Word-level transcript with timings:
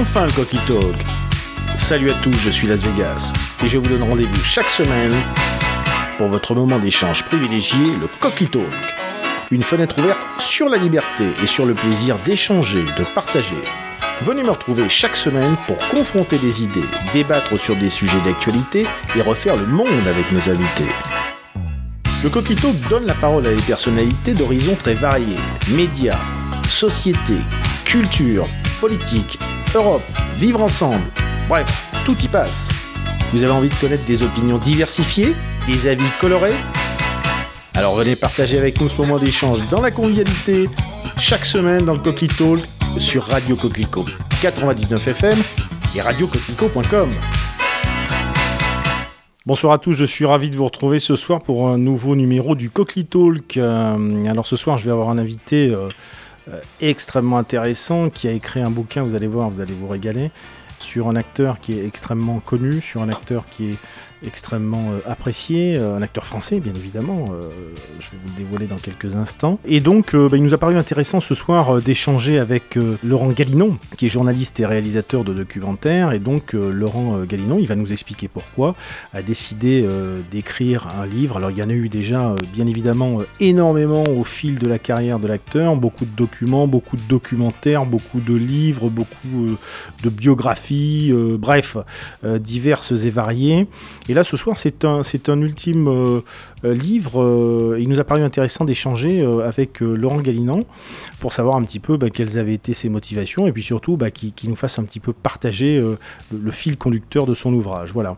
enfin 0.00 0.26
le 0.26 0.32
Coquille 0.32 0.60
Talk. 0.66 0.96
Salut 1.76 2.10
à 2.10 2.14
tous, 2.14 2.32
je 2.40 2.50
suis 2.50 2.66
Las 2.66 2.80
Vegas 2.80 3.32
et 3.64 3.68
je 3.68 3.78
vous 3.78 3.86
donne 3.86 4.02
rendez-vous 4.02 4.44
chaque 4.44 4.70
semaine 4.70 5.12
pour 6.18 6.28
votre 6.28 6.54
moment 6.54 6.78
d'échange 6.78 7.24
privilégié, 7.24 7.96
le 8.00 8.08
Coquille 8.20 8.48
Talk. 8.48 8.72
Une 9.50 9.62
fenêtre 9.62 9.98
ouverte 9.98 10.18
sur 10.38 10.68
la 10.68 10.78
liberté 10.78 11.26
et 11.42 11.46
sur 11.46 11.66
le 11.66 11.74
plaisir 11.74 12.18
d'échanger, 12.24 12.84
de 12.84 13.04
partager. 13.14 13.62
Venez 14.22 14.42
me 14.42 14.50
retrouver 14.50 14.88
chaque 14.88 15.16
semaine 15.16 15.56
pour 15.66 15.78
confronter 15.88 16.38
des 16.38 16.62
idées, 16.62 16.84
débattre 17.12 17.58
sur 17.58 17.76
des 17.76 17.90
sujets 17.90 18.20
d'actualité 18.24 18.86
et 19.16 19.20
refaire 19.20 19.56
le 19.56 19.66
monde 19.66 19.88
avec 20.06 20.30
mes 20.32 20.48
invités. 20.48 20.90
Le 22.22 22.28
Coquito 22.28 22.72
donne 22.88 23.06
la 23.06 23.14
parole 23.14 23.46
à 23.46 23.52
des 23.52 23.62
personnalités 23.62 24.32
d'horizons 24.32 24.76
très 24.76 24.94
variés. 24.94 25.36
Médias, 25.70 26.18
société, 26.68 27.36
culture, 27.84 28.46
politique, 28.80 29.38
Europe, 29.74 30.02
vivre 30.36 30.60
ensemble. 30.62 31.02
Bref, 31.48 31.66
tout 32.04 32.16
y 32.22 32.28
passe. 32.28 32.68
Vous 33.32 33.42
avez 33.42 33.52
envie 33.52 33.70
de 33.70 33.74
connaître 33.74 34.04
des 34.04 34.22
opinions 34.22 34.58
diversifiées, 34.58 35.34
des 35.66 35.88
avis 35.88 36.04
colorés? 36.20 36.52
Alors 37.74 37.94
venez 37.94 38.14
partager 38.14 38.58
avec 38.58 38.78
nous 38.82 38.90
ce 38.90 38.98
moment 38.98 39.18
d'échange 39.18 39.66
dans 39.68 39.80
la 39.80 39.90
convivialité, 39.90 40.68
chaque 41.16 41.46
semaine 41.46 41.86
dans 41.86 41.94
le 41.94 42.00
Coquito 42.00 42.58
sur 42.98 43.24
Radio 43.24 43.56
Coquelicot 43.56 44.04
99 44.42 45.08
FM 45.08 45.38
et 45.96 46.02
radiocoquelicot.com. 46.02 47.08
Bonsoir 49.46 49.72
à 49.72 49.78
tous, 49.78 49.94
je 49.94 50.04
suis 50.04 50.26
ravi 50.26 50.50
de 50.50 50.56
vous 50.56 50.66
retrouver 50.66 50.98
ce 50.98 51.16
soir 51.16 51.40
pour 51.40 51.68
un 51.68 51.78
nouveau 51.78 52.14
numéro 52.14 52.54
du 52.54 52.68
Coquelicot 52.68 53.32
Talk. 53.32 53.56
Euh, 53.56 54.24
alors 54.26 54.46
ce 54.46 54.56
soir, 54.56 54.76
je 54.76 54.84
vais 54.84 54.92
avoir 54.92 55.08
un 55.08 55.16
invité 55.16 55.72
euh, 55.72 55.88
extrêmement 56.80 57.38
intéressant 57.38 58.10
qui 58.10 58.28
a 58.28 58.32
écrit 58.32 58.60
un 58.60 58.70
bouquin, 58.70 59.02
vous 59.02 59.14
allez 59.14 59.26
voir, 59.26 59.50
vous 59.50 59.60
allez 59.60 59.74
vous 59.74 59.88
régaler, 59.88 60.30
sur 60.78 61.08
un 61.08 61.16
acteur 61.16 61.58
qui 61.60 61.78
est 61.78 61.86
extrêmement 61.86 62.40
connu, 62.40 62.80
sur 62.80 63.02
un 63.02 63.08
acteur 63.08 63.44
qui 63.46 63.70
est 63.70 63.78
extrêmement 64.26 64.92
euh, 64.92 65.10
apprécié, 65.10 65.76
euh, 65.76 65.96
un 65.96 66.02
acteur 66.02 66.24
français 66.24 66.60
bien 66.60 66.72
évidemment, 66.74 67.26
euh, 67.32 67.48
je 68.00 68.10
vais 68.10 68.16
vous 68.22 68.28
le 68.30 68.42
dévoiler 68.42 68.66
dans 68.66 68.76
quelques 68.76 69.16
instants. 69.16 69.58
Et 69.64 69.80
donc 69.80 70.14
bah, 70.14 70.36
il 70.36 70.42
nous 70.42 70.54
a 70.54 70.58
paru 70.58 70.76
intéressant 70.76 71.20
ce 71.20 71.34
soir 71.34 71.80
d'échanger 71.80 72.38
avec 72.38 72.78
Laurent 73.04 73.28
Galinon, 73.28 73.78
qui 73.96 74.06
est 74.06 74.08
journaliste 74.08 74.60
et 74.60 74.66
réalisateur 74.66 75.24
de 75.24 75.32
documentaires, 75.32 76.12
et 76.12 76.18
donc 76.18 76.52
Laurent 76.52 77.20
Galinon, 77.24 77.58
il 77.58 77.66
va 77.66 77.74
nous 77.74 77.92
expliquer 77.92 78.28
pourquoi, 78.28 78.74
a 79.12 79.22
décidé 79.22 79.86
d'écrire 80.30 80.88
un 81.00 81.06
livre. 81.06 81.36
Alors 81.36 81.50
il 81.50 81.58
y 81.58 81.62
en 81.62 81.68
a 81.68 81.72
eu 81.72 81.88
déjà 81.88 82.34
bien 82.52 82.66
évidemment 82.66 83.18
énormément 83.40 84.04
au 84.04 84.24
fil 84.24 84.58
de 84.58 84.66
la 84.66 84.78
carrière 84.78 85.18
de 85.18 85.26
l'acteur, 85.26 85.76
beaucoup 85.76 86.04
de 86.04 86.16
documents, 86.16 86.66
beaucoup 86.66 86.96
de 86.96 87.02
documentaires, 87.08 87.86
beaucoup 87.86 88.20
de 88.20 88.34
livres, 88.34 88.88
beaucoup 88.88 89.56
de 90.02 90.08
biographies, 90.08 91.12
bref, 91.38 91.76
diverses 92.22 92.92
et 92.92 93.10
variées. 93.10 93.66
Là, 94.14 94.24
ce 94.24 94.36
soir, 94.36 94.56
c'est 94.56 94.84
un, 94.84 95.02
c'est 95.02 95.28
un 95.28 95.40
ultime 95.40 95.88
euh, 95.88 96.20
euh, 96.64 96.74
livre. 96.74 97.22
Euh, 97.22 97.78
il 97.80 97.88
nous 97.88 98.00
a 98.00 98.04
paru 98.04 98.22
intéressant 98.22 98.64
d'échanger 98.64 99.22
avec 99.44 99.80
Laurent 99.80 100.20
Galinan 100.20 100.60
pour 101.20 101.32
savoir 101.32 101.56
un 101.56 101.62
petit 101.62 101.78
peu 101.78 101.96
bah, 101.96 102.10
quelles 102.10 102.38
avaient 102.38 102.54
été 102.54 102.72
ses 102.74 102.88
motivations 102.88 103.46
et 103.46 103.52
puis 103.52 103.62
surtout 103.62 103.96
bah, 103.96 104.10
qu'il 104.10 104.48
nous 104.48 104.56
fasse 104.56 104.78
un 104.78 104.84
petit 104.84 105.00
peu 105.00 105.12
partager 105.12 105.82
le, 106.32 106.50
fil 106.50 106.76
conducteur 106.76 107.26
de 107.26 107.34
son 107.34 107.52
ouvrage. 107.52 107.90
Voilà. 107.92 108.16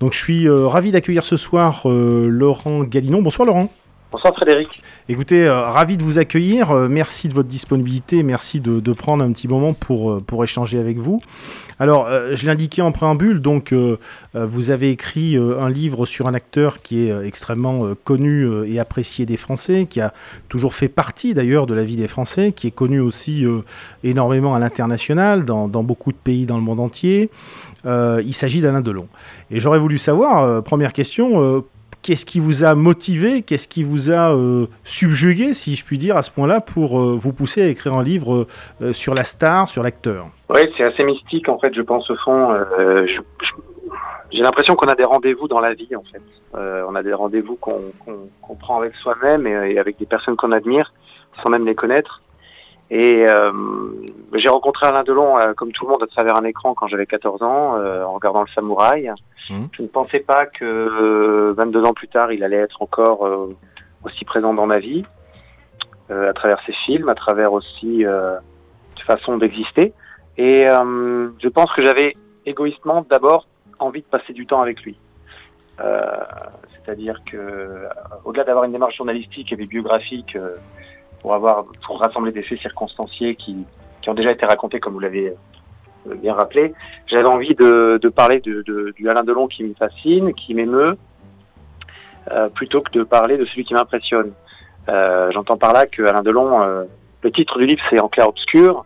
Donc, 0.00 0.12
je 0.12 0.18
suis 0.18 0.48
ravi 0.48 0.90
d'accueillir 0.90 1.24
ce 1.24 1.36
soir 1.36 1.82
Laurent 1.86 2.82
Galinon. 2.84 3.22
Bonsoir, 3.22 3.46
Laurent. 3.46 3.70
Bonsoir 4.12 4.34
Frédéric. 4.34 4.82
Écoutez, 5.08 5.48
ravi 5.48 5.96
de 5.96 6.02
vous 6.02 6.18
accueillir. 6.18 6.72
merci 6.88 7.28
de 7.28 7.34
votre 7.34 7.48
disponibilité. 7.48 8.22
Merci 8.22 8.60
de, 8.60 8.92
prendre 8.92 9.22
un 9.24 9.32
petit 9.32 9.48
moment 9.48 9.74
pour, 9.74 10.22
pour 10.22 10.42
échanger 10.44 10.78
avec 10.78 10.98
vous. 10.98 11.20
Alors, 11.78 12.06
euh, 12.06 12.34
je 12.34 12.46
l'indiquais 12.46 12.80
en 12.80 12.90
préambule, 12.90 13.42
donc 13.42 13.72
euh, 13.72 13.98
euh, 14.34 14.46
vous 14.46 14.70
avez 14.70 14.90
écrit 14.90 15.36
un 15.36 15.68
livre 15.68 16.06
sur 16.06 16.26
un 16.26 16.32
acteur 16.32 16.80
qui 16.80 17.06
est 17.06 17.26
extrêmement 17.26 17.94
connu 18.04 18.46
et 18.66 18.78
apprécié 18.78 19.26
des 19.26 19.36
Français, 19.36 19.86
qui 19.88 20.00
a 20.00 20.12
toujours 20.48 20.74
fait 20.74 20.88
partie 20.88 21.34
d'ailleurs 21.34 21.66
de 21.66 21.74
la 21.74 21.84
vie 21.84 21.96
des 21.96 22.08
Français, 22.08 22.52
qui 22.52 22.66
est 22.66 22.72
connu 22.72 23.00
aussi 23.00 23.44
énormément 24.04 24.54
à 24.54 24.58
l'international, 24.58 25.44
dans, 25.44 25.68
beaucoup 25.68 26.12
de 26.12 26.16
pays 26.16 26.46
dans 26.46 26.56
le 26.56 26.62
monde 26.62 26.80
entier. 26.80 27.30
il 27.84 28.34
s'agit 28.34 28.60
d'Alain 28.60 28.80
Delon. 28.80 29.08
Et 29.50 29.58
j'aurais 29.58 29.78
voulu 29.78 29.98
savoir, 29.98 30.62
première 30.62 30.92
question, 30.92 31.62
Qu'est-ce 32.06 32.24
qui 32.24 32.38
vous 32.38 32.62
a 32.62 32.76
motivé, 32.76 33.42
qu'est-ce 33.42 33.66
qui 33.66 33.82
vous 33.82 34.12
a 34.12 34.32
subjugué, 34.84 35.54
si 35.54 35.74
je 35.74 35.84
puis 35.84 35.98
dire, 35.98 36.16
à 36.16 36.22
ce 36.22 36.30
point-là, 36.30 36.60
pour 36.60 37.00
vous 37.00 37.32
pousser 37.32 37.62
à 37.62 37.66
écrire 37.66 37.94
un 37.94 38.04
livre 38.04 38.46
sur 38.92 39.12
la 39.12 39.24
star, 39.24 39.68
sur 39.68 39.82
l'acteur? 39.82 40.28
Oui, 40.48 40.60
c'est 40.76 40.84
assez 40.84 41.02
mystique 41.02 41.48
en 41.48 41.58
fait, 41.58 41.74
je 41.74 41.82
pense 41.82 42.08
au 42.08 42.16
fond. 42.16 42.52
Euh, 42.52 43.06
j'ai 44.30 44.42
l'impression 44.42 44.74
qu'on 44.74 44.86
a 44.86 44.94
des 44.94 45.04
rendez-vous 45.04 45.48
dans 45.48 45.60
la 45.60 45.74
vie 45.74 45.94
en 45.96 46.02
fait. 46.02 46.22
Euh, 46.54 46.84
on 46.88 46.94
a 46.94 47.02
des 47.02 47.12
rendez-vous 47.12 47.56
qu'on 47.56 48.54
prend 48.58 48.78
avec 48.78 48.94
soi-même 48.96 49.46
et, 49.46 49.78
avec 49.78 49.98
des 49.98 50.06
personnes 50.06 50.36
qu'on 50.36 50.52
admire, 50.52 50.92
sans 51.42 51.50
même 51.50 51.66
les 51.66 51.74
connaître. 51.74 52.22
Et 52.90 53.24
euh, 53.28 53.52
j'ai 54.34 54.48
rencontré 54.48 54.86
Alain 54.86 55.02
Delon, 55.02 55.36
euh, 55.38 55.54
comme 55.54 55.72
tout 55.72 55.84
le 55.84 55.90
monde, 55.90 56.02
à 56.02 56.06
travers 56.06 56.36
un 56.36 56.44
écran 56.44 56.74
quand 56.74 56.86
j'avais 56.86 57.06
14 57.06 57.42
ans, 57.42 57.76
euh, 57.76 58.04
en 58.04 58.12
regardant 58.12 58.42
le 58.42 58.48
samouraï. 58.54 59.10
Mmh. 59.50 59.66
Je 59.72 59.82
ne 59.82 59.86
pensais 59.88 60.20
pas 60.20 60.46
que 60.46 61.52
22 61.56 61.84
ans 61.84 61.92
plus 61.92 62.08
tard, 62.08 62.32
il 62.32 62.42
allait 62.42 62.56
être 62.56 62.82
encore 62.82 63.28
aussi 64.04 64.24
présent 64.24 64.54
dans 64.54 64.66
ma 64.66 64.78
vie, 64.78 65.04
à 66.10 66.32
travers 66.32 66.60
ses 66.66 66.72
films, 66.72 67.08
à 67.08 67.14
travers 67.14 67.52
aussi 67.52 68.04
façon 69.06 69.38
d'exister. 69.38 69.94
Et 70.36 70.68
euh, 70.68 71.30
je 71.42 71.48
pense 71.48 71.72
que 71.72 71.84
j'avais 71.84 72.14
égoïstement 72.44 73.06
d'abord 73.08 73.48
envie 73.78 74.02
de 74.02 74.06
passer 74.06 74.32
du 74.32 74.46
temps 74.46 74.60
avec 74.60 74.82
lui. 74.82 74.98
Euh, 75.80 76.04
C'est-à-dire 76.74 77.20
que, 77.30 77.36
euh, 77.36 77.88
au-delà 78.24 78.44
d'avoir 78.44 78.64
une 78.64 78.72
démarche 78.72 78.96
journalistique 78.96 79.52
et 79.52 79.56
biographique 79.56 80.36
euh, 80.36 80.56
pour 81.20 81.34
avoir, 81.34 81.64
pour 81.86 82.00
rassembler 82.00 82.32
des 82.32 82.42
faits 82.42 82.60
circonstanciés 82.60 83.36
qui, 83.36 83.64
qui 84.02 84.10
ont 84.10 84.14
déjà 84.14 84.32
été 84.32 84.44
racontés, 84.44 84.80
comme 84.80 84.94
vous 84.94 85.00
l'avez 85.00 85.28
euh, 85.28 85.34
bien 86.14 86.34
rappelé, 86.34 86.72
j'avais 87.06 87.26
envie 87.26 87.54
de, 87.54 87.98
de 88.00 88.08
parler 88.08 88.40
de, 88.40 88.62
du 88.96 89.08
Alain 89.08 89.24
Delon 89.24 89.46
qui 89.48 89.64
me 89.64 89.74
fascine, 89.74 90.32
qui 90.34 90.54
m'émeut, 90.54 90.96
euh, 92.30 92.48
plutôt 92.48 92.80
que 92.80 92.90
de 92.92 93.02
parler 93.02 93.36
de 93.36 93.44
celui 93.46 93.64
qui 93.64 93.74
m'impressionne. 93.74 94.32
J'entends 94.88 95.56
par 95.56 95.72
là 95.72 95.86
que 95.86 96.02
Alain 96.02 96.22
Delon, 96.22 96.86
le 97.22 97.32
titre 97.32 97.58
du 97.58 97.66
livre 97.66 97.82
c'est 97.90 98.00
En 98.00 98.08
clair 98.08 98.28
obscur, 98.28 98.84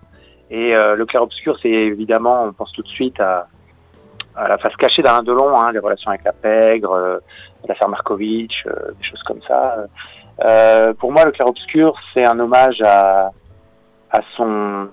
et 0.50 0.76
euh, 0.76 0.96
le 0.96 1.06
clair-obscur, 1.06 1.56
c'est 1.62 1.70
évidemment, 1.70 2.44
on 2.44 2.52
pense 2.52 2.72
tout 2.72 2.82
de 2.82 2.88
suite 2.88 3.20
à, 3.20 3.46
la 4.36 4.58
face 4.58 4.74
cachée 4.76 5.02
d'Alain 5.02 5.22
Delon, 5.22 5.56
hein, 5.56 5.70
les 5.72 5.78
relations 5.78 6.10
avec 6.10 6.24
la 6.24 6.32
pègre, 6.32 6.92
euh, 6.92 7.18
l'affaire 7.68 7.88
Markovitch, 7.88 8.66
euh, 8.66 8.90
des 8.98 9.04
choses 9.04 9.22
comme 9.22 9.40
ça. 9.46 9.86
Euh, 10.44 10.92
pour 10.94 11.12
moi, 11.12 11.24
le 11.24 11.30
clair-obscur, 11.30 11.94
c'est 12.12 12.26
un 12.26 12.38
hommage 12.40 12.80
à, 12.82 13.30
à 14.10 14.20
son 14.36 14.88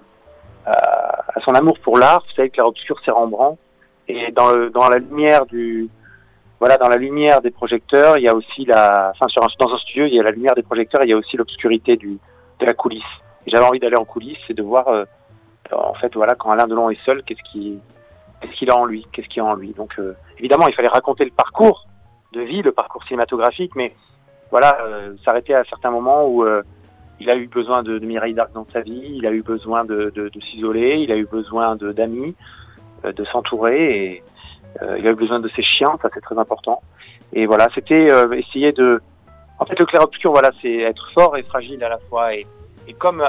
à, 0.68 1.40
son 1.42 1.54
amour 1.54 1.80
pour 1.80 1.98
l'art. 1.98 2.24
Vous 2.28 2.36
savez, 2.36 2.50
le 2.50 2.54
clair-obscur, 2.54 2.98
c'est 3.04 3.12
Rembrandt. 3.12 3.58
Et 4.08 4.32
dans, 4.32 4.52
le, 4.52 4.70
dans 4.70 4.88
la 4.90 4.98
lumière 4.98 5.46
du 5.46 5.90
voilà, 6.60 6.78
dans 6.78 6.88
la 6.88 6.96
lumière 6.96 7.42
des 7.42 7.52
projecteurs, 7.52 8.18
il 8.18 8.24
y 8.24 8.28
a 8.28 8.34
aussi 8.34 8.66
la, 8.66 9.12
enfin, 9.14 9.28
sur 9.28 9.44
un, 9.44 9.48
dans 9.60 9.72
un 9.72 9.78
studio, 9.78 10.06
il 10.06 10.16
y 10.16 10.20
a 10.20 10.24
la 10.24 10.32
lumière 10.32 10.56
des 10.56 10.64
projecteurs, 10.64 11.02
il 11.04 11.10
y 11.10 11.14
a 11.14 11.18
aussi 11.18 11.38
l'obscurité 11.38 11.98
du 11.98 12.18
de 12.60 12.66
la 12.66 12.74
coulisse. 12.74 13.04
J'avais 13.46 13.66
envie 13.66 13.80
d'aller 13.80 13.98
en 13.98 14.06
coulisses 14.06 14.40
et 14.50 14.56
de 14.56 14.64
voir 14.64 14.88
euh, 14.88 15.06
en 15.72 15.94
fait, 15.96 16.14
voilà, 16.16 16.36
quand 16.36 16.52
Alain 16.52 16.68
Delon 16.68 16.90
est 16.90 17.04
seul, 17.06 17.24
qu'est-ce 17.24 17.42
qu'il 17.52 17.80
qu'est-ce 18.42 18.54
qu'il 18.54 18.70
a 18.70 18.78
en 18.78 18.86
lui 18.86 19.06
Qu'est-ce 19.12 19.28
qu'il 19.28 19.42
a 19.42 19.46
en 19.46 19.56
lui 19.56 19.74
Donc, 19.74 19.94
euh, 20.00 20.16
évidemment, 20.38 20.68
il 20.68 20.74
fallait 20.74 20.88
raconter 20.88 21.26
le 21.26 21.32
parcours 21.32 21.88
de 22.34 22.42
vie, 22.42 22.62
le 22.62 22.72
parcours 22.72 23.04
cinématographique, 23.04 23.76
mais 23.76 23.96
voilà, 24.52 24.78
euh, 24.82 25.16
s'arrêter 25.26 25.54
à 25.54 25.64
certains 25.66 25.92
moments 25.92 26.26
où 26.26 26.44
euh, 26.44 26.62
il 27.20 27.30
a 27.30 27.36
eu 27.36 27.48
besoin 27.48 27.84
de, 27.84 28.00
de 28.00 28.06
Mireille 28.06 28.34
Darc 28.34 28.52
dans 28.54 28.68
sa 28.72 28.82
vie, 28.82 29.14
il 29.16 29.26
a 29.26 29.32
eu 29.32 29.42
besoin 29.42 29.86
de, 29.86 30.12
s'isoler, 30.52 30.98
il 30.98 31.12
a 31.12 31.18
eu 31.18 31.26
besoin 31.26 31.76
d'amis, 31.76 32.36
de, 33.04 33.26
s'entourer, 33.26 34.06
et 34.06 34.24
il 34.98 35.08
a 35.08 35.12
eu 35.12 35.16
besoin 35.16 35.40
de 35.40 35.50
ses 35.50 35.64
chiens, 35.64 35.98
ça 36.02 36.10
c'est 36.14 36.22
très 36.22 36.38
important. 36.38 36.82
Et 37.34 37.46
voilà, 37.46 37.68
c'était 37.74 38.08
essayer 38.38 38.72
de... 38.72 39.02
En 39.60 39.66
fait, 39.66 39.80
le 39.80 39.86
clair-obscur, 39.86 40.32
voilà, 40.32 40.52
c'est 40.62 40.78
être 40.82 41.12
fort 41.14 41.36
et 41.38 41.44
fragile 41.44 41.84
à 41.84 41.90
la 41.90 41.98
fois. 42.10 42.36
Et, 42.36 42.46
comme 43.00 43.24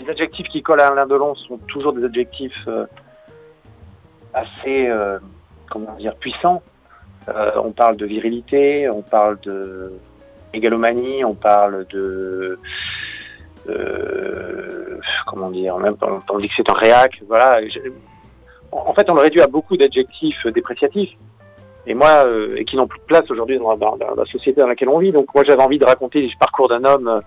les 0.00 0.10
adjectifs 0.10 0.48
qui 0.48 0.62
collent 0.62 0.80
à 0.80 0.88
Alain 0.88 1.06
Delon 1.06 1.34
sont 1.34 1.58
toujours 1.68 1.92
des 1.92 2.04
adjectifs 2.04 2.64
euh, 2.66 2.86
assez, 4.34 4.88
euh, 4.88 5.18
comment 5.70 5.94
dire, 5.96 6.14
puissants. 6.16 6.62
Euh, 7.28 7.52
on 7.56 7.72
parle 7.72 7.96
de 7.96 8.06
virilité, 8.06 8.88
on 8.88 9.02
parle 9.02 9.38
de 9.40 9.92
mégalomanie, 10.52 11.24
on 11.24 11.34
parle 11.34 11.86
de, 11.88 12.58
comment 15.26 15.50
dire, 15.50 15.76
même 15.78 15.96
on, 16.30 16.38
dit 16.38 16.48
que 16.48 16.54
c'est 16.56 16.70
un 16.70 16.74
réac. 16.74 17.20
Voilà. 17.28 17.60
En 18.72 18.94
fait, 18.94 19.10
on 19.10 19.14
le 19.14 19.20
réduit 19.20 19.40
à 19.40 19.46
beaucoup 19.46 19.76
d'adjectifs 19.76 20.46
dépréciatifs 20.46 21.10
et 21.86 21.94
moi, 21.94 22.24
et 22.56 22.64
qui 22.64 22.76
n'ont 22.76 22.86
plus 22.86 23.00
de 23.00 23.04
place 23.04 23.30
aujourd'hui 23.30 23.58
dans, 23.58 23.76
la 24.16 24.24
société 24.26 24.60
dans 24.60 24.66
laquelle 24.68 24.88
on 24.90 24.98
vit. 24.98 25.12
Donc 25.12 25.34
moi, 25.34 25.44
j'avais 25.46 25.62
envie 25.62 25.78
de 25.78 25.86
raconter 25.86 26.22
le 26.22 26.28
parcours 26.38 26.68
d'un 26.68 26.84
homme 26.84 27.22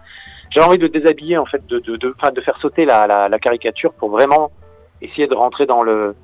j'avais 0.52 0.68
envie 0.68 0.78
de 0.78 0.88
déshabiller 0.88 1.38
en 1.38 1.46
fait, 1.46 1.66
de, 1.68 1.80
de, 1.80 1.96
de, 1.96 2.42
faire 2.42 2.58
sauter 2.60 2.86
la, 2.86 3.30
caricature 3.42 3.94
pour 3.94 4.10
vraiment 4.10 4.52
essayer 5.02 5.28
de 5.28 5.34
rentrer 5.34 5.66
dans 5.66 5.82
le, 5.82 6.16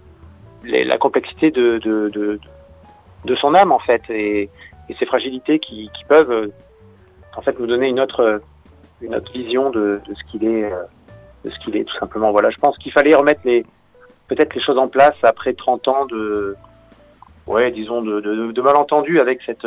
la 0.64 0.98
complexité 0.98 1.50
de, 1.50 1.80
de, 1.80 3.36
son 3.36 3.56
âme 3.56 3.72
en 3.72 3.80
fait 3.80 4.02
et, 4.10 4.50
ses 5.00 5.06
fragilités 5.06 5.60
qui, 5.60 5.90
peuvent 6.08 6.52
en 7.38 7.42
fait 7.42 7.58
nous 7.60 7.68
donner 7.68 7.88
une 7.88 8.02
autre, 8.02 8.42
une 9.02 9.16
autre 9.16 9.32
vision 9.32 9.70
de, 9.70 10.02
ce 10.08 10.32
qu'il 10.32 10.44
est, 10.44 10.70
de 11.46 11.50
ce 11.50 11.60
qu'il 11.60 11.78
est 11.78 11.86
tout 11.86 11.98
simplement. 11.98 12.32
Voilà, 12.32 12.50
je 12.50 12.58
pense 12.58 12.78
qu'il 12.78 12.92
fallait 12.92 13.16
remettre 13.16 13.42
les 13.46 13.66
peut-être 14.28 14.54
les 14.54 14.62
choses 14.62 14.78
en 14.78 14.90
place 14.90 15.16
après 15.24 15.54
30 15.54 15.88
ans 15.88 16.06
de 16.08 16.58
ouais 17.46 17.72
disons 17.72 18.02
de, 18.02 18.62
malentendus 18.62 19.22
avec 19.22 19.40
cette 19.46 19.66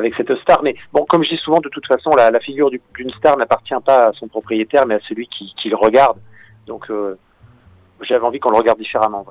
avec 0.00 0.14
cette 0.16 0.34
star. 0.38 0.62
Mais 0.62 0.74
bon, 0.92 1.04
comme 1.08 1.22
je 1.22 1.30
dis 1.30 1.36
souvent, 1.36 1.60
de 1.60 1.68
toute 1.68 1.86
façon, 1.86 2.10
la, 2.10 2.40
figure 2.40 2.70
d'une 2.70 3.10
star 3.12 3.36
n'appartient 3.36 3.74
pas 3.84 4.08
à 4.08 4.12
son 4.12 4.28
propriétaire, 4.28 4.86
mais 4.86 4.96
à 4.96 5.00
celui 5.08 5.28
qui, 5.28 5.68
le 5.68 5.76
regarde. 5.76 6.18
Donc, 6.66 6.90
euh, 6.90 7.16
j'avais 8.02 8.24
envie 8.24 8.40
qu'on 8.40 8.50
le 8.50 8.56
regarde 8.56 8.78
différemment. 8.78 9.24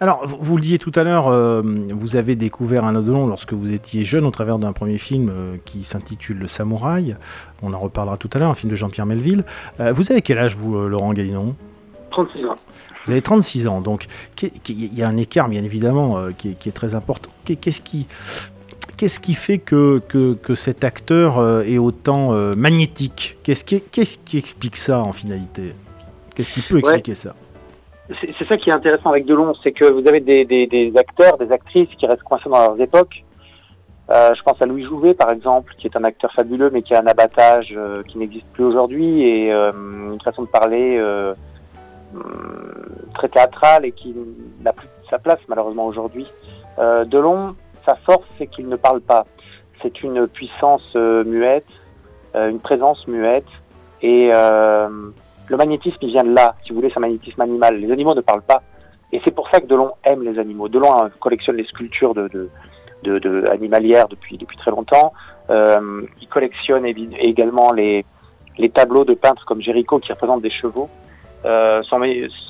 Alors, 0.00 0.24
vous, 0.26 0.38
vous, 0.40 0.56
le 0.56 0.62
disiez 0.62 0.78
tout 0.78 0.92
à 0.94 1.02
l'heure, 1.02 1.26
euh, 1.28 1.62
vous 1.90 2.16
avez 2.16 2.36
découvert 2.36 2.84
un 2.84 2.94
Odolon 2.94 3.26
lorsque 3.26 3.52
vous 3.52 3.72
étiez 3.72 4.04
jeune 4.04 4.24
au 4.24 4.30
travers 4.30 4.58
d'un 4.58 4.72
premier 4.72 4.98
film 4.98 5.28
euh, 5.28 5.56
qui 5.64 5.82
s'intitule 5.82 6.38
Le 6.38 6.46
Samouraï. 6.46 7.16
On 7.62 7.72
en 7.72 7.78
reparlera 7.80 8.16
tout 8.16 8.30
à 8.32 8.38
l'heure, 8.38 8.50
un 8.50 8.54
film 8.54 8.70
de 8.70 8.76
Jean-Pierre 8.76 9.06
Melville. 9.06 9.44
Euh, 9.80 9.92
vous 9.92 10.12
avez 10.12 10.22
quel 10.22 10.38
âge, 10.38 10.56
vous, 10.56 10.78
Laurent 10.88 11.12
Galinon 11.12 11.56
36 12.12 12.44
ans. 12.46 12.54
Vous 13.04 13.12
avez 13.12 13.22
36 13.22 13.66
ans, 13.66 13.80
donc 13.80 14.06
il 14.42 14.94
y 14.94 15.02
a 15.02 15.08
un 15.08 15.16
écart, 15.16 15.48
bien 15.48 15.64
évidemment, 15.64 16.30
qui, 16.36 16.50
est, 16.50 16.54
qui, 16.54 16.68
est, 16.68 16.72
très 16.72 16.94
important. 16.94 17.30
Qu'est-ce 17.44 17.80
qui, 17.80 18.06
qu'est-ce 18.96 19.18
qui 19.18 19.34
fait 19.34 19.58
que, 19.58 20.00
que, 20.08 20.34
que 20.34 20.54
cet 20.54 20.84
acteur 20.84 21.62
est 21.62 21.78
autant 21.78 22.32
magnétique? 22.54 23.38
Qu'est-ce 23.42 23.64
qui, 23.64 23.80
qu'est-ce 23.80 24.18
qui 24.18 24.36
explique 24.36 24.76
ça 24.76 25.00
en 25.00 25.12
finalité? 25.12 25.74
Qu'est-ce 26.34 26.52
qui 26.52 26.62
peut 26.62 26.78
expliquer 26.78 27.12
ouais. 27.12 27.16
ça? 27.16 27.34
C'est, 28.20 28.48
ça 28.48 28.56
qui 28.56 28.70
est 28.70 28.72
intéressant 28.72 29.10
avec 29.10 29.26
Delon, 29.26 29.52
c'est 29.62 29.72
que 29.72 29.84
vous 29.84 30.06
avez 30.08 30.20
des, 30.20 30.92
acteurs, 30.96 31.36
des 31.36 31.52
actrices 31.52 31.90
qui 31.98 32.06
restent 32.06 32.22
coincés 32.22 32.48
dans 32.48 32.58
leurs 32.58 32.80
époques. 32.80 33.24
Euh, 34.10 34.34
je 34.34 34.42
pense 34.42 34.60
à 34.62 34.66
Louis 34.66 34.84
Jouvet, 34.84 35.12
par 35.12 35.30
exemple, 35.30 35.74
qui 35.76 35.86
est 35.86 35.96
un 35.96 36.04
acteur 36.04 36.32
fabuleux, 36.32 36.70
mais 36.72 36.80
qui 36.80 36.94
a 36.94 37.00
un 37.00 37.06
abattage 37.06 37.74
euh, 37.76 38.02
qui 38.04 38.16
n'existe 38.16 38.50
plus 38.52 38.64
aujourd'hui 38.64 39.22
et 39.22 39.52
euh, 39.52 39.72
une 40.12 40.20
façon 40.22 40.42
de 40.42 40.48
parler 40.48 40.98
très 43.14 43.28
théâtrale 43.28 43.84
et 43.84 43.92
qui 43.92 44.14
n'a 44.62 44.72
plus 44.72 44.88
sa 45.10 45.18
place 45.18 45.40
malheureusement 45.48 45.86
aujourd'hui. 45.86 46.26
Delon, 46.78 47.54
sa 47.86 47.96
force, 47.96 48.26
c'est 48.38 48.46
qu'il 48.46 48.68
ne 48.68 48.76
parle 48.76 49.00
pas. 49.00 49.26
C'est 49.82 50.02
une 50.02 50.26
puissance 50.26 50.94
muette, 50.94 51.66
une 52.34 52.60
présence 52.60 53.06
muette, 53.06 53.48
et 54.00 54.30
le 55.48 55.56
magnétisme, 55.56 55.98
il 56.02 56.10
vient 56.10 56.24
de 56.24 56.34
là, 56.34 56.54
si 56.62 56.70
vous 56.70 56.76
voulez, 56.76 56.90
c'est 56.90 56.98
un 56.98 57.00
magnétisme 57.00 57.40
animal. 57.40 57.78
Les 57.78 57.90
animaux 57.90 58.14
ne 58.14 58.20
parlent 58.20 58.42
pas, 58.42 58.62
et 59.12 59.20
c'est 59.24 59.34
pour 59.34 59.48
ça 59.50 59.60
que 59.60 59.66
Delon 59.66 59.92
aime 60.04 60.22
les 60.22 60.38
animaux. 60.38 60.68
Delon 60.68 61.10
collectionne 61.20 61.56
les 61.56 61.64
sculptures 61.64 62.14
de, 62.14 62.28
de, 62.28 62.50
de, 63.04 63.18
de 63.18 63.46
animalières 63.46 64.08
depuis, 64.08 64.36
depuis 64.36 64.56
très 64.58 64.70
longtemps. 64.70 65.12
Euh, 65.50 66.02
il 66.20 66.28
collectionne 66.28 66.84
également 66.84 67.72
les, 67.72 68.04
les 68.58 68.68
tableaux 68.68 69.04
de 69.04 69.14
peintres 69.14 69.44
comme 69.46 69.62
Géricault 69.62 69.98
qui 69.98 70.12
représentent 70.12 70.42
des 70.42 70.50
chevaux. 70.50 70.90
Euh, 71.44 71.82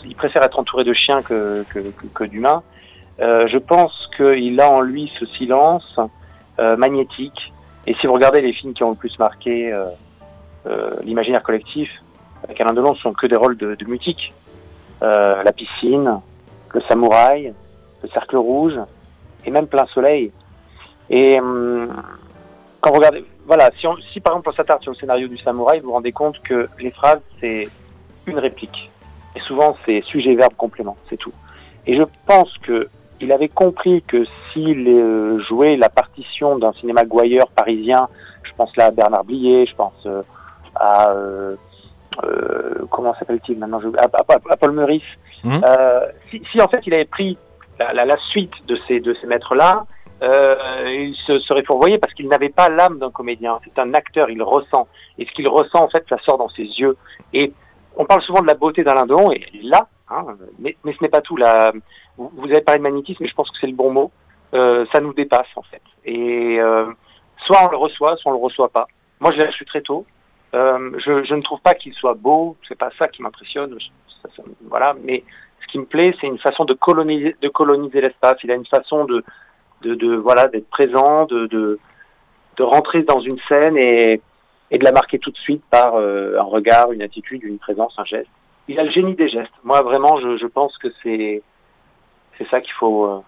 il 0.04 0.16
préfère 0.16 0.42
être 0.42 0.58
entouré 0.58 0.82
de 0.84 0.92
chiens 0.92 1.22
que, 1.22 1.62
que, 1.64 1.78
que, 1.78 2.06
que 2.12 2.24
d'humains. 2.24 2.62
Euh, 3.20 3.46
je 3.48 3.58
pense 3.58 4.08
qu'il 4.16 4.60
a 4.60 4.70
en 4.70 4.80
lui 4.80 5.12
ce 5.18 5.26
silence 5.26 5.98
euh, 6.58 6.76
magnétique. 6.76 7.52
Et 7.86 7.94
si 7.94 8.06
vous 8.06 8.12
regardez 8.12 8.40
les 8.40 8.52
films 8.52 8.74
qui 8.74 8.82
ont 8.82 8.90
le 8.90 8.96
plus 8.96 9.18
marqué 9.18 9.72
euh, 9.72 9.86
euh 10.66 10.96
l'imaginaire 11.02 11.42
collectif, 11.42 11.90
avec 12.44 12.61
Alain 12.61 12.73
Delon, 12.73 12.94
sont 12.96 13.12
que 13.12 13.26
des 13.26 13.37
rôles 13.37 13.56
de, 13.56 13.75
de. 13.75 13.87
Euh, 15.00 15.43
la 15.43 15.52
piscine, 15.52 16.20
le 16.75 16.81
samouraï, 16.88 17.55
le 18.02 18.08
cercle 18.08 18.37
rouge, 18.37 18.75
et 19.44 19.50
même 19.50 19.67
plein 19.67 19.87
soleil. 19.87 20.32
Et 21.11 21.38
hum, 21.38 21.93
quand 22.81 22.90
vous 22.90 22.96
regardez, 22.96 23.25
voilà, 23.46 23.70
si, 23.79 23.87
on, 23.87 23.96
si 24.12 24.20
par 24.20 24.35
exemple 24.35 24.50
on 24.50 24.52
s'attarde 24.52 24.82
sur 24.82 24.93
le 24.93 24.96
scénario 24.96 25.29
du 25.29 25.38
samouraï, 25.38 25.81
vous 25.81 25.87
vous 25.87 25.93
rendez 25.93 26.12
compte 26.12 26.40
que 26.43 26.69
les 26.81 26.90
phrases, 26.90 27.20
c'est 27.40 27.69
une 28.26 28.38
réplique. 28.38 28.91
Et 29.37 29.41
souvent, 29.41 29.76
c'est 29.87 30.02
sujet, 30.02 30.34
verbe, 30.34 30.55
complément, 30.56 30.96
c'est 31.08 31.17
tout. 31.17 31.32
Et 31.87 31.96
je 31.96 32.02
pense 32.26 32.52
que 32.58 32.88
il 33.20 33.32
avait 33.32 33.49
compris 33.49 34.02
que 34.02 34.25
s'il 34.52 34.87
euh, 34.87 35.41
jouait 35.41 35.76
la 35.76 35.88
partition 35.88 36.58
d'un 36.58 36.73
cinéma 36.75 37.05
gouailleur 37.05 37.49
parisien, 37.49 38.08
je 38.44 38.52
pense 38.56 38.76
là 38.76 38.87
à 38.87 38.91
Bernard 38.91 39.25
Blier, 39.25 39.67
je 39.67 39.75
pense 39.75 40.06
euh, 40.06 40.23
à 40.76 41.11
euh, 41.11 41.56
euh 42.25 42.87
comment 42.91 43.15
s'appelle-t-il 43.15 43.59
maintenant 43.59 43.81
je, 43.81 43.88
à, 43.99 44.05
à, 44.05 44.53
à, 44.53 44.56
Paul 44.56 44.73
Meurice. 44.73 45.03
Mmh. 45.44 45.61
Si, 46.31 46.43
si, 46.50 46.61
en 46.61 46.69
fait 46.69 46.81
il 46.87 46.94
avait 46.94 47.05
pris 47.05 47.38
la, 47.79 47.93
la, 47.93 48.05
la 48.05 48.17
suite 48.31 48.55
de 48.67 48.76
ces 48.87 49.00
de 49.00 49.15
ces 49.20 49.26
maîtres-là, 49.26 49.85
il 50.23 51.15
se 51.26 51.38
serait 51.41 51.62
fourvoyé 51.62 51.99
parce 51.99 52.12
qu'il 52.15 52.29
n'avait 52.29 52.49
pas 52.49 52.69
l'âme 52.69 52.99
d'un 52.99 53.11
comédien. 53.11 53.59
C'est 53.65 53.81
un 53.81 53.94
acteur, 53.94 54.31
il 54.31 54.43
ressent. 54.43 54.88
Et 55.19 55.26
ce 55.26 55.32
qu'il 55.32 55.49
ressent 55.49 55.85
en 55.85 55.88
fait, 55.88 56.05
ça 56.09 56.19
sort 56.25 56.38
dans 56.38 56.49
ses 56.49 56.65
yeux. 56.65 56.97
Et 57.32 57.53
on 57.97 58.05
parle 58.05 58.23
souvent 58.23 58.41
de 58.41 58.47
la 58.47 58.55
beauté 58.55 58.85
d'Alain 58.85 59.06
Delon, 59.06 59.32
et 59.32 59.44
là, 59.62 59.88
hein, 60.09 60.25
mais, 60.59 60.76
mais 60.85 60.93
ce 60.93 61.03
n'est 61.03 61.09
pas 61.09 61.20
tout. 61.20 61.37
La, 61.37 61.73
vous 62.17 62.44
avez 62.44 62.61
parlé 62.61 62.79
de 62.79 62.85
magnétisme, 62.85 63.23
mais 63.23 63.29
je 63.29 63.35
pense 63.35 63.50
que 63.50 63.59
c'est 63.61 63.67
le 63.67 63.75
bon 63.75 63.93
mot. 63.93 64.11
Euh, 64.55 64.87
ça 64.93 65.00
nous 65.00 65.12
dépasse 65.12 65.49
en 65.56 65.62
fait. 65.62 65.82
Et 66.05 66.59
euh, 66.59 66.87
soit 67.44 67.59
on 67.67 67.70
le 67.70 67.76
reçoit, 67.76 68.17
soit 68.17 68.32
on 68.32 68.35
le 68.37 68.43
reçoit 68.43 68.70
pas. 68.70 68.87
Moi, 69.20 69.32
je 69.32 69.38
l'ai 69.38 69.47
reçu 69.47 69.65
très 69.67 69.82
tôt. 69.82 70.06
Euh, 70.54 70.92
je, 70.98 71.34
ne 71.34 71.42
trouve 71.42 71.60
pas 71.60 71.74
qu'il 71.74 71.92
soit 71.94 72.14
beau. 72.14 72.56
C'est 72.66 72.78
pas 72.78 72.90
ça 72.98 73.08
qui 73.08 73.22
m'impressionne. 73.22 73.76
Voilà. 74.68 74.94
Mais 75.04 75.24
ce 75.60 75.66
qui 75.68 75.78
me 75.78 75.84
plaît, 75.84 76.14
c'est 76.20 76.26
une 76.26 76.38
façon 76.38 76.64
de 76.64 76.74
coloniser, 76.74 78.00
l'espace. 78.00 78.38
Il 78.44 78.50
a 78.50 78.54
une 78.54 78.66
façon 78.66 79.04
de, 79.04 79.24
voilà, 80.16 80.48
d'être 80.48 80.68
présent, 80.70 81.26
de, 81.26 81.78
rentrer 82.58 83.02
dans 83.02 83.20
une 83.20 83.38
scène 83.48 83.76
et, 83.76 84.20
de 84.70 84.84
la 84.84 84.92
marquer 84.92 85.18
tout 85.18 85.30
de 85.30 85.36
suite 85.38 85.62
par 85.70 85.94
euh, 85.94 86.38
un 86.38 86.42
regard, 86.42 86.92
une 86.92 87.02
attitude, 87.02 87.42
une 87.42 87.58
présence, 87.58 87.94
un 87.98 88.04
geste. 88.04 88.28
Il 88.66 88.78
a 88.78 88.84
le 88.84 88.90
génie 88.90 89.14
des 89.14 89.28
gestes. 89.28 89.52
Moi, 89.64 89.80
vraiment, 89.82 90.20
je, 90.20 90.36
je 90.36 90.46
pense 90.46 90.76
que 90.76 90.88
c'est 91.02 91.42
c'est 92.38 92.48
ça 92.48 92.60
qu'il 92.60 92.72
faut 92.74 93.06
euh, 93.06 93.20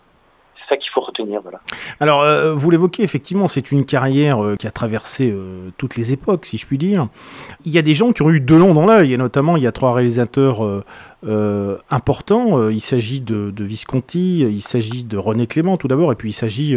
ça 0.71 0.77
qu'il 0.77 0.91
faut 0.91 1.03
retenir. 1.03 1.43
Voilà. 1.43 1.61
Alors, 1.99 2.23
euh, 2.23 2.55
vous 2.55 2.71
l'évoquez, 2.71 3.03
effectivement, 3.03 3.49
c'est 3.49 3.71
une 3.71 3.85
carrière 3.85 4.43
euh, 4.43 4.57
qui 4.57 4.67
a 4.67 4.71
traversé 4.71 5.31
euh, 5.31 5.69
toutes 5.77 5.97
les 5.97 6.13
époques, 6.13 6.47
si 6.47 6.57
je 6.57 6.67
puis 6.67 6.79
dire. 6.79 7.09
Il 7.67 7.73
y 7.73 7.79
a 7.79 7.83
des 7.83 7.95
gens 7.95 8.13
qui 8.13 8.23
ont 8.23 8.31
eu 8.31 8.41
Delon 8.41 8.73
dans 8.73 8.87
l'œil, 8.87 9.13
et 9.13 9.19
notamment, 9.19 9.57
il 9.57 9.63
y 9.63 9.67
a 9.67 9.73
trois 9.73 9.93
réalisateurs 9.93 10.83
importants. 11.91 12.71
Il 12.71 12.81
s'agit 12.81 13.21
de, 13.21 13.51
de, 13.51 13.65
Visconti, 13.65 14.41
il 14.41 14.63
s'agit 14.63 15.05
de 15.05 15.19
René 15.19 15.47
Clément, 15.47 15.77
tout 15.77 15.89
d'abord, 15.89 16.13
et 16.13 16.15
puis 16.15 16.31
il 16.31 16.33
s'agit 16.33 16.77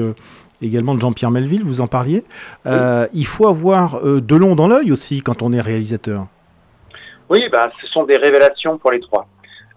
également 0.62 0.96
de 0.96 1.00
Jean-Pierre 1.00 1.32
Melville, 1.32 1.64
vous 1.64 1.80
en 1.80 1.88
parliez. 1.88 2.24
Oui. 2.66 2.74
il 3.14 3.26
faut 3.26 3.48
avoir 3.48 4.02
Delon 4.04 4.56
dans 4.56 4.68
l'œil 4.68 4.92
aussi 4.92 5.22
quand 5.22 5.42
on 5.42 5.54
est 5.54 5.62
réalisateur. 5.62 6.28
Oui, 7.30 7.48
bah, 7.52 7.72
ce 7.82 7.88
sont 7.88 8.04
des 8.04 8.18
révélations 8.18 8.78
pour 8.78 8.92
les 8.92 9.00
trois. 9.00 9.28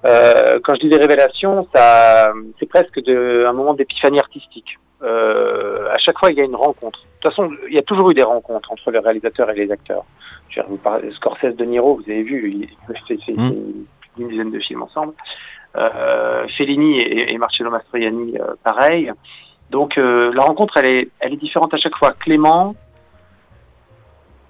Euh, 0.06 0.60
quand 0.62 0.74
je 0.74 0.80
dis 0.80 0.88
des 0.88 0.98
révélations, 0.98 1.66
ça, 1.74 2.32
c'est 2.58 2.66
presque 2.66 3.02
de, 3.02 3.44
un 3.46 3.52
moment 3.52 3.74
d'épiphanie 3.74 4.20
artistique. 4.20 4.78
Euh, 5.02 5.88
à 5.92 5.98
chaque 5.98 6.18
fois, 6.18 6.30
il 6.30 6.38
y 6.38 6.40
a 6.40 6.44
une 6.44 6.56
rencontre. 6.56 7.00
De 7.00 7.06
toute 7.20 7.30
façon, 7.30 7.50
il 7.68 7.74
y 7.74 7.78
a 7.78 7.82
toujours 7.82 8.10
eu 8.10 8.14
des 8.14 8.22
rencontres 8.22 8.70
entre 8.72 8.90
les 8.90 8.98
réalisateurs 8.98 9.50
et 9.50 9.54
les 9.54 9.70
acteurs. 9.70 10.04
Je 10.48 10.60
veux 10.60 10.62
dire, 10.62 10.70
vous 10.70 10.76
parlez, 10.78 11.10
Scorsese, 11.12 11.56
De 11.56 11.64
Niro, 11.64 11.96
vous 11.96 12.10
avez 12.10 12.22
vu, 12.22 12.50
il 12.50 12.68
fait, 13.08 13.18
fait 13.24 13.32
mmh. 13.32 13.52
une 14.18 14.28
dizaine 14.28 14.50
de 14.50 14.60
films 14.60 14.82
ensemble. 14.82 15.14
Euh, 15.76 16.46
Fellini 16.56 17.00
et, 17.00 17.32
et 17.32 17.38
Marcello 17.38 17.70
Mastroianni, 17.70 18.38
euh, 18.38 18.54
pareil. 18.64 19.12
Donc 19.70 19.96
la 19.96 20.42
rencontre, 20.42 20.76
elle 20.76 20.88
est, 20.88 21.08
elle 21.18 21.32
est 21.32 21.38
différente 21.38 21.74
à 21.74 21.76
chaque 21.76 21.96
fois. 21.96 22.12
Clément, 22.12 22.76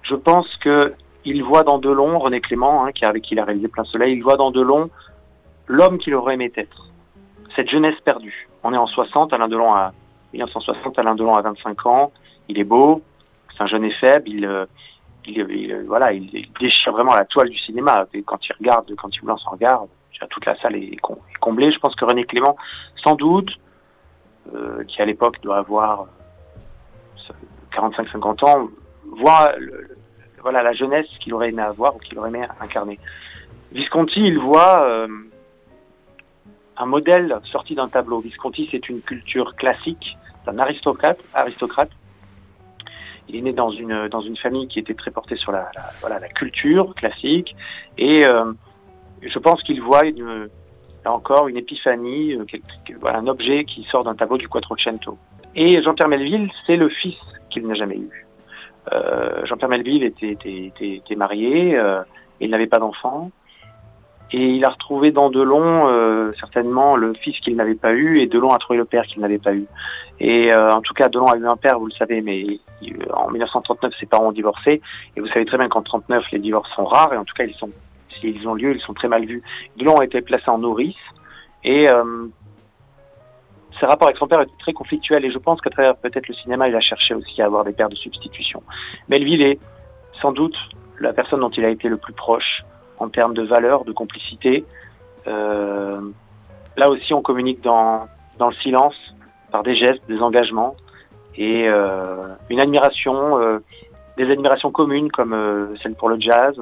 je 0.03 0.13
pense 0.13 0.47
que 0.57 0.93
il 1.25 1.43
voit 1.43 1.63
dans 1.63 1.79
Delon, 1.79 2.19
René 2.19 2.39
Clément, 2.39 2.85
hein, 2.85 2.91
qui 2.91 3.03
avec 3.03 3.23
qui 3.23 3.33
il 3.33 3.39
a 3.39 3.45
réalisé 3.45 3.67
Plein 3.67 3.83
Soleil, 3.83 4.13
il 4.13 4.23
voit 4.23 4.37
dans 4.37 4.51
Delon 4.51 4.91
l'homme 5.67 5.97
qu'il 5.97 6.15
aurait 6.15 6.35
aimé 6.35 6.51
être. 6.55 6.87
Cette 7.55 7.69
jeunesse 7.69 7.99
perdue. 8.03 8.47
On 8.63 8.73
est 8.73 8.77
en 8.77 8.87
60, 8.87 9.33
Alain 9.33 9.47
Delon 9.47 9.73
a 9.73 9.93
1960, 10.33 10.99
Alain 10.99 11.15
Delon 11.15 11.33
a 11.33 11.41
25 11.41 11.85
ans. 11.85 12.11
Il 12.49 12.59
est 12.59 12.63
beau, 12.63 13.01
c'est 13.55 13.63
un 13.63 13.67
jeune 13.67 13.83
et 13.83 13.91
faible. 13.91 14.27
Il, 14.27 14.45
euh, 14.45 14.65
il, 15.25 15.37
il, 15.49 15.83
voilà, 15.87 16.13
il, 16.13 16.49
déchire 16.59 16.93
vraiment 16.93 17.13
la 17.13 17.25
toile 17.25 17.49
du 17.49 17.57
cinéma. 17.57 18.05
Et 18.13 18.23
quand 18.23 18.39
il 18.47 18.53
regarde, 18.53 18.93
quand 18.95 19.09
il 19.15 19.25
lance 19.25 19.43
en 19.47 19.51
regard, 19.51 19.85
toute 20.25 20.45
la 20.45 20.55
salle 20.57 20.75
est, 20.75 20.97
comblée. 21.39 21.71
Je 21.71 21.79
pense 21.79 21.95
que 21.95 22.05
René 22.05 22.23
Clément, 22.23 22.55
sans 23.03 23.15
doute, 23.15 23.51
euh, 24.55 24.83
qui 24.85 25.01
à 25.01 25.05
l'époque 25.05 25.39
doit 25.41 25.57
avoir 25.57 26.07
45-50 27.73 28.45
ans, 28.45 28.69
voit 29.05 29.51
voilà 30.41 30.63
la 30.63 30.73
jeunesse 30.73 31.07
qu'il 31.19 31.33
aurait 31.33 31.49
aimé 31.49 31.61
avoir 31.61 31.95
ou 31.95 31.99
qu'il 31.99 32.17
aurait 32.17 32.29
aimé 32.29 32.47
incarner. 32.59 32.99
Visconti, 33.71 34.21
il 34.21 34.39
voit 34.39 34.81
euh, 34.81 35.07
un 36.77 36.85
modèle 36.85 37.39
sorti 37.43 37.75
d'un 37.75 37.87
tableau. 37.87 38.19
Visconti, 38.19 38.67
c'est 38.71 38.89
une 38.89 39.01
culture 39.01 39.55
classique, 39.55 40.17
c'est 40.43 40.51
un 40.51 40.59
aristocrate, 40.59 41.19
aristocrate. 41.33 41.91
Il 43.29 43.35
est 43.35 43.41
né 43.41 43.53
dans 43.53 43.71
une, 43.71 44.07
dans 44.07 44.21
une 44.21 44.37
famille 44.37 44.67
qui 44.67 44.79
était 44.79 44.93
très 44.93 45.11
portée 45.11 45.35
sur 45.35 45.51
la, 45.51 45.69
voilà, 45.99 46.19
la 46.19 46.29
culture 46.29 46.95
classique. 46.95 47.55
Et 47.97 48.25
euh, 48.25 48.53
je 49.21 49.39
pense 49.39 49.61
qu'il 49.63 49.81
voit 49.81 50.05
une, 50.05 50.49
là 51.03 51.13
encore, 51.13 51.47
une 51.47 51.57
épiphanie, 51.57 52.35
euh, 52.35 52.45
un 53.05 53.27
objet 53.27 53.65
qui 53.65 53.83
sort 53.85 54.03
d'un 54.03 54.15
tableau 54.15 54.37
du 54.37 54.47
Quattrocento. 54.47 55.17
Et 55.55 55.81
Jean-Pierre 55.81 56.07
Melville, 56.07 56.49
c'est 56.65 56.77
le 56.77 56.89
fils 56.89 57.17
qu'il 57.49 57.65
n'a 57.67 57.73
jamais 57.73 57.97
eu. 57.97 58.25
Euh, 58.93 59.45
Jean-Pierre 59.45 59.69
Melville 59.69 60.03
était, 60.03 60.37
était, 60.79 61.15
marié, 61.15 61.77
euh, 61.77 62.01
il 62.39 62.49
n'avait 62.49 62.67
pas 62.67 62.77
d'enfant, 62.77 63.31
et 64.31 64.45
il 64.45 64.65
a 64.65 64.69
retrouvé 64.69 65.11
dans 65.11 65.29
Delon 65.29 65.87
euh, 65.87 66.31
certainement 66.39 66.95
le 66.95 67.13
fils 67.13 67.39
qu'il 67.39 67.55
n'avait 67.55 67.75
pas 67.75 67.93
eu, 67.93 68.19
et 68.19 68.27
Delon 68.27 68.51
a 68.51 68.57
trouvé 68.57 68.77
le 68.77 68.85
père 68.85 69.05
qu'il 69.05 69.21
n'avait 69.21 69.37
pas 69.37 69.53
eu. 69.53 69.65
Et 70.19 70.51
en 70.53 70.81
tout 70.81 70.95
cas, 70.95 71.09
Delon 71.09 71.27
a 71.27 71.37
eu 71.37 71.45
un 71.45 71.55
père, 71.55 71.77
vous 71.77 71.85
le 71.85 71.91
savez, 71.91 72.21
mais 72.21 72.59
en 73.13 73.29
1939, 73.29 73.93
ses 73.99 74.07
parents 74.07 74.29
ont 74.29 74.31
divorcé, 74.31 74.81
et 75.15 75.21
vous 75.21 75.27
savez 75.27 75.45
très 75.45 75.57
bien 75.57 75.69
qu'en 75.69 75.83
39, 75.83 76.23
les 76.31 76.39
divorces 76.39 76.73
sont 76.75 76.85
rares, 76.85 77.13
et 77.13 77.17
en 77.17 77.23
tout 77.23 77.35
cas, 77.35 77.43
ils 77.43 77.53
sont, 77.53 77.69
s'ils 78.19 78.47
ont 78.47 78.55
lieu, 78.55 78.73
ils 78.73 78.81
sont 78.81 78.95
très 78.95 79.07
mal 79.07 79.25
vus. 79.25 79.43
Delon 79.75 79.97
a 79.97 80.05
été 80.05 80.21
placé 80.21 80.49
en 80.49 80.57
nourrice, 80.57 80.95
et 81.63 81.87
ses 83.79 83.85
rapports 83.85 84.07
avec 84.07 84.17
son 84.17 84.27
père 84.27 84.41
étaient 84.41 84.51
très 84.59 84.73
conflictuels 84.73 85.25
et 85.25 85.31
je 85.31 85.37
pense 85.37 85.61
qu'à 85.61 85.69
travers 85.69 85.95
peut-être 85.97 86.27
le 86.27 86.33
cinéma, 86.33 86.67
il 86.67 86.75
a 86.75 86.79
cherché 86.79 87.13
aussi 87.13 87.41
à 87.41 87.45
avoir 87.45 87.63
des 87.63 87.73
pères 87.73 87.89
de 87.89 87.95
substitution. 87.95 88.63
Melville 89.07 89.41
est 89.41 89.59
sans 90.21 90.31
doute 90.31 90.55
la 90.99 91.13
personne 91.13 91.41
dont 91.41 91.49
il 91.49 91.63
a 91.63 91.69
été 91.69 91.87
le 91.87 91.97
plus 91.97 92.13
proche 92.13 92.63
en 92.99 93.09
termes 93.09 93.33
de 93.33 93.43
valeur, 93.43 93.85
de 93.85 93.91
complicité. 93.91 94.65
Euh, 95.27 96.01
là 96.75 96.89
aussi, 96.89 97.13
on 97.13 97.21
communique 97.21 97.61
dans, 97.61 98.07
dans 98.37 98.49
le 98.49 98.55
silence, 98.55 98.95
par 99.51 99.63
des 99.63 99.75
gestes, 99.75 100.01
des 100.07 100.19
engagements 100.19 100.75
et 101.37 101.67
euh, 101.67 102.27
une 102.49 102.59
admiration, 102.59 103.39
euh, 103.39 103.59
des 104.17 104.29
admirations 104.31 104.71
communes 104.71 105.11
comme 105.11 105.75
celle 105.81 105.93
pour 105.95 106.09
le 106.09 106.19
jazz, 106.19 106.59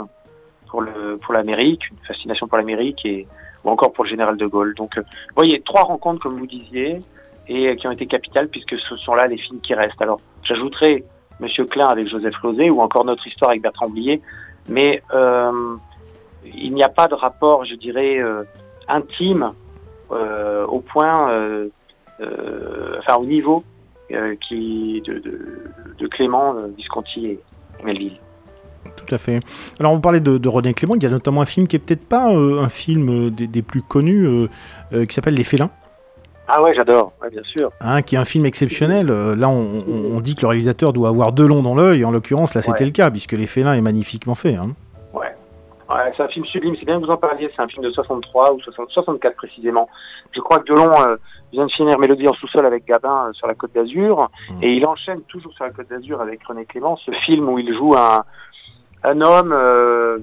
pour 0.68 0.82
le 0.82 1.18
pour 1.18 1.34
l'Amérique, 1.34 1.89
une 1.89 1.98
fascination 2.06 2.48
pour 2.48 2.58
l'Amérique 2.58 3.06
et 3.06 3.27
ou 3.63 3.70
encore 3.70 3.94
pour 3.94 4.04
le 4.04 4.10
général 4.10 4.38
de 4.38 4.46
Gaulle. 4.46 4.75
Donc, 4.75 4.98
vous 4.98 5.04
voyez, 5.36 5.62
trois 5.62 5.84
rencontres, 5.84 6.22
comme 6.22 6.38
vous 6.38 6.46
disiez, 6.46 7.01
et 7.48 7.75
qui 7.77 7.88
ont 7.88 7.92
été 7.92 8.06
capitales 8.06 8.48
puisque 8.50 8.77
ce 8.77 8.96
sont 8.98 9.15
là 9.15 9.27
les 9.27 9.38
films 9.38 9.62
qui 9.62 9.74
restent. 9.74 10.01
Alors, 10.01 10.20
j'ajouterai 10.44 11.04
Monsieur 11.39 11.65
Klein 11.65 11.88
avec 11.88 12.08
Joseph 12.08 12.36
Lozé 12.44 12.70
ou 12.70 12.82
encore 12.82 13.06
Notre 13.06 13.25
histoire 13.25 13.51
avec 13.51 13.62
Bertrand 13.62 13.89
Blier, 13.89 14.22
mais 14.70 15.01
il 16.53 16.73
n'y 16.73 16.83
a 16.83 16.89
pas 16.89 17.07
de 17.07 17.15
rapport, 17.15 17.65
je 17.65 17.75
dirais, 17.75 18.19
euh, 18.19 18.43
intime 18.87 19.53
euh, 20.11 20.65
au 20.65 20.79
point, 20.79 21.31
euh, 21.31 21.69
enfin 22.99 23.15
au 23.19 23.25
niveau 23.25 23.63
qui 24.47 25.01
de, 25.05 25.15
de, 25.15 25.63
de 25.97 26.07
Clément, 26.07 26.55
Visconti 26.77 27.25
et 27.25 27.39
Melville. 27.83 28.19
Tout 28.95 29.13
à 29.13 29.17
fait. 29.17 29.39
Alors 29.79 29.93
on 29.93 29.99
parlait 29.99 30.19
de, 30.19 30.37
de, 30.37 30.47
René 30.47 30.73
Clément, 30.75 30.95
il 30.95 31.03
y 31.03 31.07
a 31.07 31.09
notamment 31.09 31.41
un 31.41 31.45
film 31.45 31.67
qui 31.67 31.75
est 31.75 31.79
peut-être 31.79 32.07
pas 32.07 32.27
un 32.27 32.69
film 32.69 33.31
des, 33.31 33.47
des 33.47 33.61
plus 33.63 33.81
connus, 33.81 34.47
qui 34.91 35.13
s'appelle 35.13 35.33
Les 35.33 35.43
Félins. 35.43 35.71
Ah 36.47 36.61
ouais, 36.61 36.75
j'adore, 36.75 37.13
ouais, 37.23 37.31
bien 37.31 37.41
sûr. 37.43 37.71
Hein, 37.81 38.03
qui 38.03 38.13
est 38.13 38.19
un 38.19 38.25
film 38.25 38.45
exceptionnel. 38.45 39.07
Là, 39.07 39.49
on, 39.49 39.83
on, 39.87 40.15
on, 40.15 40.21
dit 40.21 40.35
que 40.35 40.41
le 40.41 40.49
réalisateur 40.49 40.93
doit 40.93 41.09
avoir 41.09 41.31
deux 41.31 41.47
longs 41.47 41.63
dans 41.63 41.73
l'œil. 41.73 42.05
En 42.05 42.11
l'occurrence, 42.11 42.53
là, 42.53 42.61
c'était 42.61 42.81
ouais. 42.81 42.85
le 42.85 42.91
cas, 42.91 43.09
puisque 43.09 43.31
Les 43.31 43.47
Félins 43.47 43.73
est 43.73 43.81
magnifiquement 43.81 44.35
fait. 44.35 44.55
Hein. 44.55 44.75
Ouais. 45.89 46.12
c'est 46.15 46.24
un 46.24 46.27
film 46.27 46.46
sublime. 46.46 46.75
C'est 46.80 46.86
bien 46.86 47.00
que 47.00 47.06
vous 47.06 47.12
en 47.12 47.18
parliez. 47.18 47.50
C'est 47.56 47.62
un 47.62 47.68
film 47.68 47.84
de 47.84 47.92
63 47.92 48.54
ou 48.54 48.62
60, 48.62 48.89
64 48.89 49.36
précisément. 49.36 49.89
Je 50.32 50.42
crois 50.42 50.60
que 50.60 50.65
Delon 50.65 50.92
euh, 51.01 51.18
vient 51.51 51.65
de 51.65 51.72
finir 51.72 52.00
Mélodie 52.00 52.27
en 52.27 52.34
sous-sol 52.34 52.65
avec 52.65 52.86
Gabin 52.86 53.27
euh, 53.27 53.34
sur 53.34 53.48
la 53.48 53.56
Côte 53.56 53.74
d'Azur. 53.74 54.30
Mmh. 54.50 54.63
Et 54.63 54.74
il 54.74 54.88
enchaîne 54.88 55.22
toujours 55.24 55.54
sur 55.54 55.65
la 55.65 55.72
Côte 55.72 55.89
d'Azur 55.89 56.22
avec 56.22 56.44
René 56.44 56.65
Clément, 56.65 56.98
ce 56.98 57.12
film 57.12 57.50
où 57.50 57.60
il 57.60 57.74
joue 57.75 57.96
un, 57.96 58.24
un 59.04 59.22
homme 59.22 59.54
euh, 59.54 60.20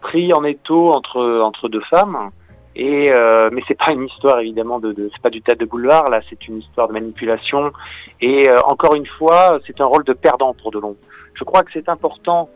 pris 0.00 0.32
en 0.32 0.44
étau 0.44 0.92
entre, 0.92 1.40
entre 1.40 1.68
deux 1.68 1.82
femmes. 1.90 2.30
Et 2.76 3.10
euh, 3.10 3.50
mais 3.52 3.60
c'est 3.66 3.76
pas 3.76 3.92
une 3.92 4.04
histoire 4.04 4.38
évidemment 4.38 4.78
de, 4.78 4.92
de 4.92 5.10
c'est 5.12 5.20
pas 5.20 5.30
du 5.30 5.42
théâtre 5.42 5.60
de 5.60 5.66
boulevard 5.66 6.08
là, 6.10 6.20
c'est 6.30 6.46
une 6.46 6.58
histoire 6.58 6.86
de 6.86 6.92
manipulation. 6.92 7.72
Et 8.20 8.48
euh, 8.48 8.60
encore 8.66 8.94
une 8.94 9.06
fois, 9.06 9.58
c'est 9.66 9.80
un 9.80 9.84
rôle 9.84 10.04
de 10.04 10.12
perdant 10.12 10.54
pour 10.54 10.70
Delon. 10.70 10.96
Je 11.34 11.42
crois 11.42 11.62
que 11.64 11.70
c'est 11.72 11.88
important 11.88 12.48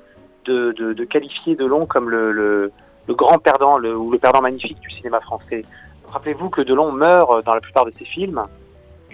de, 0.45 0.73
de, 0.73 0.93
de, 0.93 1.05
qualifier 1.05 1.57
Delon 1.57 1.87
comme 1.87 2.11
le, 2.11 2.33
le, 2.33 2.73
le 3.09 3.15
grand 3.15 3.39
perdant 3.39 3.79
le, 3.79 3.97
ou 3.97 4.11
le 4.11 4.19
perdant 4.19 4.43
magnifique 4.43 4.81
du 4.81 4.91
cinéma 4.91 5.21
français. 5.21 5.65
Rappelez-vous 6.09 6.51
que 6.51 6.61
Delon 6.61 6.93
meurt 6.93 7.45
dans 7.45 7.55
la 7.55 7.61
plupart 7.61 7.85
de 7.85 7.93
ses 7.99 8.05
films. 8.05 8.43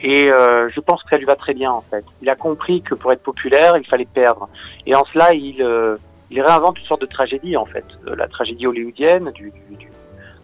Et 0.02 0.30
euh, 0.30 0.68
je 0.70 0.80
pense 0.80 1.02
que 1.02 1.10
ça 1.10 1.16
lui 1.16 1.24
va 1.24 1.34
très 1.34 1.54
bien 1.54 1.72
en 1.72 1.82
fait. 1.82 2.04
Il 2.22 2.30
a 2.30 2.36
compris 2.36 2.82
que 2.82 2.94
pour 2.94 3.12
être 3.12 3.22
populaire, 3.22 3.76
il 3.76 3.86
fallait 3.86 4.06
perdre. 4.06 4.48
Et 4.86 4.94
en 4.94 5.04
cela, 5.12 5.34
il, 5.34 5.60
euh, 5.60 5.96
il 6.30 6.40
réinvente 6.40 6.78
une 6.78 6.86
sorte 6.86 7.00
de 7.00 7.06
tragédie 7.06 7.56
en 7.56 7.64
fait, 7.66 7.84
la 8.04 8.28
tragédie 8.28 8.66
hollywoodienne, 8.66 9.30
du, 9.32 9.50
du, 9.50 9.76
du 9.76 9.88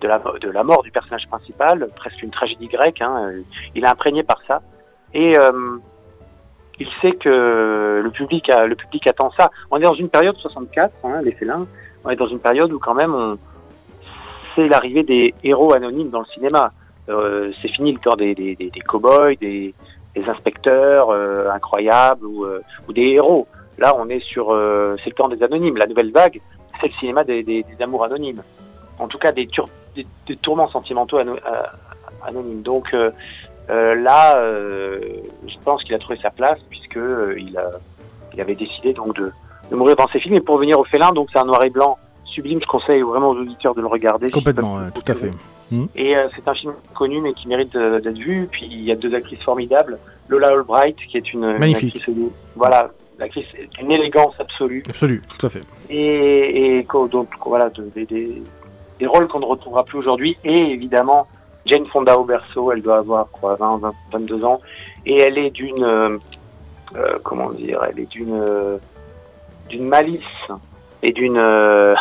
de 0.00 0.08
la, 0.08 0.18
de 0.18 0.50
la 0.50 0.64
mort 0.64 0.82
du 0.82 0.90
personnage 0.90 1.26
principal, 1.28 1.88
presque 1.96 2.22
une 2.22 2.30
tragédie 2.30 2.66
grecque. 2.68 3.00
Hein, 3.00 3.32
il 3.74 3.84
est 3.84 3.88
imprégné 3.88 4.22
par 4.22 4.40
ça. 4.46 4.60
Et 5.14 5.38
euh, 5.38 5.78
il 6.78 6.88
sait 7.00 7.12
que 7.12 8.00
le 8.02 8.10
public, 8.10 8.50
a, 8.50 8.66
le 8.66 8.74
public 8.74 9.06
attend 9.06 9.30
ça. 9.36 9.50
On 9.70 9.78
est 9.78 9.84
dans 9.84 9.94
une 9.94 10.08
période 10.08 10.36
64, 10.36 10.92
hein, 11.04 11.22
les 11.22 11.32
félins, 11.32 11.66
on 12.04 12.10
est 12.10 12.16
dans 12.16 12.26
une 12.26 12.40
période 12.40 12.72
où 12.72 12.78
quand 12.78 12.94
même 12.94 13.14
on 13.14 13.38
c'est 14.54 14.68
l'arrivée 14.68 15.02
des 15.02 15.34
héros 15.42 15.74
anonymes 15.74 16.10
dans 16.10 16.20
le 16.20 16.26
cinéma. 16.26 16.72
Euh, 17.08 17.52
c'est 17.60 17.68
fini 17.68 17.92
le 17.92 17.98
temps 17.98 18.16
des, 18.16 18.34
des, 18.34 18.54
des, 18.54 18.70
des 18.70 18.80
cow-boys, 18.80 19.34
des, 19.40 19.74
des 20.14 20.28
inspecteurs 20.28 21.10
euh, 21.10 21.50
incroyables 21.50 22.24
ou, 22.24 22.44
euh, 22.44 22.62
ou, 22.88 22.92
des 22.92 23.08
héros. 23.08 23.46
Là, 23.78 23.94
on 23.98 24.08
est 24.08 24.20
sur 24.20 24.52
euh, 24.52 24.96
c'est 25.02 25.10
le 25.10 25.16
temps 25.16 25.28
des 25.28 25.42
anonymes. 25.42 25.76
La 25.76 25.86
nouvelle 25.86 26.12
vague, 26.12 26.40
c'est 26.80 26.88
le 26.88 26.92
cinéma 26.94 27.24
des, 27.24 27.64
amours 27.80 28.04
anonymes. 28.04 28.42
En 28.98 29.08
tout 29.08 29.18
cas, 29.18 29.32
des, 29.32 29.48
des 29.96 30.36
tourments 30.36 30.68
sentimentaux 30.68 31.18
ano 31.18 31.36
anonymes. 32.26 32.62
Donc 32.62 32.94
euh, 32.94 33.10
là, 33.68 34.36
euh, 34.36 35.00
je 35.46 35.54
pense 35.64 35.82
qu'il 35.84 35.94
a 35.94 35.98
trouvé 35.98 36.18
sa 36.20 36.30
place 36.30 36.58
puisque 36.68 36.98
il, 37.36 37.56
a, 37.56 37.70
il 38.32 38.40
avait 38.40 38.54
décidé 38.54 38.92
donc 38.92 39.16
de, 39.16 39.32
de 39.70 39.76
mourir 39.76 39.96
dans 39.96 40.08
ses 40.08 40.20
films. 40.20 40.34
Et 40.34 40.40
pour 40.40 40.58
venir 40.58 40.78
au 40.78 40.84
félin, 40.84 41.12
donc 41.12 41.28
c'est 41.32 41.38
un 41.38 41.44
noir 41.44 41.64
et 41.64 41.70
blanc 41.70 41.98
sublime. 42.24 42.60
Je 42.60 42.66
conseille 42.66 43.02
vraiment 43.02 43.30
aux 43.30 43.36
auditeurs 43.36 43.74
de 43.74 43.80
le 43.80 43.86
regarder. 43.86 44.30
Complètement, 44.30 44.78
si 44.78 44.84
ouais, 44.84 44.90
tout 44.90 45.12
à 45.12 45.14
fait. 45.14 45.30
Mmh. 45.70 45.84
Et 45.96 46.16
euh, 46.16 46.28
c'est 46.36 46.46
un 46.46 46.54
film 46.54 46.74
connu 46.94 47.20
mais 47.20 47.32
qui 47.32 47.48
mérite 47.48 47.76
d'être 47.76 48.18
vu. 48.18 48.48
Puis 48.50 48.66
il 48.70 48.84
y 48.84 48.92
a 48.92 48.96
deux 48.96 49.14
actrices 49.14 49.42
formidables. 49.42 49.98
Lola 50.28 50.48
Albright 50.48 50.96
qui 50.96 51.16
est 51.16 51.32
une, 51.32 51.58
Magnifique. 51.58 51.94
Une 52.06 52.14
actrice, 52.14 52.32
voilà, 52.56 52.90
l'actrice 53.18 53.46
est 53.58 53.80
une 53.80 53.90
élégance 53.90 54.34
absolue. 54.38 54.82
Absolue, 54.88 55.22
tout 55.38 55.46
à 55.46 55.50
fait. 55.50 55.62
Et, 55.90 56.78
et 56.78 56.86
donc 57.10 57.28
voilà, 57.44 57.68
de, 57.70 57.90
de, 57.94 58.04
de, 58.04 58.28
des 58.98 59.06
rôles 59.06 59.28
qu'on 59.28 59.40
ne 59.40 59.44
retrouvera 59.44 59.84
plus 59.84 59.98
aujourd'hui. 59.98 60.36
Et 60.44 60.70
évidemment, 60.72 61.26
Jane 61.66 61.86
Fonda 61.86 62.18
au 62.18 62.24
berceau, 62.24 62.72
elle 62.72 62.82
doit 62.82 62.98
avoir 62.98 63.28
quoi, 63.30 63.56
20, 63.56 63.78
20 63.78 63.94
22 64.12 64.44
ans, 64.44 64.60
et 65.06 65.20
elle 65.22 65.38
est 65.38 65.50
d'une, 65.50 65.82
euh, 65.82 66.18
euh, 66.94 67.18
comment 67.22 67.50
dire, 67.50 67.82
elle 67.88 68.00
est 68.00 68.10
d'une, 68.10 68.34
euh, 68.34 68.78
d'une 69.68 69.86
malice 69.86 70.22
et 71.02 71.12
d'une, 71.12 71.36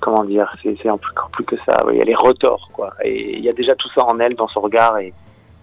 comment 0.00 0.24
dire, 0.24 0.52
c'est 0.62 0.90
encore 0.90 1.30
plus 1.30 1.44
que 1.44 1.56
ça. 1.66 1.84
Elle 1.90 2.10
est 2.10 2.14
retort, 2.14 2.70
quoi. 2.72 2.92
Et 3.02 3.36
il 3.38 3.44
y 3.44 3.48
a 3.48 3.52
déjà 3.52 3.74
tout 3.74 3.88
ça 3.94 4.04
en 4.04 4.18
elle, 4.18 4.34
dans 4.34 4.48
son 4.48 4.60
regard. 4.60 4.98
Et 4.98 5.12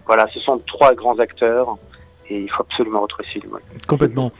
voilà, 0.06 0.26
ce 0.32 0.40
sont 0.40 0.58
trois 0.66 0.94
grands 0.94 1.18
acteurs. 1.18 1.76
Et 2.28 2.40
il 2.40 2.50
faut 2.50 2.62
absolument 2.62 3.02
retrouver 3.02 3.24
ce 3.26 3.40
film. 3.40 3.58
Complètement. 3.86 4.32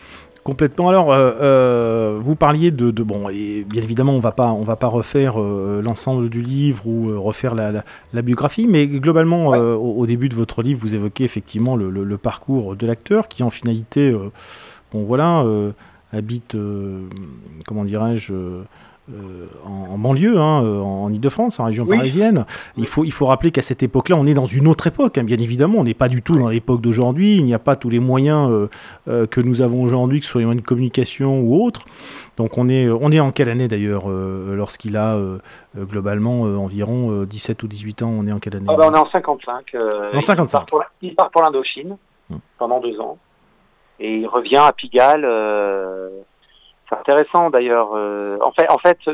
Complètement. 0.44 0.88
Alors, 0.88 1.12
euh, 1.12 1.32
euh, 1.40 2.18
vous 2.20 2.34
parliez 2.34 2.72
de, 2.72 2.90
de, 2.90 3.02
bon, 3.04 3.28
et 3.28 3.64
bien 3.68 3.80
évidemment, 3.80 4.14
on 4.14 4.20
va 4.20 4.32
pas, 4.32 4.50
on 4.52 4.64
va 4.64 4.74
pas 4.74 4.88
refaire 4.88 5.40
euh, 5.40 5.80
l'ensemble 5.82 6.28
du 6.30 6.42
livre 6.42 6.84
ou 6.84 7.22
refaire 7.22 7.54
la, 7.54 7.70
la, 7.70 7.84
la, 8.12 8.22
biographie, 8.22 8.66
mais 8.66 8.88
globalement, 8.88 9.50
ouais. 9.50 9.58
au, 9.58 9.98
au, 9.98 10.06
début 10.06 10.28
de 10.28 10.34
votre 10.34 10.62
livre, 10.62 10.80
vous 10.80 10.96
évoquez 10.96 11.22
effectivement 11.22 11.76
le, 11.76 11.90
le, 11.90 12.02
le 12.02 12.18
parcours 12.18 12.74
de 12.74 12.86
l'acteur 12.88 13.28
qui, 13.28 13.44
en 13.44 13.50
finalité, 13.50 14.12
bon 14.92 15.04
voilà, 15.04 15.44
habite, 16.12 16.56
comment 17.64 17.84
dirais-je 17.84 18.34
en, 19.64 19.94
en, 19.94 19.98
banlieue, 19.98 20.38
hein, 20.38 20.62
euh, 20.64 20.80
en 20.80 21.12
Ile-de-France, 21.12 21.60
en 21.60 21.64
région 21.64 21.84
oui. 21.86 21.96
parisienne. 21.96 22.46
Il 22.76 22.86
faut, 22.86 23.04
il 23.04 23.12
faut 23.12 23.26
rappeler 23.26 23.50
qu'à 23.50 23.62
cette 23.62 23.82
époque-là, 23.82 24.16
on 24.18 24.26
est 24.26 24.34
dans 24.34 24.46
une 24.46 24.66
autre 24.68 24.86
époque, 24.86 25.18
hein, 25.18 25.24
bien 25.24 25.38
évidemment. 25.38 25.78
On 25.78 25.84
n'est 25.84 25.94
pas 25.94 26.08
du 26.08 26.22
tout 26.22 26.38
dans 26.38 26.48
l'époque 26.48 26.80
d'aujourd'hui. 26.80 27.36
Il 27.36 27.44
n'y 27.44 27.54
a 27.54 27.58
pas 27.58 27.76
tous 27.76 27.90
les 27.90 27.98
moyens 27.98 28.50
euh, 28.50 28.68
euh, 29.08 29.26
que 29.26 29.40
nous 29.40 29.62
avons 29.62 29.82
aujourd'hui, 29.82 30.20
que 30.20 30.26
ce 30.26 30.32
soit 30.32 30.42
une 30.42 30.62
communication 30.62 31.40
ou 31.40 31.64
autre. 31.64 31.84
Donc 32.36 32.56
on 32.56 32.68
est, 32.68 32.88
on 32.88 33.10
est 33.10 33.18
en 33.18 33.32
quelle 33.32 33.48
année 33.48 33.66
d'ailleurs 33.66 34.04
euh, 34.06 34.54
lorsqu'il 34.54 34.96
a 34.96 35.16
euh, 35.16 35.38
globalement 35.76 36.42
environ 36.42 37.24
17 37.24 37.62
ou 37.64 37.66
18 37.66 38.02
ans 38.02 38.14
On 38.16 38.28
est 38.28 38.32
en 38.32 38.38
quelle 38.38 38.56
année? 38.56 38.66
Ah 38.68 38.76
ben 38.76 38.90
On 38.90 38.94
est 38.94 38.98
en 38.98 39.10
55. 39.10 39.74
en 40.14 40.20
55. 40.20 40.68
Il 41.02 41.16
part 41.16 41.30
pour 41.30 41.42
l'Indochine 41.42 41.96
hum. 42.30 42.38
pendant 42.58 42.78
deux 42.78 43.00
ans. 43.00 43.18
Et 43.98 44.18
il 44.18 44.26
revient 44.26 44.56
à 44.56 44.72
Pigalle 44.72 45.26
c'est 46.92 46.98
intéressant 46.98 47.50
d'ailleurs. 47.50 47.90
Euh, 47.94 48.36
en 48.42 48.52
fait, 48.52 48.70
en 48.70 48.78
fait 48.78 48.98
je, 49.06 49.12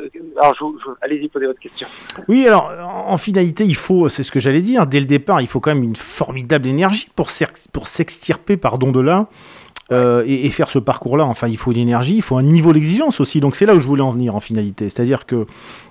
allez-y, 1.02 1.28
posez 1.28 1.47
votre 1.47 1.61
question. 1.61 1.87
Oui, 2.28 2.47
alors 2.47 2.73
en 3.06 3.16
finalité, 3.16 3.64
il 3.64 3.76
faut, 3.76 4.08
c'est 4.08 4.23
ce 4.23 4.32
que 4.32 4.40
j'allais 4.40 4.62
dire, 4.62 4.87
dès 4.87 5.00
le 5.00 5.06
départ, 5.06 5.40
il 5.40 5.47
faut 5.47 5.61
quand 5.61 5.75
même 5.75 5.85
une 5.85 5.97
formidable 5.97 6.66
énergie 6.66 7.08
pour, 7.14 7.28
pour 7.73 7.88
s'extirper 7.88 8.56
pardon, 8.56 8.90
de 8.92 9.00
là. 9.00 9.26
Euh, 9.90 10.23
et, 10.26 10.50
faire 10.50 10.68
ce 10.68 10.78
parcours-là. 10.78 11.25
Enfin, 11.25 11.49
il 11.49 11.57
faut 11.57 11.73
une 11.73 11.78
énergie, 11.78 12.16
il 12.16 12.23
faut 12.23 12.37
un 12.37 12.42
niveau 12.42 12.75
d'exigence 12.75 13.21
aussi. 13.21 13.40
Donc 13.40 13.57
c'est 13.57 13.64
là 13.64 13.75
où 13.75 13.80
je 13.80 13.87
voulais 13.87 14.02
en 14.02 14.11
venir 14.11 14.35
en 14.35 14.40
finalité. 14.40 14.90
C'est-à-dire 14.90 15.25
que 15.25 15.47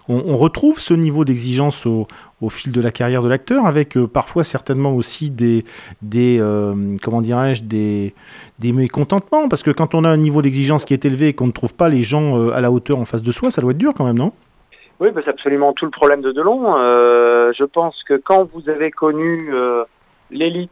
on, 0.08 0.38
retrouve 0.38 0.80
ce 0.80 0.94
niveau 0.94 1.25
d'exigence 1.25 1.86
au, 1.86 2.08
fil 2.50 2.72
de 2.72 2.80
la 2.80 2.92
carrière 2.92 3.24
de 3.24 3.27
l'acteur, 3.27 3.66
avec 3.66 3.98
euh, 3.98 4.08
parfois 4.08 4.44
certainement 4.44 4.96
aussi 4.96 5.32
des, 5.32 5.66
euh, 6.39 6.96
dirais-je, 7.22 7.63
des, 7.63 8.13
mécontentements, 8.72 9.50
parce 9.50 9.63
que 9.63 9.72
quand 9.72 9.96
on 9.96 10.04
a 10.04 10.10
un 10.10 10.18
niveau 10.18 10.42
d'exigence 10.42 10.86
qui 10.86 10.94
est 10.94 11.04
élevé 11.04 11.30
et 11.30 11.34
qu'on 11.34 11.48
ne 11.48 11.51
trouve 11.51 11.74
pas 11.74 11.89
les 11.89 12.04
gens 12.04 12.51
à 12.51 12.62
la 12.62 12.72
hauteur 12.72 13.00
en 13.00 13.06
face 13.06 13.24
de 13.24 13.32
soi, 13.32 13.50
ça 13.51 13.62
doit 13.62 13.72
être 13.72 13.77
dur 13.77 13.94
quand 13.98 14.06
même, 14.06 14.18
non? 14.18 14.32
Oui, 15.00 15.10
c'est 15.13 15.27
absolument 15.27 15.74
tout 15.74 15.86
le 15.86 15.92
problème 15.92 16.22
de 16.22 16.32
Delon. 16.32 16.75
je 17.51 17.63
pense 17.66 18.01
que 18.04 18.13
quand 18.13 18.48
vous 18.54 18.70
avez 18.70 18.92
connu 18.92 19.51
l'élite 20.32 20.72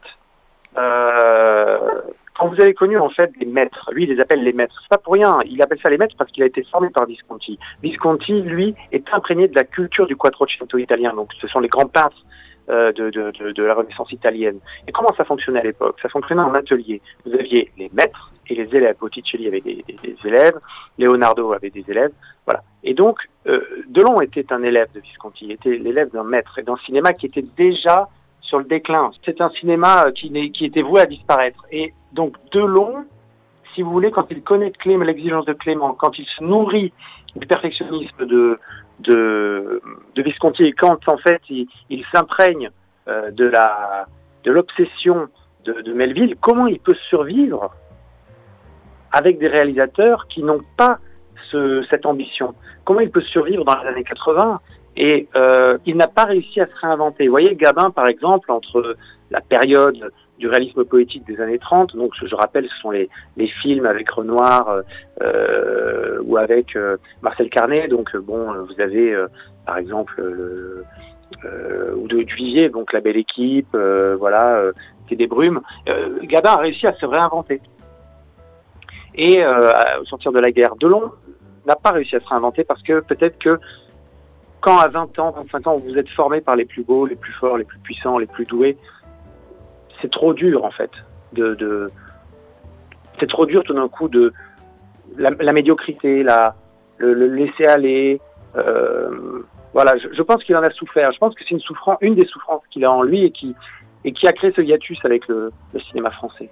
quand 2.38 2.48
vous 2.48 2.60
avez 2.60 2.74
connu 2.74 2.98
en 2.98 3.08
fait 3.08 3.30
des 3.38 3.46
maîtres, 3.46 3.90
lui 3.92 4.04
il 4.04 4.10
les 4.10 4.20
appelle 4.20 4.42
les 4.42 4.52
maîtres, 4.52 4.78
c'est 4.82 4.88
pas 4.88 4.98
pour 4.98 5.14
rien, 5.14 5.38
il 5.46 5.60
appelle 5.62 5.78
ça 5.82 5.90
les 5.90 5.98
maîtres 5.98 6.16
parce 6.18 6.30
qu'il 6.30 6.42
a 6.42 6.46
été 6.46 6.62
formé 6.64 6.90
par 6.90 7.06
Visconti. 7.06 7.58
Visconti, 7.82 8.42
lui, 8.42 8.74
est 8.92 9.06
imprégné 9.12 9.48
de 9.48 9.54
la 9.54 9.64
culture 9.64 10.06
du 10.06 10.16
Quattrocento 10.16 10.78
italien, 10.78 11.14
donc 11.14 11.30
ce 11.40 11.48
sont 11.48 11.60
les 11.60 11.68
grands 11.68 11.86
peintres 11.86 12.24
euh, 12.68 12.92
de, 12.92 13.10
de, 13.10 13.62
la 13.62 13.74
Renaissance 13.74 14.10
italienne. 14.12 14.58
Et 14.88 14.92
comment 14.92 15.14
ça 15.16 15.24
fonctionnait 15.24 15.60
à 15.60 15.62
l'époque? 15.62 15.98
Ça 16.02 16.08
fonctionnait 16.08 16.42
en 16.42 16.52
atelier. 16.52 17.00
Vous 17.24 17.32
aviez 17.32 17.70
les 17.78 17.88
maîtres 17.92 18.32
et 18.48 18.54
les 18.54 18.74
élèves. 18.74 18.96
Botticelli 18.98 19.46
avait 19.46 19.60
des, 19.60 19.84
élèves, 20.24 20.58
Leonardo 20.98 21.52
avait 21.52 21.70
des 21.70 21.84
élèves, 21.88 22.12
voilà. 22.44 22.62
Et 22.82 22.94
donc, 22.94 23.18
euh, 23.46 23.60
Delon 23.88 24.20
était 24.20 24.52
un 24.52 24.62
élève 24.62 24.88
de 24.94 25.00
Visconti, 25.00 25.52
était 25.52 25.76
l'élève 25.76 26.10
d'un 26.10 26.24
maître 26.24 26.58
et 26.58 26.62
d'un 26.62 26.76
cinéma 26.78 27.12
qui 27.12 27.26
était 27.26 27.44
déjà 27.56 28.08
sur 28.46 28.58
le 28.58 28.64
déclin. 28.64 29.10
C'est 29.24 29.40
un 29.40 29.50
cinéma 29.50 30.06
qui, 30.14 30.30
qui 30.52 30.64
était 30.64 30.82
voué 30.82 31.00
à 31.00 31.06
disparaître. 31.06 31.64
Et 31.70 31.92
donc 32.12 32.36
Delon, 32.52 33.04
si 33.74 33.82
vous 33.82 33.90
voulez, 33.90 34.10
quand 34.10 34.26
il 34.30 34.42
connaît 34.42 34.70
Clément, 34.70 35.04
l'exigence 35.04 35.44
de 35.44 35.52
Clément, 35.52 35.92
quand 35.94 36.18
il 36.18 36.26
se 36.26 36.42
nourrit 36.42 36.92
du 37.36 37.46
perfectionnisme 37.46 38.24
de, 38.26 38.58
de, 39.00 39.82
Visconti, 40.16 40.72
quand 40.72 41.08
en 41.08 41.18
fait 41.18 41.42
il, 41.50 42.04
s'imprègne 42.12 42.70
euh, 43.08 43.30
de 43.30 43.52
de 44.44 44.50
l'obsession 44.50 45.28
de, 45.64 45.92
Melville, 45.92 46.36
comment 46.40 46.66
il 46.66 46.78
peut 46.78 46.96
survivre 47.08 47.74
avec 49.12 49.38
des 49.38 49.48
réalisateurs 49.48 50.26
qui 50.28 50.42
n'ont 50.42 50.62
pas 50.76 50.98
cette 51.50 52.06
ambition? 52.06 52.54
Comment 52.84 53.00
il 53.00 53.10
peut 53.10 53.22
survivre 53.22 53.64
dans 53.64 53.82
les 53.82 53.88
années 53.88 54.04
80 54.04 54.60
et 54.96 55.28
euh, 55.36 55.78
il 55.84 55.96
n'a 55.96 56.06
pas 56.06 56.24
réussi 56.24 56.60
à 56.60 56.66
se 56.66 56.74
réinventer. 56.80 57.26
Vous 57.26 57.30
voyez, 57.30 57.54
Gabin, 57.54 57.90
par 57.90 58.08
exemple, 58.08 58.50
entre 58.50 58.96
la 59.30 59.40
période 59.40 60.10
du 60.38 60.48
réalisme 60.48 60.84
poétique 60.84 61.26
des 61.26 61.40
années 61.40 61.58
30, 61.58 61.96
donc 61.96 62.12
je, 62.14 62.34
rappelle, 62.34 62.68
ce 62.68 62.76
sont 62.80 62.90
les, 62.90 63.08
films 63.62 63.86
avec 63.86 64.10
Renoir 64.10 64.82
euh, 65.22 66.20
ou 66.24 66.36
avec 66.36 66.76
euh, 66.76 66.96
Marcel 67.22 67.48
Carnet. 67.48 67.88
Donc 67.88 68.14
bon, 68.16 68.52
vous 68.52 68.80
avez 68.80 69.16
par 69.64 69.78
exemple 69.78 70.20
le, 70.20 70.84
ou 71.96 72.06
de 72.06 72.22
Duvivier, 72.22 72.68
donc 72.68 72.92
La 72.92 73.00
Belle 73.00 73.16
Équipe, 73.16 73.76
voilà, 74.18 74.62
c'est 75.08 75.16
des 75.16 75.26
brumes. 75.26 75.60
Gabin 76.22 76.50
a 76.50 76.58
réussi 76.58 76.86
à 76.86 76.94
se 76.94 77.06
réinventer. 77.06 77.60
Et 79.14 79.42
au 79.44 80.04
sortir 80.04 80.32
de 80.32 80.40
la 80.40 80.50
guerre, 80.50 80.76
Delon 80.76 81.12
n'a 81.66 81.76
pas 81.76 81.92
réussi 81.92 82.16
à 82.16 82.20
se 82.20 82.28
réinventer 82.28 82.64
parce 82.64 82.82
que 82.82 83.00
peut-être 83.00 83.38
que 83.38 83.58
quand 84.60 84.78
à 84.78 84.88
20 84.88 85.18
ans, 85.18 85.30
25 85.32 85.66
ans, 85.66 85.78
vous 85.78 85.96
êtes 85.96 86.08
formé 86.10 86.40
par 86.40 86.56
les 86.56 86.64
plus 86.64 86.82
beaux, 86.82 87.06
les 87.06 87.16
plus 87.16 87.32
forts, 87.32 87.56
les 87.56 87.64
plus 87.64 87.78
puissants, 87.78 88.18
les 88.18 88.26
plus 88.26 88.46
doués, 88.46 88.76
c'est 90.00 90.10
trop 90.10 90.34
dur 90.34 90.64
en 90.64 90.70
fait. 90.70 90.90
C'est 93.18 93.28
trop 93.28 93.46
dur 93.46 93.62
tout 93.64 93.74
d'un 93.74 93.88
coup 93.88 94.08
de 94.08 94.32
la, 95.16 95.52
médiocrité, 95.52 96.24
le, 96.98 97.28
laisser 97.28 97.66
aller. 97.66 98.20
Euh, 98.56 99.42
voilà, 99.72 99.94
je, 99.98 100.22
pense 100.22 100.42
qu'il 100.44 100.56
en 100.56 100.62
a 100.62 100.70
souffert. 100.70 101.12
Je 101.12 101.18
pense 101.18 101.34
que 101.34 101.42
c'est 101.44 101.50
une 101.50 101.60
souffrance, 101.60 101.98
une 102.00 102.14
des 102.14 102.26
souffrances 102.26 102.62
qu'il 102.70 102.84
a 102.84 102.90
en 102.90 103.02
lui 103.02 103.24
et 103.24 103.30
qui, 103.30 103.54
et 104.04 104.12
qui 104.12 104.26
a 104.26 104.32
créé 104.32 104.52
ce 104.54 104.62
hiatus 104.62 104.98
avec 105.04 105.28
le 105.28 105.52
cinéma 105.90 106.10
français. 106.10 106.50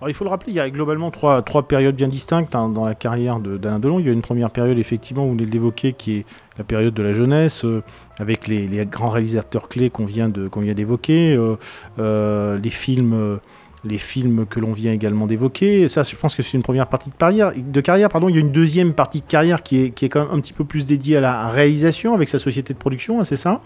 Alors, 0.00 0.10
il 0.10 0.14
faut 0.14 0.24
le 0.24 0.30
rappeler, 0.30 0.52
il 0.52 0.56
y 0.56 0.60
a 0.60 0.68
globalement 0.70 1.10
trois, 1.10 1.42
trois 1.42 1.66
périodes 1.66 1.96
bien 1.96 2.08
distinctes 2.08 2.54
hein, 2.54 2.68
dans 2.68 2.84
la 2.84 2.94
carrière 2.94 3.40
d'Alain 3.40 3.78
Delon. 3.78 4.00
Il 4.00 4.06
y 4.06 4.08
a 4.08 4.12
une 4.12 4.22
première 4.22 4.50
période, 4.50 4.78
effectivement, 4.78 5.24
vous 5.24 5.32
venez 5.32 5.46
de 5.46 5.50
l'évoquer, 5.50 5.92
qui 5.92 6.16
est 6.16 6.26
la 6.58 6.64
période 6.64 6.94
de 6.94 7.02
la 7.02 7.12
jeunesse, 7.12 7.64
euh, 7.64 7.82
avec 8.18 8.46
les, 8.46 8.68
grands 8.86 9.10
réalisateurs 9.10 9.68
clés 9.68 9.90
qu'on 9.90 10.04
vient 10.04 10.28
d'évoquer, 10.28 11.34
euh, 11.34 11.56
euh, 11.98 12.58
les 12.58 12.70
films 12.70 13.38
les 13.84 13.98
films 13.98 14.46
que 14.46 14.60
l'on 14.60 14.72
vient 14.72 14.92
également 14.92 15.26
d'évoquer. 15.26 15.88
Ça, 15.88 16.02
je 16.02 16.16
pense 16.16 16.34
que 16.34 16.42
c'est 16.42 16.56
une 16.56 16.62
première 16.62 16.86
partie 16.86 17.10
de 17.10 17.14
carrière. 17.14 17.52
De 17.56 17.80
carrière 17.80 18.08
pardon. 18.08 18.28
Il 18.28 18.34
y 18.34 18.38
a 18.38 18.40
une 18.40 18.52
deuxième 18.52 18.94
partie 18.94 19.20
de 19.20 19.26
carrière 19.26 19.62
qui 19.62 19.84
est, 19.84 19.90
qui 19.90 20.04
est 20.04 20.08
quand 20.08 20.24
même 20.24 20.32
un 20.32 20.40
petit 20.40 20.52
peu 20.52 20.64
plus 20.64 20.86
dédiée 20.86 21.16
à 21.16 21.20
la 21.20 21.48
réalisation 21.48 22.14
avec 22.14 22.28
sa 22.28 22.38
société 22.38 22.74
de 22.74 22.78
production, 22.78 23.20
hein, 23.20 23.24
c'est 23.24 23.36
ça? 23.36 23.60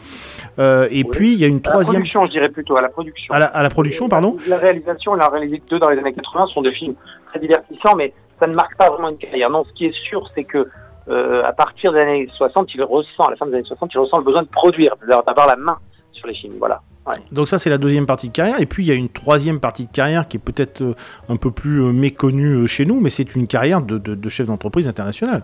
Euh, 0.59 0.88
Et 0.90 1.04
puis, 1.04 1.33
il 1.33 1.38
y 1.38 1.44
a 1.44 1.48
une 1.48 1.62
troisième... 1.62 1.96
À 1.96 1.98
la 1.98 1.98
production, 2.00 2.26
je 2.26 2.31
dirais 2.31 2.48
plutôt, 2.48 2.76
à 2.76 2.83
la 2.83 2.88
production. 2.88 3.35
À 3.35 3.62
la, 3.62 3.70
production, 3.70 4.09
pardon 4.09 4.37
La 4.48 4.59
réalisation, 4.59 5.16
il 5.16 5.22
a 5.22 5.28
réalisé 5.28 5.62
deux 5.68 5.78
dans 5.78 5.88
les 5.88 5.98
années 5.98 6.12
80, 6.12 6.46
sont 6.48 6.62
des 6.62 6.72
films 6.72 6.94
très 7.31 7.40
divertissants, 7.40 7.96
mais 7.96 8.12
ça 8.40 8.46
ne 8.46 8.54
marque 8.54 8.76
pas 8.76 8.90
vraiment 8.90 9.09
une 9.09 9.18
carrière. 9.18 9.50
Non, 9.50 9.64
ce 9.64 9.72
qui 9.72 9.87
est 9.87 9.94
sûr, 10.09 10.28
c'est 10.35 10.44
que 10.44 10.68
euh, 11.09 11.42
à 11.44 11.52
partir 11.52 11.92
des 11.92 12.00
années 12.00 12.28
60, 12.37 12.74
il 12.74 12.83
ressent, 12.83 13.24
à 13.24 13.31
la 13.31 13.37
fin 13.37 13.46
des 13.46 13.54
années 13.54 13.64
60, 13.64 13.90
il 13.94 13.98
ressent 13.98 14.18
le 14.18 14.24
besoin 14.24 14.42
de 14.42 14.48
produire, 14.48 14.94
d'avoir 15.09 15.46
la 15.46 15.57
main 15.57 15.78
sur 16.12 16.26
les 16.26 16.35
films. 16.35 16.54
Voilà. 16.59 16.83
Donc 17.32 17.48
ça 17.48 17.58
c'est 17.58 17.70
la 17.70 17.78
deuxième 17.78 18.06
partie 18.06 18.28
de 18.28 18.32
carrière. 18.32 18.60
Et 18.60 18.66
puis 18.66 18.84
il 18.84 18.88
y 18.88 18.92
a 18.92 18.94
une 18.94 19.08
troisième 19.08 19.60
partie 19.60 19.86
de 19.86 19.92
carrière 19.92 20.28
qui 20.28 20.36
est 20.36 20.40
peut-être 20.40 20.82
euh, 20.82 20.94
un 21.28 21.36
peu 21.36 21.50
plus 21.50 21.82
euh, 21.82 21.92
méconnue 21.92 22.54
euh, 22.54 22.66
chez 22.66 22.84
nous, 22.84 23.00
mais 23.00 23.10
c'est 23.10 23.34
une 23.34 23.46
carrière 23.46 23.80
de, 23.82 24.28
chef 24.28 24.46
d'entreprise 24.46 24.88
international. 24.88 25.42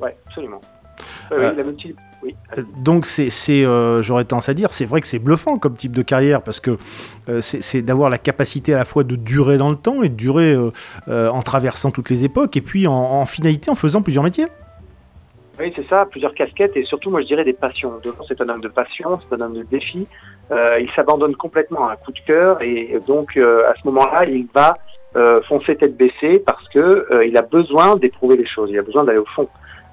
Oui, 0.00 0.10
absolument. 0.26 0.60
Donc 2.82 3.06
c'est, 3.06 3.62
j'aurais 4.02 4.24
tendance 4.24 4.48
à 4.48 4.54
dire, 4.54 4.72
c'est 4.72 4.86
vrai 4.86 5.00
que 5.00 5.06
c'est 5.06 5.18
bluffant 5.18 5.58
comme 5.58 5.76
type 5.76 5.92
de 5.92 6.02
carrière 6.02 6.42
parce 6.42 6.58
que 6.58 6.78
c'est, 7.40 7.82
d'avoir 7.82 8.10
la 8.10 8.18
capacité 8.18 8.74
à 8.74 8.78
la 8.78 8.84
fois 8.84 9.04
de 9.04 9.14
durer 9.14 9.58
dans 9.58 9.70
le 9.70 9.76
temps 9.76 10.02
et 10.02 10.08
de 10.08 10.14
durer 10.14 10.56
en 11.06 11.42
traversant 11.42 11.90
toutes 11.90 12.10
les 12.10 12.24
époques 12.24 12.56
et 12.56 12.62
puis 12.62 12.86
en 12.86 13.26
finalité 13.26 13.70
en 13.70 13.74
faisant 13.74 14.02
plusieurs 14.02 14.24
métiers. 14.24 14.46
Oui, 15.58 15.72
c'est 15.74 15.88
ça, 15.88 16.04
plusieurs 16.04 16.34
casquettes 16.34 16.76
et 16.76 16.84
surtout, 16.84 17.10
moi 17.10 17.22
je 17.22 17.26
dirais 17.26 17.44
des 17.44 17.54
passions. 17.54 17.92
C'est 18.28 18.40
un 18.40 18.48
homme 18.48 18.60
de 18.60 18.68
passion, 18.68 19.18
c'est 19.22 19.34
un 19.34 19.40
homme 19.40 19.54
de 19.54 19.62
défi. 19.62 20.06
Euh, 20.52 20.78
il 20.80 20.90
s'abandonne 20.92 21.34
complètement 21.34 21.88
à 21.88 21.92
un 21.92 21.96
coup 21.96 22.12
de 22.12 22.20
cœur 22.20 22.62
et 22.62 23.00
donc 23.06 23.36
euh, 23.36 23.66
à 23.68 23.74
ce 23.74 23.86
moment-là, 23.88 24.24
il 24.26 24.46
va 24.54 24.76
euh, 25.16 25.42
foncer 25.42 25.76
tête 25.76 25.96
baissée 25.96 26.42
parce 26.46 26.68
que 26.68 26.78
euh, 26.78 27.26
il 27.26 27.36
a 27.36 27.42
besoin 27.42 27.96
d'éprouver 27.96 28.36
les 28.36 28.46
choses, 28.46 28.70
il 28.70 28.78
a 28.78 28.82
besoin 28.82 29.04
d'aller 29.04 29.18
au 29.18 29.26
fond 29.26 29.48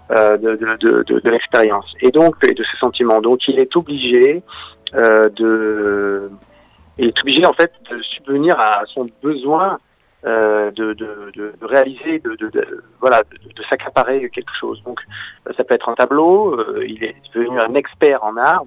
de, 0.10 0.36
de, 0.38 1.04
de, 1.04 1.20
de 1.20 1.30
l'expérience 1.30 1.92
et 2.02 2.12
donc 2.12 2.36
et 2.48 2.54
de 2.54 2.64
ses 2.64 2.78
sentiments. 2.78 3.20
Donc 3.20 3.48
il 3.48 3.58
est 3.58 3.76
obligé 3.76 4.44
de, 4.94 6.30
il 7.00 7.08
est 7.08 7.20
obligé 7.22 7.44
en 7.48 7.54
fait 7.54 7.72
de 7.90 8.00
subvenir 8.04 8.60
à 8.60 8.84
son 8.86 9.08
besoin 9.24 9.74
euh, 9.74 9.78
de, 10.26 10.94
de, 10.94 11.32
de, 11.34 11.54
réaliser, 11.62 12.20
de, 12.20 12.38
voilà, 13.02 13.24
de, 13.24 13.64
s'accaparer 13.64 14.30
quelque 14.30 14.54
chose. 14.58 14.82
Donc, 14.84 15.00
euh, 15.48 15.54
ça 15.58 15.64
peut 15.64 15.76
être 15.76 15.90
un 15.90 15.96
tableau. 15.96 16.58
Euh, 16.58 16.86
il 16.88 17.04
est 17.04 17.16
devenu 17.34 17.60
un 17.60 17.74
expert 17.74 18.24
en 18.24 18.38
art. 18.38 18.64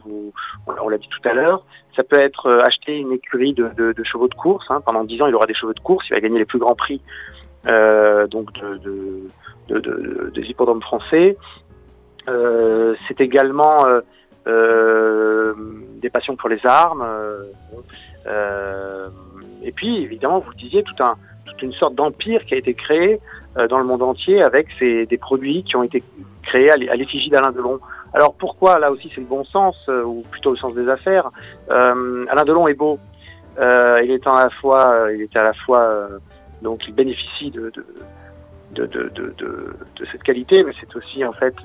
On, 0.66 0.88
l'a 0.88 0.98
dit 0.98 1.08
tout 1.08 1.26
à 1.28 1.32
l'heure. 1.32 1.64
Ça 1.94 2.02
peut 2.02 2.20
être 2.20 2.62
acheter 2.66 2.98
une 2.98 3.12
écurie 3.12 3.54
de, 3.54 3.94
chevaux 4.04 4.28
de 4.28 4.34
course. 4.34 4.66
Hein. 4.68 4.82
Pendant 4.84 5.04
dix 5.04 5.20
ans, 5.22 5.28
il 5.28 5.34
aura 5.34 5.46
des 5.46 5.54
chevaux 5.54 5.72
de 5.72 5.80
course. 5.80 6.06
Il 6.10 6.14
va 6.14 6.20
gagner 6.20 6.38
les 6.38 6.44
plus 6.44 6.58
grands 6.58 6.74
prix 6.74 7.00
donc 8.30 8.52
de, 8.52 9.30
des 9.68 10.42
hippodromes 10.42 10.82
français. 10.82 11.38
C'est 12.26 13.20
également 13.20 13.86
des 14.46 16.10
passions 16.10 16.36
pour 16.36 16.50
les 16.50 16.60
armes. 16.64 17.06
et 19.62 19.72
puis, 19.72 20.02
évidemment, 20.02 20.40
vous 20.40 20.52
disiez, 20.54 20.82
tout 20.82 21.02
un, 21.02 21.16
toute 21.46 21.62
une 21.62 21.72
sorte 21.72 21.94
d'empire 21.94 22.44
qui 22.44 22.54
a 22.54 22.58
été 22.58 22.74
créé 22.74 23.20
euh, 23.56 23.68
dans 23.68 23.78
le 23.78 23.84
monde 23.84 24.02
entier 24.02 24.42
avec 24.42 24.66
ces, 24.78 25.06
des 25.06 25.16
produits 25.16 25.64
qui 25.64 25.76
ont 25.76 25.82
été 25.82 26.02
créés 26.42 26.70
à 26.70 26.76
l'effigie 26.76 27.30
d'Alain 27.30 27.52
Delon. 27.52 27.80
Alors 28.12 28.34
pourquoi 28.34 28.78
Là 28.78 28.90
aussi 28.90 29.10
c'est 29.14 29.20
le 29.20 29.26
bon 29.26 29.44
sens, 29.44 29.76
euh, 29.88 30.02
ou 30.02 30.22
plutôt 30.30 30.50
le 30.50 30.56
sens 30.56 30.74
des 30.74 30.88
affaires? 30.88 31.30
Euh, 31.70 32.26
Alain 32.28 32.44
Delon 32.44 32.68
est 32.68 32.74
beau. 32.74 32.98
il 33.58 34.10
est 34.10 34.26
à 34.26 34.44
la 34.44 34.50
fois, 34.50 35.08
il 35.14 35.22
est 35.22 35.36
à 35.36 35.42
la 35.42 35.54
fois, 35.54 36.08
donc 36.60 36.86
il 36.86 36.94
bénéficie 36.94 37.50
de, 37.50 37.72
cette 40.12 40.22
qualité, 40.22 40.62
mais 40.62 40.72
c'est 40.78 40.94
aussi 40.94 41.24
en 41.24 41.32
fait 41.32 41.56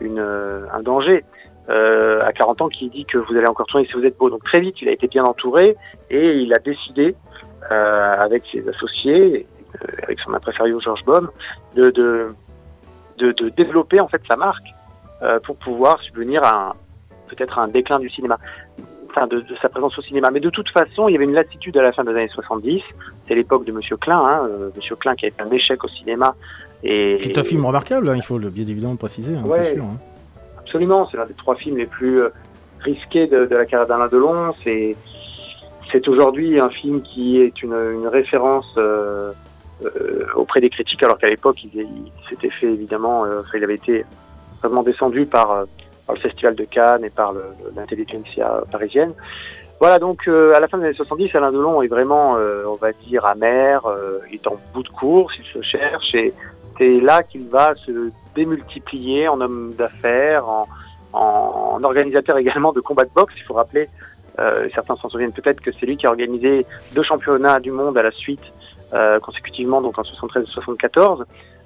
un 0.00 0.82
danger. 0.82 1.24
à 1.68 2.32
40 2.32 2.62
ans 2.62 2.68
qui 2.68 2.88
dit 2.88 3.04
que 3.04 3.18
vous 3.18 3.36
allez 3.36 3.46
encore 3.46 3.66
tourner 3.66 3.86
si 3.86 3.92
vous 3.92 4.04
êtes 4.04 4.18
beau. 4.18 4.28
Donc 4.28 4.42
très 4.42 4.60
vite, 4.60 4.82
il 4.82 4.88
a 4.88 4.92
été 4.92 5.06
bien 5.06 5.22
entouré 5.22 5.76
et 6.10 6.32
il 6.38 6.52
a 6.52 6.58
décidé 6.58 7.14
avec 7.70 8.44
ses 8.52 8.68
associés, 8.68 9.46
euh, 9.82 9.86
avec 10.04 10.20
son 10.20 10.32
impresario 10.32 10.80
Georges 10.80 11.04
Baum, 11.04 11.30
de, 11.74 11.90
de, 11.90 12.32
de, 13.18 13.48
développer 13.50 14.00
en 14.00 14.08
fait 14.08 14.22
sa 14.28 14.36
marque 14.36 14.66
euh, 15.22 15.40
pour 15.40 15.56
pouvoir 15.56 16.00
subvenir 16.02 16.42
à 16.44 16.74
peut-être 17.28 17.58
un 17.58 17.68
déclin 17.68 17.98
du 17.98 18.08
cinéma. 18.08 18.38
enfin 19.10 19.26
de, 19.26 19.44
sa 19.60 19.68
présence 19.68 19.98
au 19.98 20.02
cinéma. 20.02 20.30
Mais 20.30 20.40
de 20.40 20.50
toute 20.50 20.70
façon, 20.70 21.08
il 21.08 21.12
y 21.12 21.16
avait 21.16 21.24
une 21.24 21.34
latitude 21.34 21.76
à 21.76 21.82
la 21.82 21.92
fin 21.92 22.04
des 22.04 22.10
années 22.10 22.28
70. 22.28 22.82
C'est 23.26 23.34
l'époque 23.34 23.64
de 23.64 23.72
Monsieur 23.72 23.96
Klein, 23.96 24.18
hein, 24.18 24.48
Monsieur 24.76 24.96
Klein 24.96 25.14
qui 25.16 25.24
a 25.24 25.28
été 25.28 25.42
un 25.42 25.50
échec 25.50 25.82
au 25.82 25.88
cinéma. 25.88 26.34
Et, 26.82 27.16
c'est 27.20 27.38
un 27.38 27.42
film 27.42 27.64
remarquable, 27.64 28.08
hein, 28.08 28.14
il 28.16 28.22
faut 28.22 28.38
le 28.38 28.50
bien 28.50 28.66
évidemment 28.66 28.96
préciser, 28.96 29.34
hein, 29.34 29.42
c'est 29.50 29.74
sûr. 29.74 29.84
Hein. 29.84 29.98
Absolument, 30.58 31.08
c'est 31.10 31.16
l'un 31.16 31.26
des 31.26 31.34
trois 31.34 31.56
films 31.56 31.78
les 31.78 31.86
plus 31.86 32.22
risqués 32.80 33.26
de, 33.26 33.48
la 33.50 33.64
carrière 33.64 33.88
d'Alain 33.88 34.08
Delon. 34.08 34.54
C'est 34.62 34.96
c'est 35.92 36.08
aujourd'hui 36.08 36.58
un 36.58 36.70
film 36.70 37.02
qui 37.02 37.40
est 37.40 37.62
une, 37.62 37.74
une 37.74 38.08
référence 38.08 38.72
euh, 38.76 39.32
euh, 39.84 40.26
auprès 40.34 40.60
des 40.60 40.70
critiques, 40.70 41.02
alors 41.02 41.18
qu'à 41.18 41.28
l'époque, 41.28 41.62
il, 41.62 41.86
s'était 42.28 42.50
fait 42.50 42.66
évidemment, 42.66 43.24
euh, 43.24 43.40
il 43.54 43.62
avait 43.62 43.74
été 43.74 44.04
vraiment 44.62 44.82
descendu 44.82 45.26
par, 45.26 45.64
par, 46.06 46.16
le 46.16 46.20
Festival 46.20 46.54
de 46.54 46.64
Cannes 46.64 47.04
et 47.04 47.10
par 47.10 47.34
l'intelligentsia 47.74 48.62
parisienne. 48.70 49.12
Voilà, 49.78 49.98
donc 49.98 50.26
à 50.26 50.58
la 50.58 50.68
fin 50.68 50.78
des 50.78 50.86
années 50.86 50.94
70, 50.94 51.34
Alain 51.34 51.52
Delon 51.52 51.82
est 51.82 51.88
vraiment, 51.88 52.38
on 52.66 52.76
va 52.76 52.92
dire, 52.92 53.26
amer, 53.26 53.82
il 54.30 54.36
est 54.36 54.46
en 54.46 54.56
bout 54.72 54.82
de 54.82 54.88
course, 54.88 55.34
il 55.38 55.44
se 55.44 55.60
cherche, 55.60 56.14
et 56.14 56.32
c'est 56.78 56.98
là 57.00 57.22
qu'il 57.22 57.46
va 57.48 57.74
se 57.74 58.10
démultiplier 58.34 59.28
en 59.28 59.38
homme 59.42 59.74
d'affaires, 59.76 60.48
en, 60.48 60.66
en, 61.12 61.84
organisateur 61.84 62.38
également 62.38 62.72
de 62.72 62.80
combat 62.80 63.04
de 63.04 63.10
boxe. 63.14 63.34
Il 63.36 63.42
faut 63.42 63.54
rappeler, 63.54 63.88
euh, 64.38 64.68
certains 64.74 64.96
s'en 64.96 65.08
souviennent 65.08 65.32
peut-être 65.32 65.60
que 65.60 65.70
c'est 65.78 65.86
lui 65.86 65.96
qui 65.96 66.06
a 66.06 66.10
organisé 66.10 66.66
deux 66.94 67.02
championnats 67.02 67.60
du 67.60 67.70
monde 67.70 67.96
à 67.96 68.02
la 68.02 68.10
suite 68.10 68.42
euh, 68.92 69.18
consécutivement, 69.20 69.80
donc 69.82 69.98
en 69.98 70.04
73 70.04 70.44
et 70.44 70.46
74. 70.46 71.24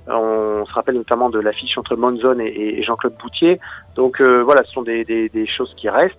On 0.08 0.64
se 0.66 0.72
rappelle 0.72 0.96
notamment 0.96 1.30
de 1.30 1.38
l'affiche 1.38 1.76
entre 1.76 1.94
Monzon 1.94 2.38
et, 2.40 2.82
Jean-Claude 2.82 3.14
Boutier. 3.20 3.60
Donc 3.94 4.20
euh, 4.20 4.42
voilà, 4.42 4.64
ce 4.64 4.72
sont 4.72 4.82
des, 4.82 5.04
des, 5.04 5.28
des, 5.28 5.46
choses 5.46 5.74
qui 5.76 5.88
restent. 5.88 6.16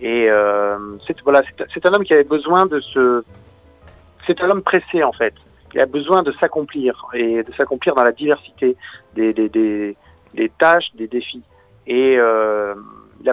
Et 0.00 0.28
euh, 0.30 0.76
c'est 1.06 1.18
voilà, 1.22 1.42
c'est 1.72 1.86
un 1.86 1.92
homme 1.94 2.04
qui 2.04 2.12
avait 2.12 2.24
besoin 2.24 2.66
de 2.66 2.80
se. 2.80 3.24
C'est 4.26 4.40
un 4.42 4.50
homme 4.50 4.62
pressé 4.62 5.02
en 5.02 5.12
fait. 5.12 5.34
Il 5.72 5.80
a 5.80 5.86
besoin 5.86 6.22
de 6.22 6.32
s'accomplir 6.32 7.06
et 7.14 7.42
de 7.42 7.52
s'accomplir 7.54 7.94
dans 7.94 8.04
la 8.04 8.12
diversité 8.12 8.76
des, 9.14 9.32
des, 9.32 9.48
des, 9.48 10.48
tâches, 10.58 10.94
des 10.94 11.08
défis. 11.08 11.42
Et 11.86 12.16
euh, 12.18 12.74
je 13.24 13.30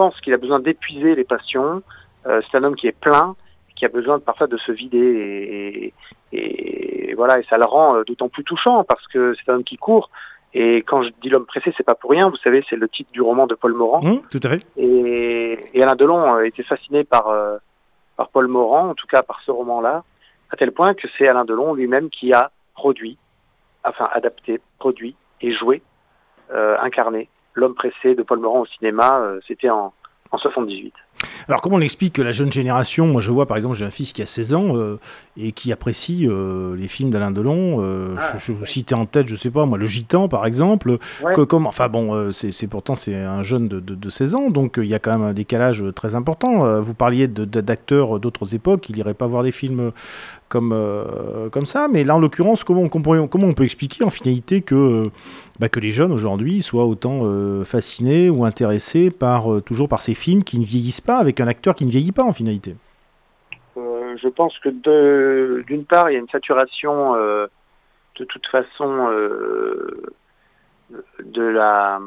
pense 0.00 0.18
qu'il 0.22 0.32
a 0.32 0.38
besoin 0.38 0.60
d'épuiser 0.60 1.14
les 1.14 1.24
passions. 1.24 1.82
Euh, 2.26 2.40
c'est 2.46 2.56
un 2.56 2.64
homme 2.64 2.74
qui 2.74 2.86
est 2.86 2.98
plein, 2.98 3.36
qui 3.76 3.84
a 3.84 3.88
besoin 3.88 4.18
parfois 4.18 4.46
de 4.46 4.56
se 4.56 4.72
vider. 4.72 5.92
Et, 6.32 6.38
et, 6.38 7.14
voilà, 7.14 7.38
et 7.38 7.44
ça 7.50 7.58
le 7.58 7.66
rend 7.66 7.96
euh, 7.96 8.04
d'autant 8.04 8.30
plus 8.30 8.44
touchant 8.44 8.82
parce 8.84 9.06
que 9.08 9.34
c'est 9.34 9.50
un 9.50 9.56
homme 9.56 9.64
qui 9.64 9.76
court. 9.76 10.08
Et 10.54 10.78
quand 10.78 11.02
je 11.02 11.10
dis 11.20 11.28
l'homme 11.28 11.44
pressé, 11.44 11.72
c'est 11.76 11.84
pas 11.84 11.94
pour 11.94 12.10
rien. 12.12 12.30
Vous 12.30 12.38
savez, 12.38 12.64
c'est 12.70 12.76
le 12.76 12.88
titre 12.88 13.12
du 13.12 13.20
roman 13.20 13.46
de 13.46 13.54
Paul 13.54 13.74
Morand. 13.74 14.00
Mmh, 14.02 14.22
tout 14.30 14.40
à 14.42 14.48
fait. 14.48 14.62
Et, 14.78 15.58
et 15.74 15.82
Alain 15.82 15.96
Delon 15.96 16.34
a 16.34 16.46
été 16.46 16.62
fasciné 16.62 17.04
par, 17.04 17.28
euh, 17.28 17.58
par 18.16 18.30
Paul 18.30 18.48
Morand, 18.48 18.88
en 18.88 18.94
tout 18.94 19.06
cas 19.06 19.22
par 19.22 19.42
ce 19.44 19.50
roman-là, 19.50 20.02
à 20.50 20.56
tel 20.56 20.72
point 20.72 20.94
que 20.94 21.08
c'est 21.18 21.28
Alain 21.28 21.44
Delon 21.44 21.74
lui-même 21.74 22.08
qui 22.08 22.32
a 22.32 22.50
produit, 22.74 23.18
enfin 23.84 24.08
adapté, 24.12 24.60
produit 24.78 25.14
et 25.42 25.52
joué, 25.52 25.82
euh, 26.52 26.78
incarné 26.80 27.28
L'homme 27.60 27.74
pressé 27.74 28.14
de 28.14 28.22
Paul 28.22 28.40
Morand 28.40 28.60
au 28.60 28.66
cinéma, 28.66 29.20
euh, 29.20 29.38
c'était 29.46 29.68
en, 29.68 29.92
en 30.32 30.38
78. 30.38 30.94
Alors 31.48 31.60
comment 31.60 31.76
on 31.76 31.80
explique 31.80 32.14
que 32.14 32.22
la 32.22 32.32
jeune 32.32 32.52
génération, 32.52 33.06
moi 33.06 33.20
je 33.20 33.30
vois 33.30 33.46
par 33.46 33.56
exemple 33.56 33.74
j'ai 33.74 33.84
un 33.84 33.90
fils 33.90 34.12
qui 34.12 34.22
a 34.22 34.26
16 34.26 34.54
ans 34.54 34.76
euh, 34.76 34.98
et 35.36 35.52
qui 35.52 35.72
apprécie 35.72 36.26
euh, 36.26 36.76
les 36.76 36.88
films 36.88 37.10
d'Alain 37.10 37.30
Delon, 37.30 37.82
euh, 37.82 38.14
ah, 38.18 38.38
je, 38.38 38.52
vous 38.52 38.64
citais 38.64 38.94
en 38.94 39.04
tête, 39.04 39.26
je 39.26 39.36
sais 39.36 39.50
pas 39.50 39.66
moi, 39.66 39.76
Le 39.76 39.86
Gitan 39.86 40.28
par 40.28 40.46
exemple, 40.46 40.98
comme, 41.34 41.66
enfin 41.66 41.88
bon, 41.88 42.30
c'est 42.32 42.66
pourtant 42.68 42.94
c'est 42.94 43.16
un 43.16 43.42
jeune 43.42 43.68
de, 43.68 43.80
de, 43.80 44.10
16 44.10 44.34
ans, 44.34 44.50
donc 44.50 44.74
il 44.78 44.86
y 44.86 44.94
a 44.94 44.98
quand 44.98 45.12
même 45.12 45.26
un 45.26 45.34
décalage 45.34 45.84
très 45.94 46.14
important. 46.14 46.80
vous 46.80 46.94
parliez 46.94 47.28
d'acteurs 47.28 48.20
d'autres 48.20 48.54
époques, 48.54 48.88
il 48.88 48.98
irait 48.98 49.14
pas 49.14 49.26
voir 49.26 49.42
des 49.42 49.52
films 49.52 49.92
comme, 50.50 50.74
comme 51.50 51.64
ça, 51.64 51.88
mais 51.88 52.04
là 52.04 52.16
en 52.16 52.18
l'occurrence, 52.18 52.64
comment, 52.64 52.88
comment, 52.88 53.26
comment, 53.26 53.46
on 53.46 53.54
peut 53.54 53.64
expliquer 53.64 54.04
en 54.04 54.10
finalité 54.10 54.60
que, 54.60 55.08
bah, 55.58 55.70
que 55.70 55.80
les 55.80 55.92
jeunes 55.92 56.12
aujourd'hui 56.12 56.60
soient 56.60 56.84
autant 56.84 57.22
fascinés 57.64 58.28
ou 58.28 58.44
intéressés 58.44 59.10
par, 59.10 59.62
toujours 59.64 59.88
par 59.88 60.02
ces 60.02 60.14
films 60.14 60.44
qui 60.44 60.58
ne 60.58 60.64
vieillissent 60.64 61.00
pas 61.00 61.16
avec 61.16 61.40
un 61.40 61.48
acteur 61.48 61.74
qui 61.74 61.86
ne 61.86 61.90
vieillit 61.90 62.12
pas 62.12 62.24
en 62.24 62.32
finalité? 62.32 62.74
Euh, 63.76 64.16
Je 64.22 64.28
pense 64.28 64.58
que 64.58 64.68
d'une 65.62 65.84
part, 65.84 66.10
il 66.10 66.14
y 66.14 66.16
a 66.16 66.20
une 66.20 66.28
saturation 66.28 67.14
euh, 67.14 67.46
de 68.18 68.24
toute 68.24 68.46
façon 68.48 69.08
euh, 69.10 70.02
de 71.22 71.42
la, 71.42 72.00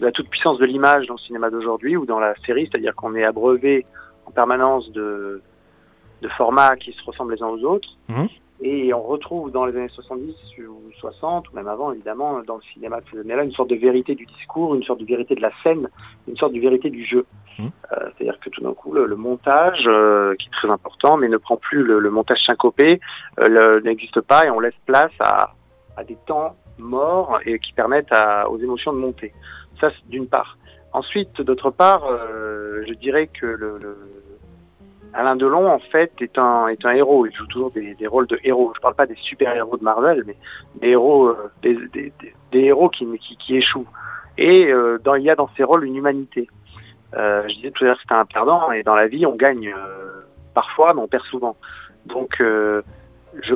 la 0.00 0.12
toute-puissance 0.12 0.58
de 0.58 0.64
l'image 0.64 1.06
dans 1.06 1.14
le 1.14 1.20
cinéma 1.20 1.50
d'aujourd'hui 1.50 1.96
ou 1.96 2.06
dans 2.06 2.18
la 2.18 2.34
série, 2.46 2.68
c'est-à-dire 2.70 2.94
qu'on 2.94 3.14
est 3.14 3.24
abreuvé 3.24 3.86
en 4.26 4.30
permanence 4.30 4.90
de, 4.92 5.42
de 6.22 6.28
formats 6.30 6.76
qui 6.76 6.92
se 6.92 7.04
ressemblent 7.04 7.34
les 7.34 7.42
uns 7.42 7.48
aux 7.48 7.62
autres. 7.64 7.88
Mmh. 8.08 8.26
Et 8.62 8.94
on 8.94 9.02
retrouve 9.02 9.50
dans 9.50 9.66
les 9.66 9.76
années 9.76 9.88
70 9.88 10.34
ou 10.66 10.90
60, 10.98 11.50
ou 11.50 11.56
même 11.56 11.68
avant 11.68 11.92
évidemment, 11.92 12.40
dans 12.42 12.56
le 12.56 12.62
cinéma 12.72 13.00
de 13.00 13.04
ces 13.12 13.22
là 13.22 13.42
une 13.42 13.52
sorte 13.52 13.68
de 13.68 13.76
vérité 13.76 14.14
du 14.14 14.24
discours, 14.24 14.74
une 14.74 14.82
sorte 14.82 15.00
de 15.00 15.04
vérité 15.04 15.34
de 15.34 15.42
la 15.42 15.50
scène, 15.62 15.88
une 16.26 16.36
sorte 16.36 16.54
de 16.54 16.60
vérité 16.60 16.88
du 16.88 17.04
jeu. 17.04 17.26
Mmh. 17.58 17.64
Euh, 17.64 18.10
c'est-à-dire 18.16 18.40
que 18.40 18.48
tout 18.48 18.62
d'un 18.62 18.72
coup, 18.72 18.92
le, 18.92 19.14
montage, 19.16 19.84
euh, 19.86 20.34
qui 20.36 20.48
est 20.48 20.52
très 20.52 20.70
important, 20.70 21.18
mais 21.18 21.28
ne 21.28 21.36
prend 21.36 21.56
plus 21.56 21.82
le, 21.82 22.10
montage 22.10 22.42
syncopé, 22.46 23.00
euh, 23.40 23.80
n'existe 23.82 24.22
pas 24.22 24.46
et 24.46 24.50
on 24.50 24.60
laisse 24.60 24.74
place 24.86 25.12
à, 25.20 25.52
à, 25.96 26.04
des 26.04 26.16
temps 26.26 26.56
morts 26.78 27.38
et 27.44 27.58
qui 27.58 27.74
permettent 27.74 28.12
à, 28.12 28.48
aux 28.48 28.58
émotions 28.58 28.92
de 28.92 28.98
monter. 28.98 29.34
Ça, 29.80 29.90
d'une 30.06 30.26
part. 30.26 30.56
Ensuite, 30.94 31.42
d'autre 31.42 31.70
part, 31.70 32.08
je 32.86 32.94
dirais 32.94 33.26
que 33.26 33.44
le, 33.44 33.76
le 33.78 33.98
Alain 35.16 35.34
Delon, 35.34 35.66
en 35.66 35.78
fait, 35.78 36.12
est 36.20 36.36
un, 36.36 36.68
est 36.68 36.84
un 36.84 36.90
héros. 36.90 37.24
Il 37.24 37.34
joue 37.34 37.46
toujours 37.46 37.70
des, 37.70 37.94
des 37.94 38.06
rôles 38.06 38.26
de 38.26 38.38
héros. 38.44 38.72
Je 38.74 38.78
ne 38.78 38.82
parle 38.82 38.94
pas 38.94 39.06
des 39.06 39.16
super-héros 39.16 39.78
de 39.78 39.82
Marvel, 39.82 40.24
mais 40.26 40.36
des 40.80 40.88
héros, 40.88 41.28
euh, 41.28 41.50
des, 41.62 41.74
des, 41.94 42.12
des, 42.52 42.60
héros 42.60 42.90
qui, 42.90 43.06
qui, 43.18 43.36
qui, 43.38 43.56
échouent. 43.56 43.86
Et 44.36 44.70
euh, 44.70 44.98
dans, 45.02 45.14
il 45.14 45.24
y 45.24 45.30
a 45.30 45.34
dans 45.34 45.48
ces 45.56 45.64
rôles 45.64 45.86
une 45.86 45.96
humanité. 45.96 46.48
Euh, 47.14 47.42
je 47.48 47.54
disais 47.54 47.70
tout 47.70 47.84
à 47.84 47.86
l'heure 47.86 47.96
que 47.96 48.02
c'était 48.02 48.14
un 48.14 48.26
perdant, 48.26 48.70
et 48.72 48.82
dans 48.82 48.94
la 48.94 49.06
vie, 49.06 49.24
on 49.24 49.36
gagne 49.36 49.74
parfois, 50.52 50.92
mais 50.94 51.00
on 51.00 51.08
perd 51.08 51.24
souvent. 51.24 51.56
Donc, 52.04 52.36
je 52.38 53.54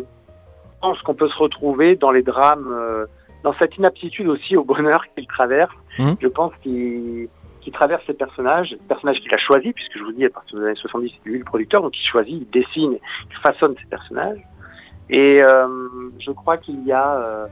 pense 0.80 1.02
qu'on 1.02 1.14
peut 1.14 1.28
se 1.28 1.36
retrouver 1.36 1.94
dans 1.94 2.10
les 2.10 2.22
drames, 2.22 2.74
dans 3.42 3.52
cette 3.58 3.76
inaptitude 3.76 4.28
aussi 4.28 4.56
au 4.56 4.64
bonheur 4.64 5.04
qu'il 5.14 5.26
traverse. 5.26 5.74
Mmh. 5.98 6.12
Je 6.22 6.28
pense 6.28 6.52
qu'il 6.62 7.28
qui 7.60 7.70
traverse 7.70 8.02
ces 8.06 8.14
personnages, 8.14 8.76
personnages 8.88 9.20
qu'il 9.20 9.32
a 9.34 9.38
choisis, 9.38 9.72
puisque 9.72 9.98
je 9.98 10.04
vous 10.04 10.12
dis, 10.12 10.24
à 10.24 10.30
partir 10.30 10.58
des 10.58 10.64
années 10.66 10.74
70, 10.76 11.12
c'est 11.12 11.30
lui 11.30 11.38
le 11.38 11.44
producteur, 11.44 11.82
donc 11.82 11.96
il 11.98 12.06
choisit, 12.06 12.34
il 12.34 12.50
dessine, 12.50 12.98
il 13.30 13.36
façonne 13.42 13.74
ces 13.80 13.86
personnages. 13.86 14.40
Et 15.10 15.42
euh, 15.42 15.68
je 16.18 16.30
crois 16.30 16.56
qu'il 16.56 16.84
y 16.84 16.92
a, 16.92 17.16
euh, 17.16 17.46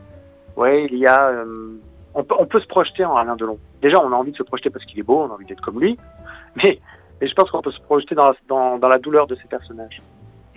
ouais, 0.57 0.87
il 0.91 0.99
y 0.99 1.07
a, 1.07 1.29
euh, 1.29 1.79
on, 2.15 2.25
peut, 2.25 2.35
on 2.39 2.47
peut 2.47 2.61
se 2.61 2.67
projeter 2.67 3.05
en 3.05 3.17
Alain 3.17 3.37
Delon. 3.37 3.59
Déjà, 3.83 3.99
on 4.03 4.13
a 4.13 4.17
envie 4.17 4.33
de 4.33 4.37
se 4.37 4.43
projeter 4.43 4.71
parce 4.71 4.85
qu'il 4.85 4.99
est 4.99 5.03
beau, 5.03 5.21
on 5.21 5.31
a 5.31 5.35
envie 5.35 5.47
d'être 5.47 5.61
comme 5.61 5.81
lui, 5.81 5.99
mais, 6.57 6.81
mais 7.21 7.27
je 7.27 7.35
pense 7.35 7.51
qu'on 7.51 7.63
peut 7.63 7.73
se 7.73 7.81
projeter 7.81 8.15
dans 8.15 8.29
la, 8.29 8.35
dans, 8.49 8.79
dans 8.79 8.89
la 8.89 8.99
douleur 8.99 9.27
de 9.27 9.35
ces 9.37 9.49
personnages. 9.49 10.01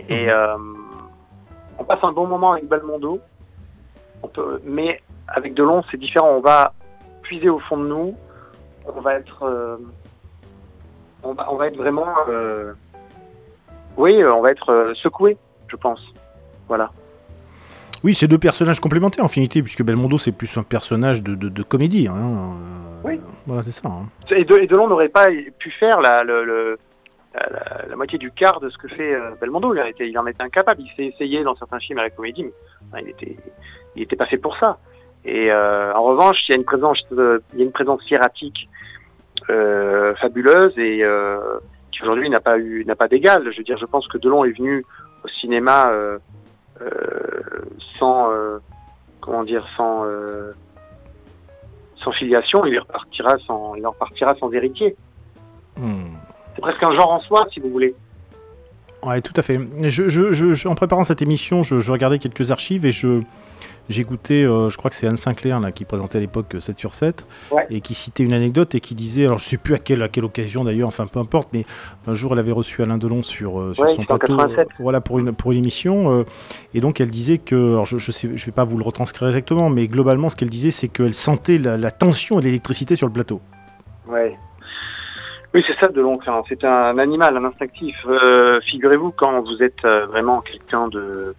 Et 0.10 0.26
mhm. 0.26 0.30
euh, 0.30 0.58
on 1.80 1.84
passe 1.84 2.04
un 2.04 2.12
bon 2.12 2.28
moment 2.28 2.54
avec 2.54 2.68
Belmondo, 2.68 3.20
on 4.24 4.28
peut, 4.28 4.62
mais 4.64 5.02
avec 5.28 5.54
Delon, 5.54 5.84
c'est 5.90 5.98
différent. 5.98 6.30
On 6.30 6.42
va 6.42 6.74
puiser 7.24 7.50
au 7.50 7.60
fond 7.60 7.78
de 7.78 7.88
nous, 7.88 8.16
on 8.96 9.02
va 9.02 9.16
être, 9.16 9.44
euh, 9.44 9.78
on, 11.24 11.34
va, 11.34 11.52
on, 11.52 11.56
va, 11.56 11.68
être 11.68 11.78
vraiment, 11.78 12.14
euh, 12.30 12.74
oui, 13.98 14.22
euh, 14.22 14.34
on 14.34 14.42
va 14.42 14.52
être 14.52 14.94
secoué, 14.96 15.38
je 15.68 15.76
pense. 15.76 16.02
Voilà. 16.68 16.92
Oui, 18.04 18.16
c'est 18.16 18.28
deux 18.28 18.38
personnages 18.38 18.80
complémentaires 18.80 19.24
en 19.24 19.30
finité, 19.30 19.62
puisque 19.62 19.84
Belmondo 19.84 20.18
c'est 20.18 20.32
plus 20.32 20.58
un 20.58 20.64
personnage 20.64 21.22
de, 21.22 21.36
de, 21.36 21.64
comédie. 21.64 22.08
Hein. 22.08 22.56
Oui. 23.04 23.20
Voilà, 23.46 23.62
c'est 23.62 23.72
ça. 23.72 23.90
Hein. 23.90 24.08
Et, 24.32 24.44
de, 24.44 24.58
et 24.58 24.68
Delon 24.68 24.88
n'aurait 24.88 25.10
pas 25.10 25.28
pu 25.60 25.72
faire 25.72 26.02
la, 26.02 26.24
le, 26.24 26.80
la, 27.36 27.96
moitié 27.96 28.18
du 28.18 28.32
quart 28.32 28.60
de 28.60 28.70
ce 28.70 28.78
que 28.78 28.88
fait 28.88 29.16
Belmondo. 29.40 29.76
Il, 29.76 30.08
il 30.08 30.18
en 30.18 30.26
était 30.26 30.42
incapable. 30.42 30.82
Il 30.82 30.92
s'est 30.96 31.14
essayé 31.14 31.44
dans 31.44 31.56
certains 31.56 31.80
films 31.80 32.00
à 32.00 32.04
la 32.04 32.10
comédie, 32.10 32.48
mais 32.92 33.04
il 33.04 33.10
était, 33.10 33.38
il 33.96 34.02
était 34.02 34.16
pas 34.16 34.26
fait 34.26 34.38
pour 34.38 34.58
ça. 34.58 34.80
Et 35.26 35.52
euh, 35.52 35.94
en 35.94 36.04
revanche, 36.04 36.38
il 36.48 36.52
y 36.52 36.54
a 36.54 36.58
une 36.58 36.66
présence, 36.66 37.04
il 37.12 37.60
y 37.60 37.62
a 37.62 37.66
une 37.66 37.72
présence 37.72 38.02
hiératique 38.10 38.70
euh, 39.50 40.16
fabuleuse 40.16 40.74
et 40.78 41.04
euh, 41.04 41.60
qui 41.92 42.02
aujourd'hui 42.04 42.30
n'a 42.30 42.40
pas 42.40 42.58
eu, 42.58 42.84
n'a 42.86 42.96
pas 42.96 43.08
d'égal. 43.08 43.44
Je 43.52 43.58
veux 43.58 43.64
dire, 43.64 43.78
je 43.78 43.86
pense 43.86 44.08
que 44.08 44.18
Delon 44.18 44.46
est 44.46 44.58
venu 44.58 44.86
au 45.24 45.28
cinéma 45.28 45.90
euh, 45.90 46.18
euh, 46.82 46.88
sans, 48.00 48.32
euh, 48.32 48.60
comment 49.20 49.44
dire, 49.44 49.66
sans, 49.78 50.06
sans 52.04 52.12
filiation. 52.12 52.66
Il 52.66 52.80
repartira 52.80 53.38
sans, 53.46 53.76
il 53.76 53.86
en 53.86 53.92
repartira 53.92 54.36
sans 54.36 54.52
héritier. 54.52 54.96
Hmm. 55.78 56.16
C'est 56.56 56.62
presque 56.62 56.84
un 56.84 56.94
genre 56.96 57.12
en 57.12 57.20
soi, 57.22 57.48
si 57.54 57.60
vous 57.60 57.70
voulez. 57.70 57.96
Ouais, 59.04 59.22
tout 59.22 59.34
à 59.36 59.42
fait. 59.42 59.60
Je, 59.84 60.68
en 60.68 60.76
préparant 60.76 61.04
cette 61.04 61.22
émission, 61.22 61.64
je, 61.64 61.92
regardais 61.92 62.20
quelques 62.20 62.52
archives 62.52 62.86
et 62.86 62.92
je, 62.92 63.22
J'écoutais, 63.92 64.46
euh, 64.46 64.70
je 64.70 64.78
crois 64.78 64.90
que 64.90 64.96
c'est 64.96 65.06
Anne 65.06 65.18
Sinclair 65.18 65.60
là, 65.60 65.72
qui 65.72 65.84
présentait 65.84 66.18
à 66.18 66.22
l'époque 66.22 66.56
7 66.60 66.80
sur 66.80 66.94
7 66.94 67.26
et 67.70 67.82
qui 67.82 67.94
citait 67.94 68.24
une 68.24 68.34
anecdote 68.34 68.74
et 68.74 68.80
qui 68.80 68.96
disait, 68.96 69.26
alors 69.26 69.38
je 69.38 69.46
sais 69.46 69.58
plus 69.58 69.74
à 69.74 69.80
quelle, 69.80 70.02
à 70.02 70.08
quelle 70.08 70.24
occasion 70.24 70.64
d'ailleurs, 70.64 70.88
enfin 70.88 71.08
peu 71.08 71.20
importe, 71.20 71.50
mais 71.54 71.66
un 72.08 72.14
jour 72.14 72.32
elle 72.34 72.40
avait 72.40 72.52
reçu 72.52 72.82
Alain 72.82 72.98
Delon 72.98 73.22
sur, 73.22 73.60
euh, 73.60 73.74
sur 73.74 73.92
son 73.92 74.06
plateau 74.06 74.38
voilà, 74.80 75.02
pour, 75.02 75.20
une, 75.20 75.34
pour 75.34 75.52
une 75.52 75.58
émission 75.58 76.20
euh, 76.20 76.24
et 76.74 76.80
donc 76.80 77.02
elle 77.02 77.12
disait 77.12 77.38
que, 77.38 77.74
alors 77.74 77.86
je 77.86 77.96
ne 77.96 78.38
je 78.38 78.46
vais 78.46 78.52
pas 78.52 78.64
vous 78.64 78.78
le 78.78 78.84
retranscrire 78.84 79.28
exactement, 79.28 79.70
mais 79.70 79.88
globalement 79.88 80.30
ce 80.30 80.38
qu'elle 80.38 80.50
disait 80.50 80.72
c'est 80.72 80.88
qu'elle 80.88 81.14
sentait 81.14 81.58
la, 81.58 81.92
tension 81.92 82.40
et 82.40 82.44
l'électricité 82.44 82.96
sur 82.96 83.08
le 83.08 83.14
plateau. 83.14 83.42
Ouais. 84.08 84.38
Oui, 85.54 85.62
c'est 85.68 85.78
ça, 85.82 85.92
Delon. 85.92 86.18
c'est 86.48 86.64
un 86.64 86.98
animal, 86.98 87.36
un 87.36 87.44
instinctif. 87.44 87.96
Figurez-vous, 88.68 89.12
quand 89.12 89.42
vous 89.42 89.62
êtes 89.62 89.82
vraiment 89.84 90.40
quelqu'un 90.40 90.88
de 90.88 91.36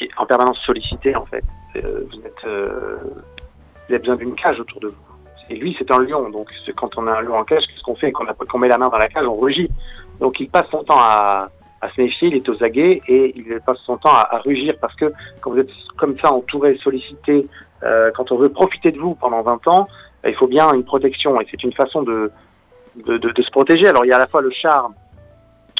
qui 0.00 0.04
est 0.04 0.10
en 0.16 0.26
permanence 0.26 0.58
sollicité, 0.64 1.14
en 1.14 1.26
fait, 1.26 1.44
euh, 1.44 1.59
vous, 1.74 2.26
êtes, 2.26 2.44
euh, 2.44 2.96
vous 3.02 3.94
avez 3.94 3.98
besoin 3.98 4.16
d'une 4.16 4.34
cage 4.34 4.60
autour 4.60 4.80
de 4.80 4.88
vous. 4.88 4.94
Et 5.48 5.56
lui, 5.56 5.74
c'est 5.78 5.90
un 5.90 5.98
lion. 6.00 6.28
Donc, 6.30 6.48
quand 6.76 6.96
on 6.96 7.06
a 7.06 7.12
un 7.12 7.22
lion 7.22 7.36
en 7.36 7.44
cage, 7.44 7.64
qu'est-ce 7.66 7.82
qu'on 7.82 7.96
fait 7.96 8.12
Quand 8.12 8.26
on 8.54 8.58
met 8.58 8.68
la 8.68 8.78
main 8.78 8.88
dans 8.88 8.98
la 8.98 9.08
cage, 9.08 9.26
on 9.26 9.36
rugit. 9.36 9.70
Donc, 10.20 10.38
il 10.40 10.48
passe 10.48 10.68
son 10.70 10.84
temps 10.84 10.98
à, 10.98 11.48
se 11.94 12.00
méfier, 12.00 12.28
il 12.28 12.36
est 12.36 12.48
aux 12.48 12.62
aguets 12.62 13.00
et 13.08 13.32
il 13.36 13.58
passe 13.64 13.78
son 13.78 13.96
temps 13.96 14.12
à, 14.12 14.38
rugir 14.44 14.74
parce 14.80 14.94
que 14.94 15.12
quand 15.40 15.50
vous 15.50 15.58
êtes 15.58 15.70
comme 15.96 16.16
ça 16.18 16.32
entouré, 16.32 16.76
sollicité, 16.76 17.48
euh, 17.82 18.10
quand 18.14 18.30
on 18.30 18.36
veut 18.36 18.50
profiter 18.50 18.92
de 18.92 18.98
vous 18.98 19.14
pendant 19.14 19.42
20 19.42 19.66
ans, 19.68 19.88
il 20.24 20.34
faut 20.34 20.46
bien 20.46 20.70
une 20.72 20.84
protection 20.84 21.40
et 21.40 21.46
c'est 21.50 21.64
une 21.64 21.72
façon 21.72 22.02
de 22.02 22.30
se 23.06 23.50
protéger. 23.50 23.86
Alors, 23.86 24.04
il 24.04 24.08
y 24.08 24.12
a 24.12 24.16
à 24.16 24.20
la 24.20 24.26
fois 24.26 24.42
le 24.42 24.50
charme 24.50 24.94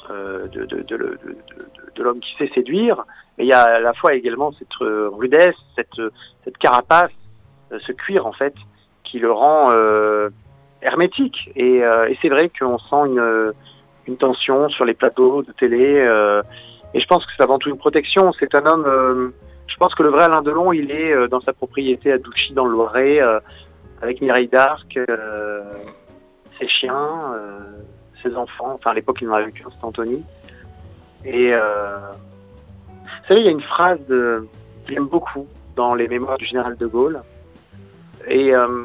de 0.08 2.02
l'homme 2.02 2.20
qui 2.20 2.34
sait 2.36 2.50
séduire, 2.54 3.04
mais 3.40 3.46
il 3.46 3.48
y 3.48 3.54
a 3.54 3.62
à 3.62 3.80
la 3.80 3.94
fois 3.94 4.12
également 4.12 4.52
cette 4.52 4.68
euh, 4.82 5.08
rudesse, 5.08 5.56
cette, 5.74 5.98
euh, 5.98 6.10
cette 6.44 6.58
carapace, 6.58 7.10
euh, 7.72 7.78
ce 7.86 7.92
cuir 7.92 8.26
en 8.26 8.32
fait, 8.32 8.52
qui 9.02 9.18
le 9.18 9.32
rend 9.32 9.72
hermétique. 10.82 11.50
Et, 11.56 11.82
c'est 12.20 12.28
vrai 12.28 12.50
qu'on 12.50 12.78
sent 12.78 13.06
une, 13.06 13.52
une 14.06 14.16
tension 14.18 14.68
sur 14.68 14.84
les 14.84 14.94
plateaux 14.94 15.42
de 15.42 15.52
télé. 15.52 15.96
et 16.94 17.00
je 17.00 17.06
pense 17.06 17.24
que 17.26 17.32
c'est 17.36 17.42
avant 17.42 17.58
tout 17.58 17.70
une 17.70 17.78
protection. 17.78 18.32
C'est 18.38 18.54
un 18.54 18.66
homme. 18.66 19.32
je 19.66 19.76
pense 19.76 19.94
que 19.94 20.02
le 20.04 20.10
vrai 20.10 20.24
Alain 20.24 20.42
Delon, 20.42 20.72
il 20.72 20.92
est 20.92 21.28
dans 21.28 21.40
sa 21.40 21.52
propriété 21.52 22.12
à 22.12 22.18
Douchy 22.18 22.52
dans 22.52 22.66
le 22.66 22.78
avec 24.00 24.20
Mireille 24.20 24.48
d'Arc, 24.48 24.96
ses 26.60 26.68
chiens, 26.68 27.34
ses 28.22 28.36
enfants. 28.36 28.74
Enfin, 28.74 28.92
à 28.92 28.94
l'époque, 28.94 29.18
il 29.22 29.26
n'en 29.26 29.34
avait 29.34 29.50
qu'un, 29.50 29.70
c'était 29.70 29.84
Anthony. 29.84 30.22
Vous 33.22 33.28
savez, 33.28 33.40
il 33.40 33.46
y 33.46 33.48
a 33.48 33.52
une 33.52 33.60
phrase 33.62 33.98
que 34.08 34.46
j'aime 34.88 35.06
beaucoup 35.06 35.46
dans 35.76 35.94
les 35.94 36.08
mémoires 36.08 36.38
du 36.38 36.46
général 36.46 36.76
de 36.76 36.86
Gaulle. 36.86 37.20
Et 38.28 38.54
euh, 38.54 38.84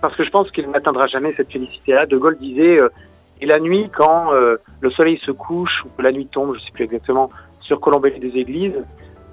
parce 0.00 0.16
que 0.16 0.24
je 0.24 0.30
pense 0.30 0.50
qu'il 0.50 0.68
n'atteindra 0.70 1.06
jamais 1.06 1.32
cette 1.36 1.52
félicité-là. 1.52 2.06
De 2.06 2.16
Gaulle 2.16 2.38
disait 2.38 2.80
euh, 2.80 2.88
Et 3.40 3.46
la 3.46 3.60
nuit, 3.60 3.90
quand 3.94 4.32
euh, 4.32 4.56
le 4.80 4.90
soleil 4.90 5.18
se 5.18 5.30
couche 5.30 5.84
ou 5.84 5.88
que 5.96 6.02
la 6.02 6.12
nuit 6.12 6.26
tombe, 6.26 6.54
je 6.54 6.60
ne 6.60 6.64
sais 6.64 6.72
plus 6.72 6.84
exactement, 6.84 7.30
sur 7.60 7.80
Colombelle 7.80 8.18
des 8.18 8.36
Églises, 8.38 8.82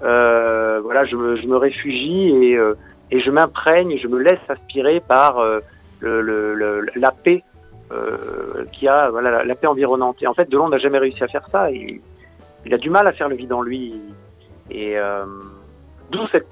voilà, 0.02 1.06
je 1.06 1.16
me, 1.16 1.58
réfugie 1.58 2.54
et, 3.12 3.20
je 3.20 3.32
m'imprègne, 3.32 3.98
je 3.98 4.08
me 4.08 4.20
laisse 4.20 4.40
aspirer 4.48 5.02
par 5.02 5.44
le, 6.00 6.86
la 6.96 7.12
paix 7.12 7.44
qui 8.72 8.88
a, 8.88 9.10
voilà, 9.10 9.44
la, 9.44 9.56
paix 9.56 9.68
environnante. 9.68 10.22
Et 10.22 10.28
en 10.28 10.34
fait, 10.34 10.50
Delon 10.50 10.70
n'a 10.70 10.78
jamais 10.78 11.00
réussi 11.00 11.24
à 11.24 11.28
faire 11.28 11.48
ça. 11.52 11.70
Il 12.65 12.74
a 12.74 12.78
du 12.78 12.89
mal 12.89 13.08
à 13.08 13.13
faire 13.13 13.30
le 13.30 13.36
vide 13.36 13.54
en 13.54 13.62
lui. 13.62 13.93
Et 14.69 14.98
euh, 14.98 15.26
d'où 16.12 16.28
cette, 16.32 16.48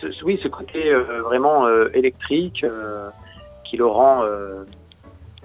ce, 0.00 0.24
oui, 0.24 0.38
ce 0.42 0.48
côté 0.48 0.92
euh, 0.92 1.22
vraiment 1.22 1.66
euh, 1.66 1.88
électrique 1.94 2.64
qui 3.64 3.76
le 3.76 3.86
rend, 3.86 4.22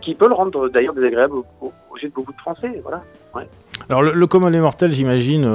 qui 0.01 0.15
peut 0.15 0.27
le 0.27 0.33
rendre 0.33 0.69
d'ailleurs 0.69 0.93
désagréable 0.93 1.35
aux, 1.61 1.71
yeux 2.01 2.09
de 2.09 2.13
beaucoup 2.13 2.33
de 2.33 2.37
Français. 2.37 2.81
Voilà. 2.81 3.01
Alors 3.89 4.01
le, 4.01 4.13
le, 4.13 4.27
commun 4.27 4.49
des 4.49 4.59
mortels, 4.59 4.93
j'imagine, 4.93 5.45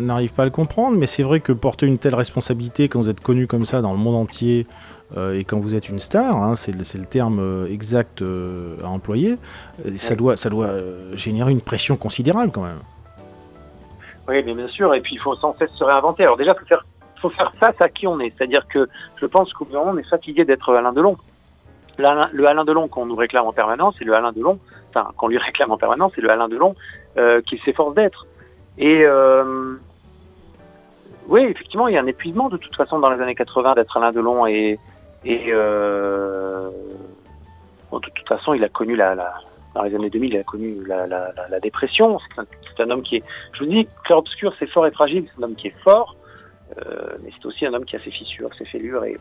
n'arrive 0.00 0.32
pas 0.32 0.42
à 0.42 0.44
le 0.44 0.50
comprendre, 0.52 0.96
mais 0.96 1.06
c'est 1.06 1.24
vrai 1.24 1.40
que 1.40 1.52
porter 1.52 1.86
une 1.86 1.98
telle 1.98 2.14
responsabilité 2.14 2.88
quand 2.88 3.00
vous 3.00 3.08
êtes 3.08 3.20
connu 3.20 3.46
comme 3.46 3.64
ça 3.64 3.80
dans 3.80 3.92
le 3.92 3.98
monde 3.98 4.14
entier 4.14 4.66
et 5.16 5.44
quand 5.44 5.58
vous 5.58 5.74
êtes 5.74 5.88
une 5.88 5.98
star, 5.98 6.36
hein, 6.36 6.54
c'est 6.54 6.72
le, 6.72 7.04
terme 7.04 7.66
exact 7.68 8.22
à 8.22 8.88
employer, 8.88 9.36
ça 9.96 10.14
doit, 10.14 10.36
ça 10.36 10.50
doit 10.50 10.74
générer 11.14 11.50
une 11.50 11.62
pression 11.62 11.96
considérable 11.96 12.52
quand 12.52 12.62
même. 12.62 12.78
Oui, 14.28 14.42
bien 14.42 14.68
sûr. 14.68 14.94
Et 14.94 15.00
puis, 15.00 15.14
il 15.14 15.18
faut 15.18 15.34
sans 15.36 15.56
cesse 15.56 15.70
se 15.72 15.82
réinventer. 15.82 16.24
Alors 16.24 16.36
déjà, 16.36 16.52
il 16.70 17.20
faut 17.20 17.30
faire, 17.30 17.52
face 17.58 17.80
à 17.80 17.88
qui 17.88 18.06
on 18.06 18.20
est. 18.20 18.32
C'est-à-dire 18.36 18.66
que 18.68 18.88
je 19.16 19.26
pense 19.26 19.52
qu'au 19.52 19.66
on 19.74 19.96
est 19.96 20.08
fatigué 20.08 20.44
d'être 20.44 20.74
Alain 20.74 20.92
Delon. 20.92 21.16
Le 21.98 22.46
Alain 22.46 22.64
Delon 22.64 22.86
qu'on 22.86 23.06
nous 23.06 23.16
réclame 23.16 23.46
en 23.46 23.52
permanence, 23.52 23.96
c'est 23.98 24.04
le 24.04 24.14
Alain 24.14 24.30
Delon, 24.30 24.60
enfin, 24.90 25.10
qu'on 25.16 25.26
lui 25.26 25.38
réclame 25.38 25.72
en 25.72 25.78
permanence, 25.78 26.12
c'est 26.14 26.20
le 26.20 26.30
Alain 26.30 26.48
Delon 26.48 26.76
euh, 27.16 27.40
qu'il 27.40 27.58
s'efforce 27.62 27.94
d'être. 27.94 28.26
Et 28.76 29.04
euh, 29.04 29.74
oui, 31.26 31.42
effectivement, 31.42 31.88
il 31.88 31.94
y 31.94 31.98
a 31.98 32.00
un 32.00 32.06
épuisement 32.06 32.50
de 32.50 32.56
toute 32.56 32.76
façon 32.76 33.00
dans 33.00 33.10
les 33.10 33.20
années 33.20 33.34
80 33.34 33.74
d'être 33.74 33.96
Alain 33.96 34.12
Delon 34.12 34.46
et, 34.46 34.78
et 35.24 35.46
euh, 35.48 36.70
de 37.92 37.98
toute 37.98 38.28
façon, 38.28 38.54
il 38.54 38.62
a 38.62 38.68
connu 38.68 38.94
la, 38.94 39.16
dans 39.78 39.84
les 39.84 39.94
années 39.94 40.10
2000, 40.10 40.34
il 40.34 40.38
a 40.38 40.42
connu 40.42 40.84
la, 40.84 41.60
dépression. 41.60 42.18
C'est 42.34 42.82
un, 42.82 42.90
homme 42.90 43.02
qui 43.02 43.16
est, 43.16 43.24
je 43.52 43.60
vous 43.60 43.70
dis, 43.70 43.86
clair 44.04 44.18
obscur, 44.18 44.52
c'est 44.58 44.66
fort 44.66 44.86
et 44.86 44.90
fragile. 44.90 45.26
C'est 45.28 45.40
un 45.40 45.44
homme 45.44 45.54
qui 45.54 45.68
est 45.68 45.78
fort, 45.84 46.16
euh, 46.76 47.16
mais 47.22 47.30
c'est 47.36 47.46
aussi 47.46 47.64
un 47.64 47.72
homme 47.74 47.84
qui 47.84 47.94
a 47.94 48.00
ses 48.00 48.10
fissures, 48.10 48.50
ses 48.58 48.64
fêlures. 48.64 49.04
Et 49.04 49.16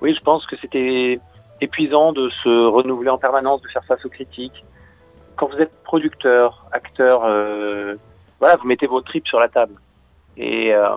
oui, 0.00 0.14
je 0.14 0.20
pense 0.22 0.46
que 0.46 0.56
c'était 0.56 1.20
épuisant 1.60 2.12
de 2.14 2.30
se 2.42 2.66
renouveler 2.66 3.10
en 3.10 3.18
permanence, 3.18 3.60
de 3.60 3.68
faire 3.68 3.84
face 3.84 4.02
aux 4.06 4.08
critiques. 4.08 4.64
Quand 5.36 5.48
vous 5.48 5.58
êtes 5.58 5.72
producteur, 5.84 6.66
acteur, 6.72 7.24
euh, 7.26 7.96
voilà, 8.40 8.56
vous 8.56 8.66
mettez 8.66 8.86
vos 8.86 9.02
tripes 9.02 9.28
sur 9.28 9.40
la 9.40 9.48
table. 9.48 9.74
Et 10.38 10.72
euh, 10.74 10.96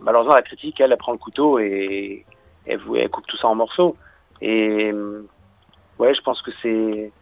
malheureusement, 0.00 0.34
la 0.34 0.42
critique, 0.42 0.80
elle, 0.80 0.92
elle 0.92 0.98
prend 0.98 1.12
le 1.12 1.18
couteau 1.18 1.58
et 1.58 2.24
elle, 2.64 2.78
vous, 2.78 2.96
elle 2.96 3.10
coupe 3.10 3.26
tout 3.26 3.36
ça 3.36 3.48
en 3.48 3.54
morceaux. 3.54 3.96
Et 4.40 4.92
ouais, 5.98 6.14
je 6.14 6.22
pense 6.22 6.40
que 6.40 6.52
c'est 6.62 7.12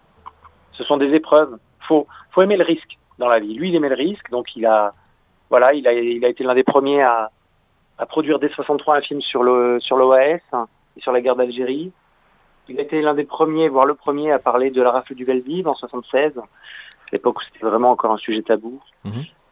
ce 0.76 0.84
sont 0.84 0.96
des 0.96 1.14
épreuves. 1.14 1.58
Faut, 1.88 2.06
faut 2.30 2.42
aimer 2.42 2.56
le 2.56 2.64
risque 2.64 2.98
dans 3.18 3.28
la 3.28 3.38
vie. 3.38 3.54
Lui, 3.54 3.70
il 3.70 3.74
aimait 3.74 3.88
le 3.88 3.94
risque, 3.94 4.30
donc 4.30 4.54
il 4.56 4.66
a, 4.66 4.94
voilà, 5.50 5.72
il 5.72 5.86
a, 5.86 5.92
il 5.92 6.24
a 6.24 6.28
été 6.28 6.44
l'un 6.44 6.54
des 6.54 6.64
premiers 6.64 7.02
à, 7.02 7.30
à 7.98 8.06
produire 8.06 8.38
dès 8.38 8.48
63 8.50 8.96
un 8.96 9.00
film 9.00 9.20
sur 9.22 9.42
le 9.42 9.78
sur 9.80 9.96
l'OAS 9.96 10.40
hein, 10.52 10.66
et 10.96 11.00
sur 11.00 11.12
la 11.12 11.20
guerre 11.20 11.36
d'Algérie. 11.36 11.92
Il 12.68 12.78
a 12.80 12.82
été 12.82 13.00
l'un 13.00 13.14
des 13.14 13.24
premiers, 13.24 13.68
voire 13.68 13.86
le 13.86 13.94
premier, 13.94 14.32
à 14.32 14.38
parler 14.38 14.70
de 14.70 14.82
la 14.82 14.90
rafle 14.90 15.14
du 15.14 15.24
Veldiv 15.24 15.68
en 15.68 15.74
76, 15.74 16.36
à 16.36 16.42
l'époque 17.12 17.38
où 17.38 17.44
c'était 17.44 17.64
vraiment 17.64 17.90
encore 17.90 18.10
un 18.10 18.16
sujet 18.16 18.42
tabou. 18.42 18.80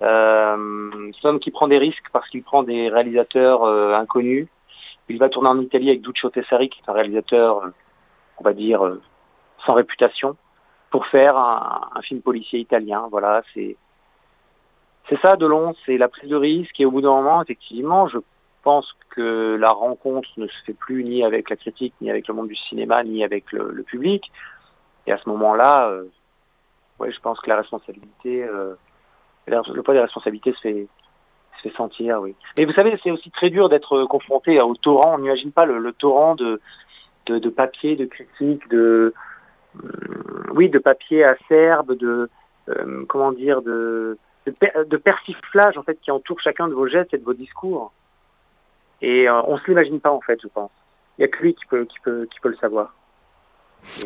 Euh, 0.02 1.12
c'est 1.12 1.28
un 1.28 1.30
homme 1.30 1.38
qui 1.38 1.52
prend 1.52 1.68
des 1.68 1.78
risques 1.78 2.06
parce 2.12 2.28
qu'il 2.28 2.42
prend 2.42 2.64
des 2.64 2.88
réalisateurs 2.88 3.62
euh, 3.62 3.94
inconnus. 3.94 4.48
Il 5.08 5.18
va 5.18 5.28
tourner 5.28 5.48
en 5.48 5.60
Italie 5.60 5.90
avec 5.90 6.02
Duccio 6.02 6.28
Tessari, 6.30 6.68
qui 6.68 6.80
est 6.80 6.90
un 6.90 6.94
réalisateur, 6.94 7.58
euh, 7.58 7.68
on 8.38 8.44
va 8.44 8.52
dire, 8.52 8.80
sans 9.64 9.74
réputation 9.74 10.36
pour 10.94 11.08
faire 11.08 11.36
un, 11.36 12.00
film 12.02 12.20
policier 12.20 12.60
italien. 12.60 13.08
Voilà, 13.10 13.42
c'est 13.52 13.76
c'est 15.08 15.20
ça 15.20 15.34
Delon, 15.34 15.74
c'est 15.84 15.98
la 15.98 16.06
prise 16.06 16.30
de 16.30 16.36
risque 16.36 16.78
et 16.78 16.86
au 16.86 16.92
bout 16.92 17.00
d'un 17.00 17.10
moment, 17.10 17.42
effectivement, 17.42 18.06
je 18.06 18.18
pense 18.62 18.86
que 19.10 19.56
la 19.58 19.70
rencontre 19.70 20.28
ne 20.36 20.46
se 20.46 20.54
fait 20.64 20.72
plus 20.72 21.02
ni 21.02 21.24
avec 21.24 21.50
la 21.50 21.56
critique, 21.56 21.94
ni 22.00 22.10
avec 22.10 22.28
le 22.28 22.34
monde 22.34 22.46
du 22.46 22.54
cinéma, 22.54 23.02
ni 23.02 23.24
avec 23.24 23.50
le, 23.50 23.82
public. 23.82 24.30
Et 25.08 25.12
à 25.12 25.18
ce 25.18 25.28
moment-là, 25.30 25.88
euh, 25.88 26.04
ouais, 27.00 27.10
je 27.10 27.18
pense 27.18 27.40
que 27.40 27.48
la 27.48 27.56
responsabilité, 27.56 28.44
euh, 28.44 28.76
le 29.48 29.82
poids 29.82 29.94
des 29.94 30.00
responsabilités 30.00 30.52
se 30.52 30.60
fait, 30.60 30.86
se 31.56 31.68
fait 31.68 31.76
sentir, 31.76 32.20
oui. 32.20 32.36
Mais 32.56 32.66
vous 32.66 32.72
savez, 32.72 32.96
c'est 33.02 33.10
aussi 33.10 33.32
très 33.32 33.50
dur 33.50 33.68
d'être 33.68 34.04
confronté 34.04 34.60
au 34.60 34.76
torrent. 34.76 35.16
On 35.16 35.18
n'imagine 35.18 35.50
pas 35.50 35.64
le, 35.64 35.92
torrent 35.92 36.36
de, 36.36 36.60
de, 37.26 37.40
de 37.40 37.48
papier, 37.50 37.96
de 37.96 38.04
critiques, 38.04 38.68
de, 38.70 39.12
oui, 40.54 40.68
de 40.68 40.78
papier 40.78 41.24
acerbe, 41.24 41.96
de 41.96 42.28
euh, 42.68 43.04
comment 43.08 43.32
dire, 43.32 43.60
de, 43.60 44.16
de, 44.46 44.96
persiflage 44.96 45.76
en 45.76 45.82
fait 45.82 45.98
qui 46.00 46.10
entoure 46.10 46.40
chacun 46.40 46.66
de 46.68 46.72
vos 46.72 46.88
gestes 46.88 47.12
et 47.12 47.18
de 47.18 47.24
vos 47.24 47.34
discours. 47.34 47.92
Et 49.02 49.28
euh, 49.28 49.42
on 49.42 49.58
se 49.58 49.66
l'imagine 49.66 50.00
pas 50.00 50.10
en 50.10 50.20
fait, 50.20 50.38
je 50.42 50.48
pense. 50.48 50.70
Il 51.18 51.22
n'y 51.22 51.24
a 51.26 51.28
que 51.28 51.42
lui 51.42 51.54
qui 51.54 51.66
peut, 51.66 51.84
qui 51.84 51.98
peut, 52.02 52.26
qui 52.32 52.40
peut 52.40 52.48
le 52.48 52.56
savoir. 52.56 52.94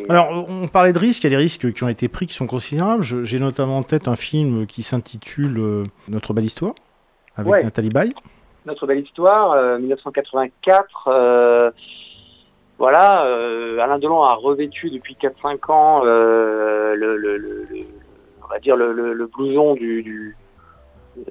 Alors, 0.09 0.45
on 0.49 0.67
parlait 0.67 0.91
de 0.91 0.99
risques, 0.99 1.23
il 1.23 1.27
y 1.31 1.33
a 1.33 1.37
des 1.37 1.41
risques 1.41 1.71
qui 1.71 1.83
ont 1.85 1.87
été 1.87 2.09
pris 2.09 2.25
qui 2.27 2.33
sont 2.33 2.47
considérables. 2.47 3.01
J'ai 3.01 3.39
notamment 3.39 3.77
en 3.77 3.83
tête 3.83 4.09
un 4.09 4.17
film 4.17 4.67
qui 4.67 4.83
s'intitule 4.83 5.85
Notre 6.09 6.33
belle 6.33 6.43
histoire, 6.43 6.73
avec 7.37 7.63
Nathalie 7.63 7.89
Baye. 7.89 8.13
Notre 8.65 8.85
belle 8.85 8.99
histoire, 8.99 9.79
1984 9.79 11.71
voilà, 12.79 13.25
euh, 13.25 13.77
Alain 13.79 13.99
Delon 13.99 14.23
a 14.23 14.35
revêtu 14.35 14.89
depuis 14.89 15.17
4-5 15.21 15.71
ans 15.71 16.01
le, 16.01 16.95
blouson 19.27 19.75
du, 19.75 20.37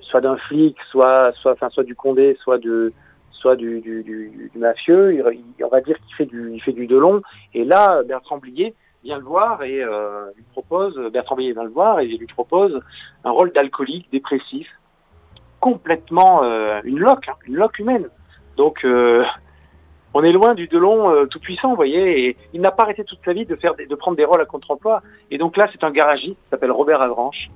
soit 0.02 0.20
d'un 0.20 0.36
flic, 0.36 0.76
soit 0.90 1.32
soit 1.32 1.84
du 1.84 1.94
condé, 1.94 2.36
soit 2.42 2.58
du, 2.58 2.92
mafieux. 4.54 5.24
On 5.64 5.68
va 5.68 5.80
dire 5.80 5.96
qu'il 6.18 6.62
fait 6.62 6.72
du 6.72 6.86
Delon. 6.86 7.22
Et 7.54 7.64
là, 7.64 8.02
Bertrand 8.02 8.36
Blier 8.36 8.74
vient 9.02 9.16
le 9.16 9.24
voir 9.24 9.62
et 9.62 9.82
euh, 9.82 10.26
lui 10.36 10.44
propose 10.52 10.98
Bertrand 11.10 11.36
Blier 11.36 11.54
vient 11.54 11.64
le 11.64 11.70
voir 11.70 12.00
et 12.00 12.06
lui 12.08 12.26
propose 12.26 12.78
un 13.24 13.30
rôle 13.30 13.52
d'alcoolique 13.52 14.10
dépressif, 14.12 14.68
complètement 15.60 16.44
euh, 16.44 16.80
une 16.84 16.98
loque, 16.98 17.26
hein, 17.28 17.36
une 17.46 17.56
loque 17.56 17.78
humaine. 17.78 18.08
On 20.18 20.24
est 20.24 20.32
loin 20.32 20.54
du 20.54 20.66
Delon 20.66 21.10
euh, 21.10 21.26
tout 21.26 21.38
puissant, 21.38 21.68
vous 21.70 21.76
voyez. 21.76 22.26
Et 22.26 22.36
il 22.52 22.60
n'a 22.60 22.72
pas 22.72 22.82
arrêté 22.82 23.04
toute 23.04 23.20
sa 23.24 23.32
vie 23.32 23.46
de 23.46 23.54
faire 23.54 23.74
de 23.76 23.94
prendre 23.94 24.16
des 24.16 24.24
rôles 24.24 24.40
à 24.40 24.46
contre-emploi. 24.46 25.00
Et 25.30 25.38
donc 25.38 25.56
là, 25.56 25.68
c'est 25.70 25.84
un 25.84 25.92
garagiste, 25.92 26.34
qui 26.34 26.48
s'appelle 26.50 26.72
Robert 26.72 27.00
Avranches. 27.00 27.48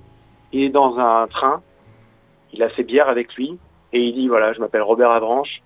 Il 0.53 0.63
est 0.63 0.69
dans 0.69 0.97
un 0.97 1.27
train, 1.27 1.61
il 2.53 2.63
a 2.63 2.73
ses 2.77 2.85
bières 2.85 3.09
avec 3.09 3.35
lui 3.35 3.59
et 3.93 4.01
il 4.01 4.15
dit 4.15 4.29
voilà, 4.29 4.53
je 4.53 4.61
m'appelle 4.61 4.83
Robert 4.83 5.11
Avranches, 5.11 5.61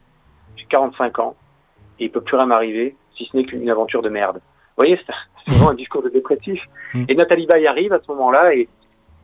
j'ai 0.56 0.64
45 0.70 1.18
ans 1.18 1.34
et 1.98 2.06
il 2.06 2.10
peut 2.10 2.22
plus 2.22 2.36
rien 2.36 2.46
m'arriver 2.46 2.96
si 3.14 3.28
ce 3.30 3.36
n'est 3.36 3.44
qu'une 3.44 3.68
aventure 3.68 4.00
de 4.00 4.08
merde. 4.08 4.36
Vous 4.36 4.84
voyez, 4.84 4.98
c'est 5.44 5.50
vraiment 5.50 5.72
un 5.72 5.74
discours 5.74 6.02
de 6.02 6.08
dépressif. 6.08 6.62
Mm. 6.94 7.04
Et 7.08 7.14
Nathalie 7.14 7.46
Baye 7.46 7.66
arrive 7.66 7.92
à 7.92 8.00
ce 8.00 8.10
moment-là 8.12 8.54
et, 8.54 8.68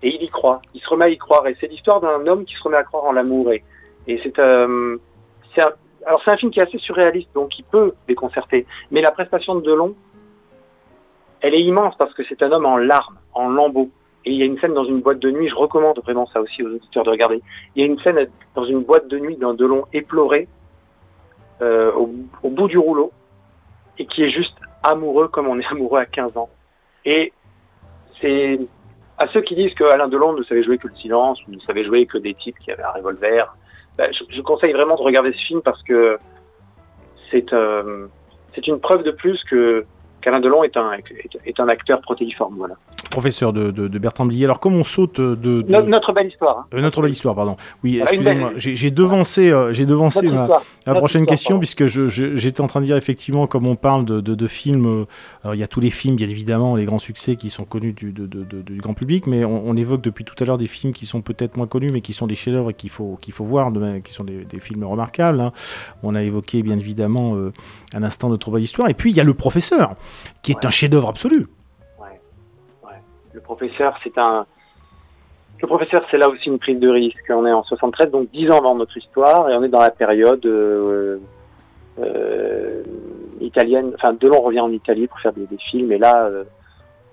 et 0.02 0.14
il 0.14 0.22
y 0.22 0.28
croit. 0.28 0.60
Il 0.74 0.82
se 0.82 0.88
remet 0.90 1.06
à 1.06 1.08
y 1.08 1.16
croire. 1.16 1.46
Et 1.46 1.56
c'est 1.58 1.68
l'histoire 1.68 2.02
d'un 2.02 2.26
homme 2.26 2.44
qui 2.44 2.54
se 2.54 2.62
remet 2.62 2.76
à 2.76 2.84
croire 2.84 3.04
en 3.04 3.12
l'amour. 3.12 3.50
Et, 3.50 3.62
et 4.08 4.20
c'est 4.22 4.38
euh, 4.40 4.98
un, 5.56 5.70
alors 6.06 6.20
c'est 6.24 6.32
un 6.32 6.36
film 6.36 6.50
qui 6.50 6.60
est 6.60 6.62
assez 6.62 6.78
surréaliste, 6.78 7.28
donc 7.34 7.58
il 7.58 7.64
peut 7.64 7.94
déconcerter. 8.08 8.66
Mais 8.90 9.00
la 9.00 9.10
prestation 9.10 9.54
de 9.54 9.60
Delon, 9.60 9.94
elle 11.40 11.54
est 11.54 11.62
immense 11.62 11.96
parce 11.96 12.14
que 12.14 12.22
c'est 12.24 12.42
un 12.42 12.52
homme 12.52 12.66
en 12.66 12.76
larmes, 12.76 13.18
en 13.34 13.48
lambeaux. 13.48 13.90
Et 14.24 14.30
il 14.30 14.36
y 14.36 14.42
a 14.42 14.46
une 14.46 14.58
scène 14.60 14.74
dans 14.74 14.84
une 14.84 15.00
boîte 15.00 15.18
de 15.18 15.30
nuit, 15.30 15.48
je 15.48 15.54
recommande 15.54 15.98
vraiment 15.98 16.26
ça 16.26 16.40
aussi 16.40 16.62
aux 16.62 16.68
auditeurs 16.68 17.02
de 17.02 17.10
regarder. 17.10 17.42
Il 17.74 17.82
y 17.82 17.82
a 17.82 17.86
une 17.86 17.98
scène 18.00 18.28
dans 18.54 18.64
une 18.64 18.82
boîte 18.82 19.08
de 19.08 19.18
nuit 19.18 19.36
d'un 19.36 19.54
Delon 19.54 19.84
éploré, 19.92 20.46
euh, 21.60 21.92
au, 21.92 22.48
bout 22.48 22.68
du 22.68 22.78
rouleau, 22.78 23.10
et 23.98 24.06
qui 24.06 24.22
est 24.22 24.30
juste 24.30 24.56
amoureux 24.84 25.28
comme 25.28 25.48
on 25.48 25.58
est 25.58 25.66
amoureux 25.70 25.98
à 25.98 26.06
15 26.06 26.36
ans. 26.36 26.50
Et 27.04 27.32
c'est 28.20 28.60
à 29.18 29.26
ceux 29.28 29.42
qui 29.42 29.56
disent 29.56 29.74
que 29.74 29.84
Alain 29.84 30.08
Delon 30.08 30.34
ne 30.34 30.44
savait 30.44 30.62
jouer 30.62 30.78
que 30.78 30.86
le 30.86 30.94
silence, 30.94 31.40
ne 31.48 31.58
savait 31.60 31.84
jouer 31.84 32.06
que 32.06 32.18
des 32.18 32.34
types 32.34 32.58
qui 32.60 32.70
avaient 32.70 32.84
un 32.84 32.92
revolver, 32.92 33.56
bah, 33.98 34.06
je, 34.12 34.40
conseille 34.40 34.72
vraiment 34.72 34.96
de 34.96 35.02
regarder 35.02 35.32
ce 35.32 35.44
film 35.44 35.62
parce 35.62 35.82
que 35.82 36.18
c'est 37.30 37.52
euh, 37.52 38.06
c'est 38.54 38.66
une 38.66 38.80
preuve 38.80 39.02
de 39.02 39.10
plus 39.10 39.42
que 39.44 39.84
qu'Alain 40.22 40.40
Delon 40.40 40.64
est 40.64 40.76
un, 40.76 40.92
est 41.44 41.60
un 41.60 41.68
acteur 41.68 42.00
protéiforme. 42.00 42.54
Voilà 42.56 42.76
professeur 43.12 43.52
de, 43.52 43.70
de, 43.70 43.98
Bertrand 43.98 44.26
Blier. 44.26 44.44
Alors, 44.46 44.58
comme 44.58 44.74
on 44.74 44.82
saute 44.82 45.20
de. 45.20 45.64
Notre, 45.68 46.12
belle 46.12 46.26
histoire. 46.26 46.58
Hein. 46.58 46.66
Euh, 46.74 46.80
notre 46.80 47.00
belle 47.02 47.12
histoire, 47.12 47.36
pardon. 47.36 47.56
Oui, 47.84 48.00
excusez-moi. 48.00 48.52
J'ai 48.56 48.90
devancé, 48.90 49.52
euh, 49.52 49.72
j'ai 49.72 49.86
devancé 49.86 50.28
ma, 50.28 50.48
prochaine 50.94 51.26
question, 51.26 51.58
puisque 51.58 51.86
j'étais 51.86 52.60
en 52.60 52.66
train 52.66 52.80
de 52.80 52.86
dire 52.86 52.96
effectivement, 52.96 53.46
comme 53.46 53.66
on 53.66 53.76
parle 53.76 54.04
de, 54.04 54.46
films, 54.46 54.86
euh, 54.86 55.04
alors 55.44 55.54
il 55.54 55.58
y 55.58 55.62
a 55.62 55.68
tous 55.68 55.80
les 55.80 55.90
films, 55.90 56.16
bien 56.16 56.28
évidemment, 56.28 56.74
les 56.74 56.84
grands 56.84 56.98
succès 56.98 57.36
qui 57.36 57.50
sont 57.50 57.64
connus 57.64 57.92
du, 57.92 58.12
du 58.12 58.80
grand 58.80 58.94
public, 58.94 59.26
mais 59.26 59.44
on, 59.44 59.76
évoque 59.76 60.02
depuis 60.02 60.24
tout 60.24 60.34
à 60.38 60.44
l'heure 60.44 60.58
des 60.58 60.66
films 60.66 60.92
qui 60.92 61.06
sont 61.06 61.22
peut-être 61.22 61.56
moins 61.56 61.66
connus, 61.66 61.90
mais 61.90 62.00
qui 62.00 62.12
sont 62.12 62.26
des 62.26 62.34
chefs-d'œuvre 62.34 62.70
et 62.70 62.74
qu'il 62.74 62.90
faut, 62.90 63.18
qu'il 63.20 63.32
faut 63.32 63.44
voir, 63.44 63.70
qui 64.04 64.12
sont 64.12 64.24
des, 64.24 64.60
films 64.60 64.84
remarquables. 64.84 65.40
Hein. 65.40 65.52
On 66.02 66.14
a 66.14 66.22
évoqué, 66.22 66.62
bien 66.62 66.78
évidemment, 66.78 67.36
un 67.94 68.02
instant 68.02 68.28
Notre 68.28 68.50
belle 68.50 68.62
histoire. 68.62 68.88
Et 68.88 68.94
puis, 68.94 69.10
il 69.10 69.16
y 69.16 69.20
a 69.20 69.24
Le 69.24 69.34
Professeur, 69.34 69.96
qui 70.42 70.52
est 70.52 70.64
un 70.64 70.70
chef-d'œuvre 70.70 71.08
absolu 71.08 71.46
le 73.32 73.40
professeur, 73.40 73.98
c'est 74.02 74.16
un. 74.18 74.46
Le 75.60 75.68
professeur, 75.68 76.04
c'est 76.10 76.18
là 76.18 76.28
aussi 76.28 76.48
une 76.48 76.58
prise 76.58 76.80
de 76.80 76.88
risque. 76.88 77.24
On 77.28 77.46
est 77.46 77.52
en 77.52 77.62
73, 77.62 78.10
donc 78.10 78.30
10 78.30 78.50
ans 78.50 78.58
avant 78.58 78.74
notre 78.74 78.96
histoire, 78.96 79.48
et 79.48 79.54
on 79.54 79.62
est 79.62 79.68
dans 79.68 79.80
la 79.80 79.90
période 79.90 80.44
euh, 80.44 81.18
euh, 82.00 82.82
italienne. 83.40 83.92
Enfin, 83.94 84.12
Delon 84.12 84.40
revient 84.40 84.60
en 84.60 84.72
Italie 84.72 85.06
pour 85.06 85.20
faire 85.20 85.32
des, 85.32 85.46
films, 85.70 85.92
et 85.92 85.98
là, 85.98 86.24
euh, 86.24 86.44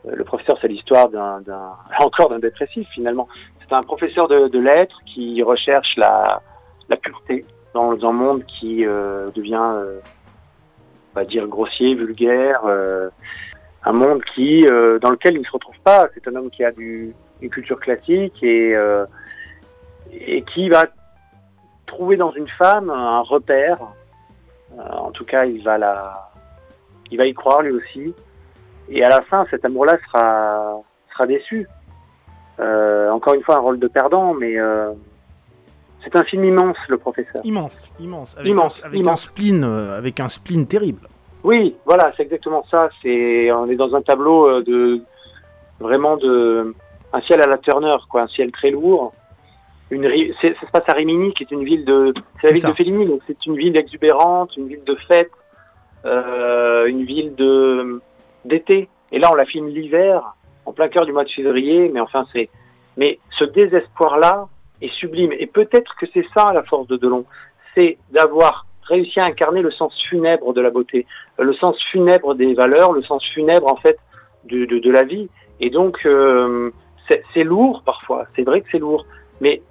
le 0.03 0.23
professeur, 0.23 0.57
c'est 0.61 0.67
l'histoire 0.67 1.09
d'un, 1.09 1.43
encore 1.99 2.29
d'un 2.29 2.39
dépressif 2.39 2.87
finalement. 2.89 3.27
C'est 3.61 3.75
un 3.75 3.83
professeur 3.83 4.27
de, 4.27 4.59
lettres 4.59 4.99
qui 5.05 5.43
recherche 5.43 5.95
la, 5.95 6.41
la 6.89 6.97
pureté 6.97 7.45
dans, 7.75 8.03
un 8.03 8.11
monde 8.11 8.43
qui 8.45 8.77
devient, 8.77 9.73
dire, 11.25 11.47
grossier, 11.47 11.95
vulgaire 11.95 12.61
un 13.85 13.93
monde 13.93 14.21
qui, 14.35 14.65
euh, 14.67 14.99
dans 14.99 15.09
lequel 15.09 15.35
il 15.35 15.39
ne 15.39 15.45
se 15.45 15.51
retrouve 15.51 15.79
pas. 15.83 16.07
C'est 16.13 16.27
un 16.27 16.35
homme 16.35 16.49
qui 16.49 16.63
a 16.63 16.71
du, 16.71 17.13
une 17.41 17.49
culture 17.49 17.79
classique 17.79 18.41
et, 18.43 18.75
euh, 18.75 19.05
et 20.11 20.41
qui 20.43 20.69
va 20.69 20.85
trouver 21.85 22.17
dans 22.17 22.31
une 22.31 22.47
femme 22.49 22.89
un 22.89 23.21
repère. 23.21 23.79
Euh, 24.77 24.81
en 24.81 25.11
tout 25.11 25.25
cas, 25.25 25.45
il 25.45 25.63
va 25.63 25.77
la, 25.77 26.29
il 27.11 27.17
va 27.17 27.25
y 27.25 27.33
croire 27.33 27.61
lui 27.61 27.71
aussi. 27.71 28.13
Et 28.89 29.03
à 29.03 29.09
la 29.09 29.21
fin, 29.21 29.45
cet 29.49 29.65
amour-là 29.65 29.97
sera, 30.07 30.81
sera 31.11 31.27
déçu. 31.27 31.67
encore 32.59 33.35
une 33.35 33.43
fois, 33.43 33.55
un 33.55 33.59
rôle 33.59 33.79
de 33.79 33.87
perdant, 33.87 34.33
mais 34.33 34.55
c'est 36.03 36.15
un 36.15 36.23
film 36.23 36.45
immense, 36.45 36.77
le 36.87 36.97
professeur. 36.97 37.41
Immense, 37.43 37.89
immense, 37.99 38.35
avec, 38.37 38.49
immense, 38.49 38.81
avec 38.83 39.07
un 39.07 39.15
spleen, 39.15 39.63
avec 39.63 40.19
un 40.19 40.29
spleen 40.29 40.65
terrible. 40.65 41.07
Oui, 41.43 41.75
voilà, 41.85 42.11
c'est 42.15 42.23
exactement 42.23 42.65
ça. 42.69 42.89
C'est, 43.01 43.51
on 43.51 43.69
est 43.69 43.75
dans 43.75 43.95
un 43.95 44.01
tableau 44.01 44.47
euh, 44.47 44.63
de 44.63 45.01
vraiment 45.79 46.17
de 46.17 46.75
un 47.13 47.21
ciel 47.21 47.41
à 47.41 47.47
la 47.47 47.57
Turner, 47.57 47.93
quoi, 48.09 48.23
un 48.23 48.27
ciel 48.27 48.51
très 48.51 48.71
lourd. 48.71 49.13
Une, 49.89 50.03
ça 50.41 50.49
se 50.49 50.71
passe 50.71 50.83
à 50.87 50.93
Rimini, 50.93 51.33
qui 51.33 51.43
est 51.43 51.51
une 51.51 51.63
ville 51.63 51.83
de, 51.83 52.13
c'est 52.39 52.47
la 52.47 52.53
ville 52.53 52.63
de 52.63 52.73
Fellini, 52.73 53.05
donc 53.07 53.21
c'est 53.25 53.43
une 53.47 53.55
ville 53.55 53.75
exubérante, 53.75 54.55
une 54.55 54.67
ville 54.67 54.83
de 54.83 54.95
fête, 55.07 55.31
euh, 56.05 56.85
une 56.85 57.03
ville 57.03 57.33
de 57.35 57.99
d'été. 58.45 58.87
Et 59.11 59.17
là, 59.17 59.29
on 59.31 59.35
la 59.35 59.45
filme 59.45 59.67
l'hiver, 59.67 60.35
en 60.65 60.73
plein 60.73 60.89
cœur 60.89 61.05
du 61.05 61.11
mois 61.11 61.23
de 61.23 61.29
février. 61.29 61.89
Mais 61.89 61.99
enfin, 61.99 62.27
c'est, 62.31 62.49
mais 62.97 63.17
ce 63.31 63.45
désespoir-là 63.45 64.47
est 64.81 64.93
sublime. 64.93 65.31
Et 65.37 65.47
peut-être 65.47 65.95
que 65.95 66.05
c'est 66.13 66.25
ça 66.35 66.53
la 66.53 66.63
force 66.63 66.87
de 66.87 66.97
Delon, 66.97 67.25
c'est 67.75 67.97
d'avoir 68.11 68.65
réussi 68.89 69.19
à 69.19 69.25
incarner 69.25 69.61
le 69.61 69.71
sens 69.71 69.93
funèbre 70.09 70.53
de 70.53 70.61
la 70.61 70.71
beauté, 70.71 71.05
le 71.37 71.53
sens 71.53 71.81
funèbre 71.91 72.35
des 72.35 72.53
valeurs, 72.53 72.91
le 72.91 73.03
sens 73.03 73.23
funèbre 73.33 73.71
en 73.71 73.75
fait 73.77 73.97
de, 74.45 74.65
de, 74.65 74.91
la 74.91 75.03
vie. 75.03 75.29
Et 75.59 75.69
donc 75.69 75.99
euh, 76.05 76.71
c'est 77.33 77.43
lourd 77.43 77.83
parfois, 77.85 78.25
c'est 78.35 78.43
vrai 78.43 78.61
que 78.61 78.67
c'est 78.71 78.79
lourd, 78.79 79.05
mais 79.41 79.61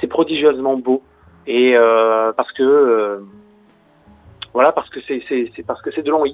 c'est 0.00 0.06
prodigieusement 0.06 0.76
beau. 0.76 1.02
Et 1.46 1.74
euh, 1.76 2.32
parce 2.32 2.52
que 2.52 2.62
euh, 2.62 3.18
voilà, 4.54 4.72
parce 4.72 4.88
que 4.90 5.00
c'est 5.06 5.22
parce 5.66 5.82
que 5.82 5.90
c'est 5.90 6.02
Delon, 6.02 6.24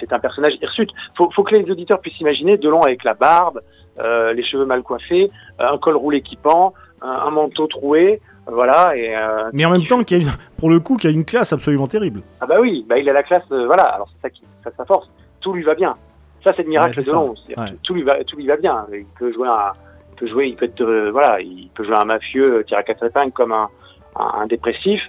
c'est 0.00 0.12
un 0.12 0.18
personnage 0.18 0.54
hirsute. 0.60 0.90
Faut, 1.16 1.30
faut 1.30 1.42
que 1.42 1.54
les 1.54 1.70
auditeurs 1.70 2.00
puissent 2.00 2.20
imaginer 2.20 2.56
Delon 2.56 2.82
avec 2.82 3.02
la 3.04 3.14
barbe, 3.14 3.60
les 3.98 4.42
cheveux 4.42 4.64
mal 4.64 4.82
coiffés, 4.82 5.30
un 5.58 5.76
col 5.78 5.96
roulé 5.96 6.22
qui 6.22 6.36
pend, 6.36 6.72
un 7.02 7.30
manteau 7.30 7.66
troué, 7.66 8.20
voilà. 8.46 8.96
Et, 8.96 9.16
euh, 9.16 9.48
Mais 9.52 9.64
en 9.64 9.70
même 9.70 9.86
temps, 9.86 10.02
qui 10.02 10.16
a 10.16 10.18
pour 10.56 10.70
le 10.70 10.80
coup, 10.80 10.96
qui 10.96 11.06
a 11.06 11.10
une 11.10 11.24
classe 11.24 11.52
absolument 11.52 11.86
terrible. 11.86 12.22
Ah 12.40 12.46
bah 12.46 12.56
oui, 12.60 12.84
bah 12.88 12.98
il 12.98 13.08
a 13.08 13.12
la 13.12 13.22
classe, 13.22 13.44
euh, 13.52 13.66
voilà. 13.66 13.84
Alors 13.84 14.08
c'est 14.14 14.22
ça 14.22 14.30
qui, 14.30 14.42
ça 14.64 14.70
sa 14.76 14.84
force. 14.84 15.08
Tout 15.40 15.52
lui 15.52 15.62
va 15.62 15.74
bien. 15.74 15.96
Ça 16.44 16.52
c'est 16.56 16.62
le 16.62 16.68
miracle 16.68 17.04
de 17.04 17.10
Long. 17.12 17.34
Tout 17.82 17.94
lui 17.94 18.02
va, 18.02 18.22
tout 18.24 18.36
lui 18.36 18.46
va 18.46 18.56
bien. 18.56 18.86
Il 18.92 19.06
peut 19.18 19.32
jouer 19.32 19.48
un, 19.48 19.72
il 20.12 20.16
peut 20.16 20.26
jouer, 20.26 20.48
il 20.48 20.56
peut 20.56 20.66
être, 20.66 20.82
euh, 20.82 21.10
voilà, 21.10 21.40
il 21.40 21.68
peut 21.74 21.84
jouer 21.84 21.96
un 21.96 22.04
mafieux, 22.04 22.64
tirer 22.66 22.80
à 22.80 22.82
quatre 22.82 23.04
épingles 23.04 23.32
comme 23.32 23.52
un, 23.52 23.68
un, 24.16 24.46
dépressif. 24.46 25.00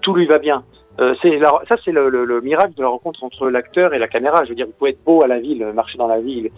Tout 0.00 0.14
lui 0.14 0.26
va 0.26 0.38
bien. 0.38 0.62
c'est 1.22 1.40
ça, 1.40 1.76
c'est 1.84 1.92
le, 1.92 2.08
le, 2.08 2.40
miracle 2.40 2.74
de 2.74 2.82
la 2.82 2.88
rencontre 2.88 3.22
entre 3.24 3.50
l'acteur 3.50 3.94
et 3.94 3.98
la 3.98 4.08
caméra. 4.08 4.44
Je 4.44 4.50
veux 4.50 4.54
dire, 4.54 4.66
vous 4.66 4.72
pouvez 4.72 4.90
être 4.90 5.04
beau 5.04 5.22
à 5.22 5.26
la 5.26 5.38
ville, 5.40 5.64
marcher 5.74 5.98
dans 5.98 6.06
la 6.06 6.20
ville, 6.20 6.50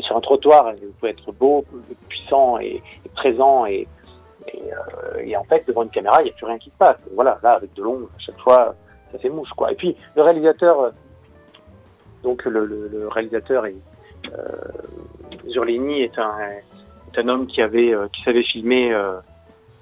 sur 0.00 0.16
un 0.16 0.20
trottoir, 0.20 0.72
vous 0.74 0.92
pouvez 1.00 1.10
être 1.12 1.32
beau, 1.32 1.64
puissant 2.08 2.58
et, 2.58 2.82
et 3.04 3.08
présent 3.14 3.66
et, 3.66 3.88
euh, 4.54 5.20
et, 5.24 5.36
en 5.36 5.44
fait, 5.44 5.66
devant 5.66 5.82
une 5.82 5.90
caméra, 5.90 6.20
il 6.22 6.24
n'y 6.24 6.30
a 6.30 6.34
plus 6.34 6.46
rien 6.46 6.58
qui 6.58 6.70
se 6.70 6.76
passe. 6.78 6.98
voilà, 7.14 7.38
là, 7.42 7.52
avec 7.52 7.72
Delon, 7.74 8.08
à 8.16 8.18
chaque 8.18 8.38
fois, 8.38 8.74
ça 9.12 9.18
fait 9.18 9.28
mouche, 9.28 9.50
quoi. 9.56 9.72
Et 9.72 9.74
puis, 9.74 9.96
le 10.14 10.22
réalisateur, 10.22 10.80
euh, 10.80 10.90
donc 12.22 12.44
le, 12.44 13.08
réalisateur 13.08 13.66
est, 13.66 13.76
euh, 14.32 15.48
Zurlini 15.48 16.02
est 16.02 16.18
un, 16.18 16.34
est 16.40 17.18
un 17.18 17.28
homme 17.28 17.46
qui 17.46 17.62
avait, 17.62 17.94
qui 18.12 18.22
savait 18.22 18.42
filmer 18.42 18.90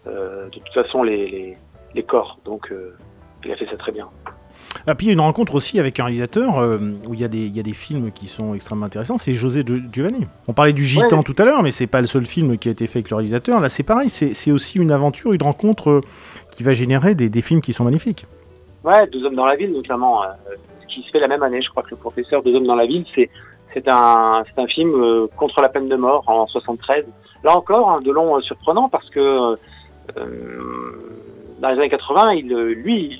de 0.04 0.50
toute 0.50 0.74
façon 0.74 1.02
les 1.02 1.56
corps. 2.06 2.38
Donc, 2.44 2.70
il 3.44 3.52
a 3.52 3.56
fait 3.56 3.66
ça 3.66 3.76
très 3.76 3.92
bien. 3.92 4.08
Ah, 4.86 4.94
puis 4.94 5.06
il 5.06 5.08
y 5.08 5.10
a 5.10 5.14
une 5.14 5.20
rencontre 5.20 5.54
aussi 5.54 5.78
avec 5.78 5.98
un 6.00 6.04
réalisateur 6.04 6.58
euh, 6.58 6.78
où 7.06 7.14
il 7.14 7.20
y, 7.20 7.24
a 7.24 7.28
des, 7.28 7.46
il 7.46 7.56
y, 7.56 7.60
a 7.60 7.62
des 7.62 7.72
films 7.72 8.10
qui 8.12 8.26
sont 8.26 8.54
extrêmement 8.54 8.86
intéressants, 8.86 9.18
c'est 9.18 9.34
José 9.34 9.64
Giovanni. 9.92 10.26
On 10.48 10.52
parlait 10.52 10.72
du 10.72 10.82
Gitan 10.82 11.22
tout 11.22 11.34
à 11.38 11.44
l'heure, 11.44 11.62
mais 11.62 11.70
c'est 11.70 11.86
pas 11.86 12.00
le 12.00 12.06
seul 12.06 12.26
film 12.26 12.58
qui 12.58 12.68
a 12.68 12.72
été 12.72 12.86
fait 12.86 12.98
avec 12.98 13.10
le 13.10 13.16
réalisateur. 13.16 13.60
Là, 13.60 13.68
c'est 13.68 13.82
pareil, 13.82 14.08
c'est 14.08 14.52
aussi 14.52 14.78
une 14.78 14.90
aventure, 14.90 15.32
une 15.32 15.42
rencontre 15.42 15.90
euh, 15.90 16.00
qui 16.50 16.62
va 16.62 16.72
générer 16.72 17.14
des, 17.14 17.28
des, 17.28 17.42
films 17.42 17.60
qui 17.60 17.72
sont 17.72 17.84
magnifiques. 17.84 18.26
Ouais, 18.84 19.06
Deux 19.08 19.24
hommes 19.24 19.34
dans 19.34 19.46
la 19.46 19.56
ville, 19.56 19.72
notamment, 19.72 20.22
euh, 20.22 20.26
qui 20.88 21.02
se 21.02 21.10
fait 21.10 21.20
la 21.20 21.28
même 21.28 21.42
année, 21.42 21.62
je 21.62 21.68
crois 21.70 21.82
que 21.82 21.90
le 21.90 21.96
professeur 21.96 22.42
Deux 22.42 22.54
hommes 22.54 22.66
dans 22.66 22.76
la 22.76 22.86
ville, 22.86 23.04
c'est 23.14 23.30
C'est 23.72 23.88
un, 23.88 24.44
un 24.56 24.66
film 24.66 24.90
euh, 24.94 25.26
contre 25.36 25.60
la 25.60 25.68
peine 25.68 25.86
de 25.86 25.96
mort 25.96 26.24
en 26.26 26.46
73. 26.46 27.04
Là 27.42 27.56
encore, 27.56 27.90
hein, 27.90 28.00
de 28.00 28.10
long 28.10 28.40
surprenant 28.40 28.88
parce 28.88 29.08
que 29.10 29.56
dans 31.60 31.68
les 31.68 31.78
années 31.78 31.88
80, 31.88 32.32
il, 32.32 32.48
lui, 32.48 33.18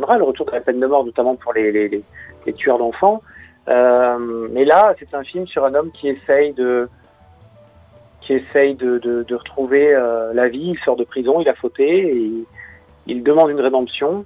le 0.00 0.24
retour 0.24 0.46
de 0.46 0.52
la 0.52 0.60
peine 0.60 0.80
de 0.80 0.86
mort, 0.86 1.04
notamment 1.04 1.36
pour 1.36 1.52
les, 1.52 1.72
les, 1.72 2.02
les, 2.46 2.52
tueurs 2.54 2.78
d'enfants. 2.78 3.22
Euh, 3.68 4.48
mais 4.50 4.64
là, 4.64 4.94
c'est 4.98 5.14
un 5.14 5.24
film 5.24 5.46
sur 5.46 5.64
un 5.64 5.74
homme 5.74 5.90
qui 5.92 6.08
essaye 6.08 6.52
de 6.54 6.88
qui 8.20 8.32
essaye 8.32 8.74
de, 8.74 8.98
de, 8.98 9.34
retrouver 9.34 9.94
euh, 9.94 10.32
la 10.32 10.48
vie. 10.48 10.72
Il 10.74 10.78
sort 10.78 10.96
de 10.96 11.04
prison, 11.04 11.40
il 11.40 11.48
a 11.48 11.54
fauté, 11.54 11.84
et 11.84 12.32
il, 13.06 13.22
demande 13.22 13.50
une 13.50 13.60
rédemption. 13.60 14.24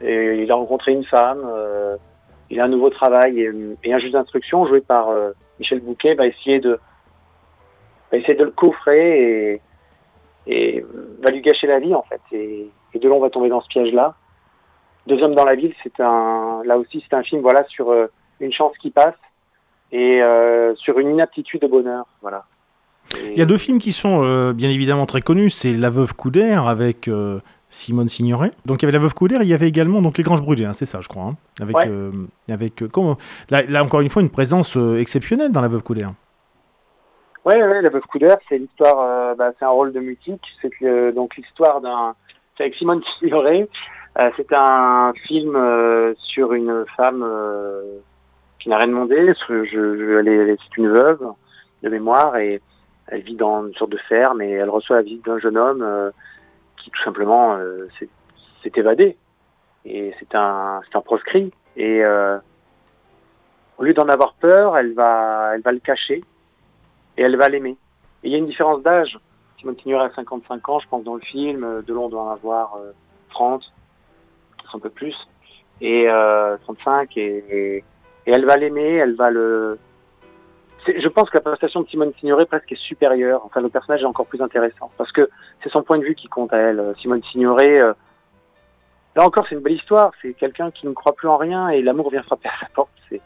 Et 0.00 0.42
il 0.42 0.52
a 0.52 0.54
rencontré 0.54 0.92
une 0.92 1.04
femme. 1.04 1.42
Euh, 1.44 1.96
il 2.50 2.60
a 2.60 2.64
un 2.64 2.68
nouveau 2.68 2.88
travail 2.88 3.40
et, 3.40 3.92
un 3.92 3.98
juge 3.98 4.12
d'instruction 4.12 4.64
joué 4.66 4.80
par 4.80 5.08
Michel 5.58 5.80
Bouquet 5.80 6.14
va 6.14 6.26
essayer 6.26 6.60
de 6.60 6.78
essayer 8.12 8.34
de 8.34 8.44
le 8.44 8.50
coffrer 8.50 9.52
et, 9.52 9.62
et 10.48 10.84
va 11.22 11.30
lui 11.30 11.42
gâcher 11.42 11.68
la 11.68 11.78
vie 11.78 11.94
en 11.94 12.02
fait. 12.02 12.20
Et, 12.32 12.68
et 12.94 12.98
Delon 12.98 13.20
va 13.20 13.30
tomber 13.30 13.48
dans 13.48 13.60
ce 13.60 13.68
piège-là. 13.68 14.14
Deux 15.06 15.22
hommes 15.22 15.34
dans 15.34 15.44
la 15.44 15.54
ville, 15.54 15.74
c'est 15.82 15.98
un 16.00 16.62
là 16.64 16.78
aussi 16.78 17.02
c'est 17.08 17.16
un 17.16 17.22
film 17.22 17.40
voilà 17.40 17.64
sur 17.68 17.90
euh, 17.90 18.06
une 18.38 18.52
chance 18.52 18.76
qui 18.78 18.90
passe 18.90 19.14
et 19.92 20.22
euh, 20.22 20.74
sur 20.76 20.98
une 20.98 21.10
inaptitude 21.10 21.64
au 21.64 21.68
bonheur. 21.68 22.06
Voilà. 22.22 22.44
Et... 23.16 23.32
Il 23.32 23.38
y 23.38 23.42
a 23.42 23.46
deux 23.46 23.56
films 23.56 23.78
qui 23.78 23.92
sont 23.92 24.22
euh, 24.22 24.52
bien 24.52 24.70
évidemment 24.70 25.06
très 25.06 25.22
connus. 25.22 25.50
C'est 25.50 25.72
La 25.72 25.90
Veuve 25.90 26.14
Coudert 26.14 26.68
avec 26.68 27.10
Simone 27.70 28.08
Signoret. 28.08 28.52
Donc 28.66 28.82
il 28.82 28.84
y 28.84 28.86
avait 28.86 28.92
La 28.92 29.02
Veuve 29.02 29.14
Coudert, 29.14 29.42
il 29.42 29.48
y 29.48 29.54
avait 29.54 29.68
également 29.68 30.02
donc 30.02 30.18
Les 30.18 30.24
Granges 30.24 30.42
Brûlées, 30.42 30.66
hein, 30.66 30.74
c'est 30.74 30.86
ça 30.86 31.00
je 31.00 31.08
crois. 31.08 31.24
Hein, 31.24 31.36
avec 31.60 31.76
Ouais. 31.76 31.88
avec 32.50 32.84
comment 32.92 33.16
là, 33.48 33.62
là, 33.62 33.82
encore 33.82 34.00
une 34.00 34.10
fois 34.10 34.22
une 34.22 34.30
présence 34.30 34.76
exceptionnelle 34.98 35.50
dans 35.50 35.62
La 35.62 35.68
Veuve 35.68 35.82
Coudert. 35.82 36.12
Ouais, 37.46 37.56
ouais, 37.56 37.80
La 37.80 37.88
Veuve 37.88 38.02
Coudert, 38.02 38.36
c'est 38.48 38.58
l'histoire, 38.58 39.34
bah, 39.34 39.50
c'est 39.58 39.64
un 39.64 39.70
rôle 39.70 39.92
de 39.92 40.00
mutique. 40.00 40.42
C'est 40.60 40.70
donc 41.14 41.36
l'histoire 41.36 41.80
d'un, 41.80 42.14
c'est 42.56 42.64
avec 42.64 42.74
Simone 42.76 43.02
Signoret. 43.18 43.66
Euh, 44.18 44.30
c'est 44.36 44.52
un 44.52 45.12
film 45.26 45.54
euh, 45.54 46.14
sur 46.16 46.52
une 46.52 46.84
femme 46.96 47.22
euh, 47.22 47.98
qui 48.58 48.68
n'a 48.68 48.78
rien 48.78 48.88
demandé. 48.88 49.32
Je, 49.48 49.64
je, 49.64 50.56
c'est 50.62 50.76
une 50.76 50.88
veuve 50.88 51.24
de 51.82 51.88
mémoire 51.88 52.36
et 52.36 52.60
elle 53.06 53.22
vit 53.22 53.36
dans 53.36 53.66
une 53.66 53.74
sorte 53.74 53.92
de 53.92 54.00
ferme 54.08 54.42
et 54.42 54.50
elle 54.50 54.70
reçoit 54.70 54.96
la 54.96 55.02
visite 55.02 55.24
d'un 55.24 55.38
jeune 55.38 55.56
homme 55.56 56.12
qui 56.76 56.90
tout 56.90 57.02
simplement 57.02 57.58
s'est 57.98 58.72
évadé. 58.76 59.16
Et 59.84 60.14
c'est 60.20 60.34
un, 60.34 60.80
un 60.92 61.00
proscrit. 61.00 61.52
Et 61.76 62.04
au 62.04 63.82
lieu 63.82 63.94
d'en 63.94 64.08
avoir 64.08 64.34
peur, 64.34 64.76
elle 64.76 64.92
va, 64.92 65.52
elle 65.54 65.62
va 65.62 65.72
le 65.72 65.80
cacher 65.80 66.22
et 67.16 67.22
elle 67.22 67.36
va 67.36 67.48
l'aimer. 67.48 67.76
Et 68.22 68.28
il 68.28 68.32
y 68.32 68.34
a 68.34 68.38
une 68.38 68.46
différence 68.46 68.82
d'âge. 68.82 69.18
Simone 69.58 69.78
Signoret 69.78 70.06
a 70.06 70.14
55 70.14 70.68
ans, 70.68 70.80
je 70.80 70.88
pense, 70.88 71.04
dans 71.04 71.14
le 71.14 71.20
film. 71.20 71.82
Delon 71.86 72.08
doit 72.08 72.22
en 72.22 72.30
avoir 72.30 72.76
euh, 72.76 72.92
30, 73.30 73.62
un 74.74 74.78
peu 74.78 74.90
plus. 74.90 75.16
Et 75.80 76.06
euh, 76.08 76.56
35. 76.62 77.16
Et, 77.16 77.44
et, 77.50 77.76
et 78.26 78.30
elle 78.30 78.44
va 78.44 78.56
l'aimer, 78.56 78.94
elle 78.96 79.14
va 79.16 79.30
le... 79.30 79.78
Je 80.86 81.08
pense 81.08 81.28
que 81.28 81.36
la 81.36 81.42
prestation 81.42 81.82
de 81.82 81.88
Simone 81.88 82.12
Signoret 82.18 82.46
presque 82.46 82.72
est 82.72 82.80
supérieure. 82.80 83.42
Enfin, 83.44 83.60
le 83.60 83.68
personnage 83.68 84.00
est 84.02 84.06
encore 84.06 84.26
plus 84.26 84.40
intéressant. 84.40 84.90
Parce 84.96 85.12
que 85.12 85.28
c'est 85.62 85.70
son 85.70 85.82
point 85.82 85.98
de 85.98 86.04
vue 86.04 86.14
qui 86.14 86.28
compte 86.28 86.52
à 86.52 86.58
elle. 86.58 86.80
Euh, 86.80 86.94
Simone 86.96 87.22
Signoret... 87.30 87.82
euh, 87.82 87.92
Là 89.16 89.26
encore, 89.26 89.44
c'est 89.48 89.56
une 89.56 89.60
belle 89.60 89.74
histoire. 89.74 90.12
C'est 90.22 90.34
quelqu'un 90.34 90.70
qui 90.70 90.86
ne 90.86 90.92
croit 90.92 91.14
plus 91.14 91.28
en 91.28 91.36
rien 91.36 91.68
et 91.68 91.82
l'amour 91.82 92.10
vient 92.10 92.22
frapper 92.22 92.48
à 92.48 92.60
sa 92.60 92.66
porte. 92.72 92.90
C'est 93.08 93.20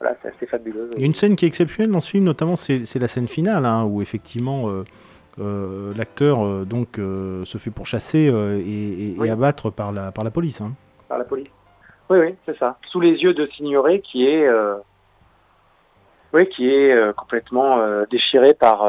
voilà, 0.00 0.16
assez 0.24 0.46
fabuleux. 0.46 0.90
Une 0.98 1.14
scène 1.14 1.36
qui 1.36 1.44
est 1.44 1.48
exceptionnelle 1.48 1.92
dans 1.92 2.00
ce 2.00 2.10
film, 2.10 2.24
notamment 2.24 2.56
c'est 2.56 2.98
la 2.98 3.08
scène 3.08 3.28
finale 3.28 3.64
hein, 3.64 3.84
où 3.84 4.02
effectivement 4.02 4.68
euh, 4.68 4.84
euh, 5.38 5.92
l'acteur 5.96 6.44
euh, 6.44 6.64
donc 6.64 6.98
euh, 6.98 7.44
se 7.44 7.58
fait 7.58 7.70
pourchasser 7.70 8.18
et, 8.20 9.12
et- 9.12 9.16
Oui. 9.18 9.28
et 9.28 9.30
abattre 9.30 9.70
par 9.70 9.92
la 9.92 10.12
par 10.12 10.24
la 10.24 10.30
police. 10.30 10.60
hein. 10.60 10.72
par 11.08 11.18
la 11.18 11.24
police. 11.24 11.48
Oui, 12.10 12.18
oui, 12.18 12.34
c'est 12.46 12.58
ça. 12.58 12.76
Sous 12.90 13.00
les 13.00 13.12
yeux 13.22 13.32
de 13.32 13.46
Signoret, 13.56 14.00
qui 14.00 14.26
est, 14.26 14.46
oui, 16.34 16.48
qui 16.48 16.68
est 16.68 17.14
complètement 17.16 17.78
déchiré 18.10 18.54
par 18.54 18.80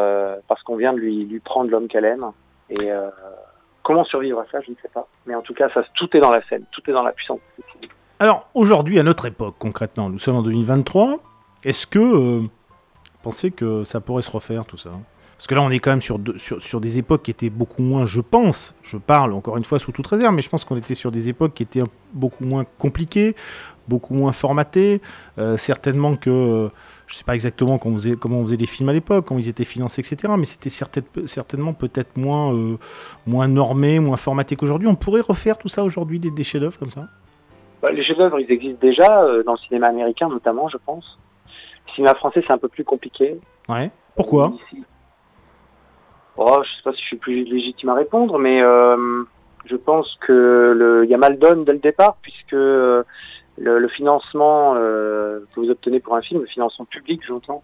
parce 0.48 0.62
qu'on 0.64 0.76
vient 0.76 0.94
de 0.94 0.98
lui, 1.00 1.26
lui 1.26 1.40
prendre 1.40 1.70
l'homme 1.70 1.88
qu'elle 1.88 2.06
aime. 2.06 2.26
Et 2.70 2.90
comment 3.84 4.04
survivre 4.06 4.40
à 4.40 4.46
ça, 4.52 4.60
je 4.62 4.72
ne 4.72 4.76
sais 4.82 4.90
pas. 4.94 5.08
Mais 5.26 5.36
en 5.36 5.42
tout 5.42 5.54
cas, 5.54 5.70
ça, 5.74 5.84
tout 5.94 6.10
est 6.18 6.20
dans 6.20 6.32
la 6.32 6.42
scène, 6.48 6.64
tout 6.72 6.82
est 6.90 6.94
dans 6.94 7.04
la 7.04 7.12
puissance. 7.14 7.40
Alors 8.20 8.48
aujourd'hui, 8.54 9.00
à 9.00 9.04
notre 9.04 9.26
époque, 9.26 9.56
concrètement, 9.60 10.10
nous 10.10 10.20
sommes 10.20 10.38
en 10.38 10.42
2023, 10.44 11.20
est-ce 11.64 11.86
que 11.88 12.00
vous 12.00 12.50
pensez 13.22 13.52
que 13.52 13.84
ça 13.84 14.02
pourrait 14.02 14.22
se 14.22 14.32
refaire 14.32 14.66
tout 14.66 14.78
ça? 14.78 14.92
Parce 15.38 15.48
que 15.48 15.56
là, 15.56 15.62
on 15.62 15.70
est 15.72 15.80
quand 15.80 15.92
même 15.92 16.02
sur, 16.02 16.20
de- 16.20 16.38
sur, 16.38 16.62
sur 16.62 16.80
des 16.80 16.98
époques 17.00 17.24
qui 17.24 17.32
étaient 17.32 17.50
beaucoup 17.50 17.82
moins, 17.82 18.06
je 18.06 18.22
pense, 18.22 18.76
je 18.84 18.98
parle 18.98 19.34
encore 19.34 19.58
une 19.58 19.66
fois 19.66 19.80
sous 19.80 19.92
toute 19.92 20.08
réserve, 20.08 20.34
mais 20.34 20.42
je 20.42 20.50
pense 20.50 20.64
qu'on 20.64 20.78
était 20.78 20.94
sur 20.94 21.12
des 21.12 21.28
époques 21.30 21.54
qui 21.54 21.64
étaient 21.64 21.84
beaucoup 22.14 22.46
moins 22.46 22.66
compliquées, 22.78 23.36
beaucoup 23.88 24.14
moins 24.14 24.32
formatées. 24.32 25.02
Euh, 25.40 25.58
certainement 25.58 26.16
que, 26.16 26.30
euh, 26.30 26.70
je 27.08 27.16
sais 27.16 27.24
pas 27.26 27.34
exactement 27.34 27.78
comment 27.78 27.96
on 27.96 27.98
faisait, 27.98 28.16
comment 28.16 28.38
on 28.40 28.44
faisait 28.46 28.56
les 28.58 28.66
films 28.68 28.90
à 28.90 28.94
l'époque, 28.94 29.26
comment 29.26 29.40
ils 29.40 29.50
étaient 29.50 29.66
financés, 29.66 30.00
etc. 30.02 30.34
Mais 30.38 30.46
c'était 30.46 30.70
certain- 30.70 31.02
certainement 31.26 31.74
peut-être 31.74 32.16
moins, 32.16 32.54
euh, 32.54 32.78
moins 33.28 33.48
normé, 33.50 34.00
moins 34.00 34.18
formaté 34.18 34.56
qu'aujourd'hui. 34.56 34.88
On 34.88 34.96
pourrait 34.96 35.22
refaire 35.22 35.58
tout 35.58 35.68
ça 35.68 35.84
aujourd'hui, 35.84 36.20
des, 36.20 36.32
des 36.32 36.44
chefs-d'œuvre 36.44 36.78
comme 36.80 36.92
ça? 36.92 37.08
Bah, 37.82 37.92
les 37.92 38.04
chefs-d'œuvre, 38.04 38.40
ils 38.40 38.50
existent 38.50 38.80
déjà 38.82 39.08
dans 39.46 39.54
le 39.54 39.58
cinéma 39.68 39.88
américain, 39.88 40.30
notamment, 40.30 40.70
je 40.70 40.78
pense. 40.86 41.20
Le 41.88 41.94
cinéma 41.96 42.16
français, 42.16 42.42
c'est 42.48 42.54
un 42.54 42.58
peu 42.58 42.70
plus 42.70 42.86
compliqué. 42.86 43.36
Ouais. 43.68 43.92
Pourquoi? 44.16 44.54
Ici. 44.72 44.84
Oh, 46.38 46.62
je 46.64 46.70
sais 46.70 46.82
pas 46.84 46.94
si 46.94 47.02
je 47.02 47.06
suis 47.08 47.18
plus 47.18 47.44
légitime 47.44 47.90
à 47.90 47.94
répondre, 47.94 48.40
mais 48.40 48.62
euh, 48.62 49.24
je 49.66 49.76
pense 49.76 50.16
que 50.22 50.74
le, 50.76 51.04
il 51.06 51.10
y 51.10 51.14
a 51.14 51.18
mal 51.18 51.38
donne 51.38 51.64
dès 51.64 51.74
le 51.74 51.80
départ, 51.80 52.18
puisque 52.22 52.54
euh, 52.54 53.04
le, 53.58 53.78
le 53.80 53.88
financement 53.88 54.74
euh, 54.76 55.42
que 55.54 55.60
vous 55.60 55.70
obtenez 55.70 56.00
pour 56.00 56.16
un 56.16 56.22
film, 56.22 56.42
le 56.42 56.48
financement 56.48 56.86
public, 56.86 57.22
j'entends, 57.28 57.64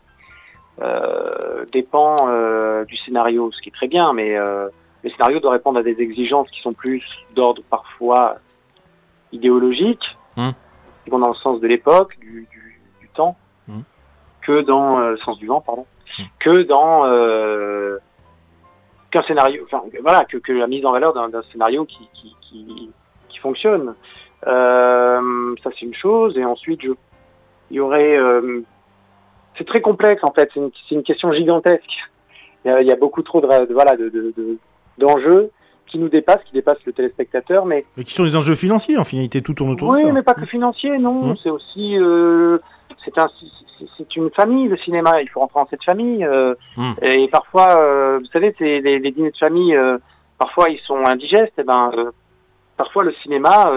dépend 1.74 2.16
du 2.88 2.98
scénario, 2.98 3.52
ce 3.52 3.62
qui 3.62 3.70
est 3.70 3.74
très 3.74 3.88
bien, 3.88 4.14
mais 4.14 4.38
le 4.38 5.10
scénario 5.10 5.40
doit 5.40 5.52
répondre 5.52 5.80
à 5.80 5.84
des 5.84 6.00
exigences 6.00 6.50
qui 6.52 6.62
sont 6.62 6.74
plus 6.74 7.04
d'ordre 7.36 7.62
parfois 7.70 8.38
idéologique, 9.32 10.18
Hmm. 10.38 10.52
qui 11.04 11.10
vont 11.10 11.20
dans 11.20 11.30
le 11.30 11.36
sens 11.36 11.60
de 11.60 11.68
l'époque, 11.68 12.18
du, 12.20 12.48
du, 12.52 12.80
du 13.02 13.10
temps, 13.10 13.36
Hmm. 13.68 13.82
que 14.42 14.62
dans 14.62 15.00
euh, 15.00 15.12
le 15.12 15.18
sens 15.18 15.38
du 15.38 15.48
vent, 15.48 15.60
pardon, 15.60 15.86
Hmm. 16.18 16.24
que 16.40 16.62
dans 16.64 17.06
euh, 17.08 17.98
qu'un 19.12 19.24
scénario, 19.24 19.64
enfin 19.66 19.84
voilà, 20.02 20.26
que, 20.26 20.38
que 20.38 20.52
la 20.52 20.68
mise 20.68 20.86
en 20.86 20.92
valeur 20.92 21.14
d'un 21.14 21.42
scénario 21.52 21.86
qui, 21.86 22.08
qui, 22.14 22.36
qui, 22.42 22.90
qui 23.30 23.40
fonctionne. 23.40 23.96
Euh, 24.48 25.56
ça 25.64 25.70
c'est 25.78 25.86
une 25.86 25.94
chose, 25.94 26.38
et 26.38 26.46
ensuite 26.46 26.82
je, 26.82 26.92
il 27.72 27.78
y 27.78 27.80
aurait, 27.80 28.18
euh, 28.18 28.62
c'est 29.58 29.68
très 29.68 29.82
complexe 29.82 30.24
en 30.24 30.32
fait, 30.32 30.50
c'est 30.54 30.96
une, 30.96 31.04
question 31.04 31.32
gigantesque. 31.34 31.92
Il 32.66 32.72
y 32.72 32.74
a, 32.74 32.82
il 32.82 32.88
y 32.88 32.92
a 32.92 32.96
beaucoup 32.96 33.22
trop 33.22 33.42
de, 33.42 33.48
de- 33.66 33.74
voilà 33.74 33.96
de, 33.98 34.10
de, 34.10 34.34
de- 34.38 34.58
d'enjeux 34.98 35.50
qui 35.88 35.98
nous 35.98 36.08
dépassent, 36.10 36.44
qui 36.46 36.54
dépassent 36.54 36.86
le 36.86 36.94
téléspectateur, 36.94 37.66
mais 37.66 37.84
Mais 37.98 38.04
qui 38.04 38.14
sont 38.14 38.24
les 38.24 38.36
enjeux 38.36 38.56
financiers, 38.56 38.98
en 38.98 39.04
finalité, 39.04 39.42
tout 39.42 39.54
tourne 39.56 39.72
autour 39.72 39.90
oui, 39.90 40.02
de 40.04 40.08
ça. 40.08 40.14
mais 40.14 40.22
pas 40.22 40.36
que 40.36 40.46
financier, 40.46 40.98
non. 41.00 41.30
Mhm. 41.30 41.36
C'est 41.42 41.50
aussi, 41.50 41.98
euh, 41.98 42.60
c'est 43.04 43.18
un, 43.18 43.28
c'est- 43.80 43.88
c'est 43.98 44.16
une 44.18 44.30
famille 44.32 44.68
le 44.68 44.78
cinéma. 44.78 45.22
Il 45.22 45.30
faut 45.30 45.40
rentrer 45.40 45.60
dans 45.62 45.68
cette 45.70 45.84
famille. 45.84 46.24
euh, 46.26 46.54
Mhm. 46.78 46.96
Et 47.02 47.28
parfois, 47.30 47.80
euh, 47.80 48.20
vous 48.20 48.26
savez, 48.28 48.54
c'est 48.58 48.80
les, 48.82 49.00
les 49.00 49.12
dîners 49.12 49.32
de 49.32 49.38
famille. 49.38 49.76
euh, 49.76 49.98
parfois, 50.38 50.70
ils 50.70 50.80
sont 50.80 51.04
indigestes. 51.06 51.58
Et 51.58 51.64
ben, 51.64 51.92
parfois, 52.78 53.04
le 53.04 53.12
cinéma 53.24 53.72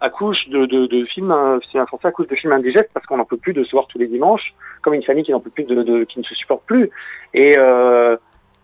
accouche 0.00 0.48
de, 0.48 0.64
de, 0.66 0.86
de 0.86 1.04
films. 1.06 1.30
Le 1.30 1.60
cinéma 1.70 1.86
français 1.86 2.08
accouche 2.08 2.28
de 2.28 2.36
films 2.36 2.52
indigestes 2.52 2.90
parce 2.94 3.04
qu'on 3.06 3.16
n'en 3.16 3.24
peut 3.24 3.36
plus 3.36 3.52
de 3.52 3.64
se 3.64 3.72
voir 3.72 3.86
tous 3.88 3.98
les 3.98 4.06
dimanches, 4.06 4.54
comme 4.82 4.94
une 4.94 5.02
famille 5.02 5.24
qui 5.24 5.32
n'en 5.32 5.40
peut 5.40 5.50
plus 5.50 5.64
de, 5.64 5.82
de- 5.82 6.04
qui 6.04 6.18
ne 6.20 6.24
se 6.24 6.34
supporte 6.36 6.64
plus. 6.66 6.88
Et 7.34 7.56
euh, 7.58 8.16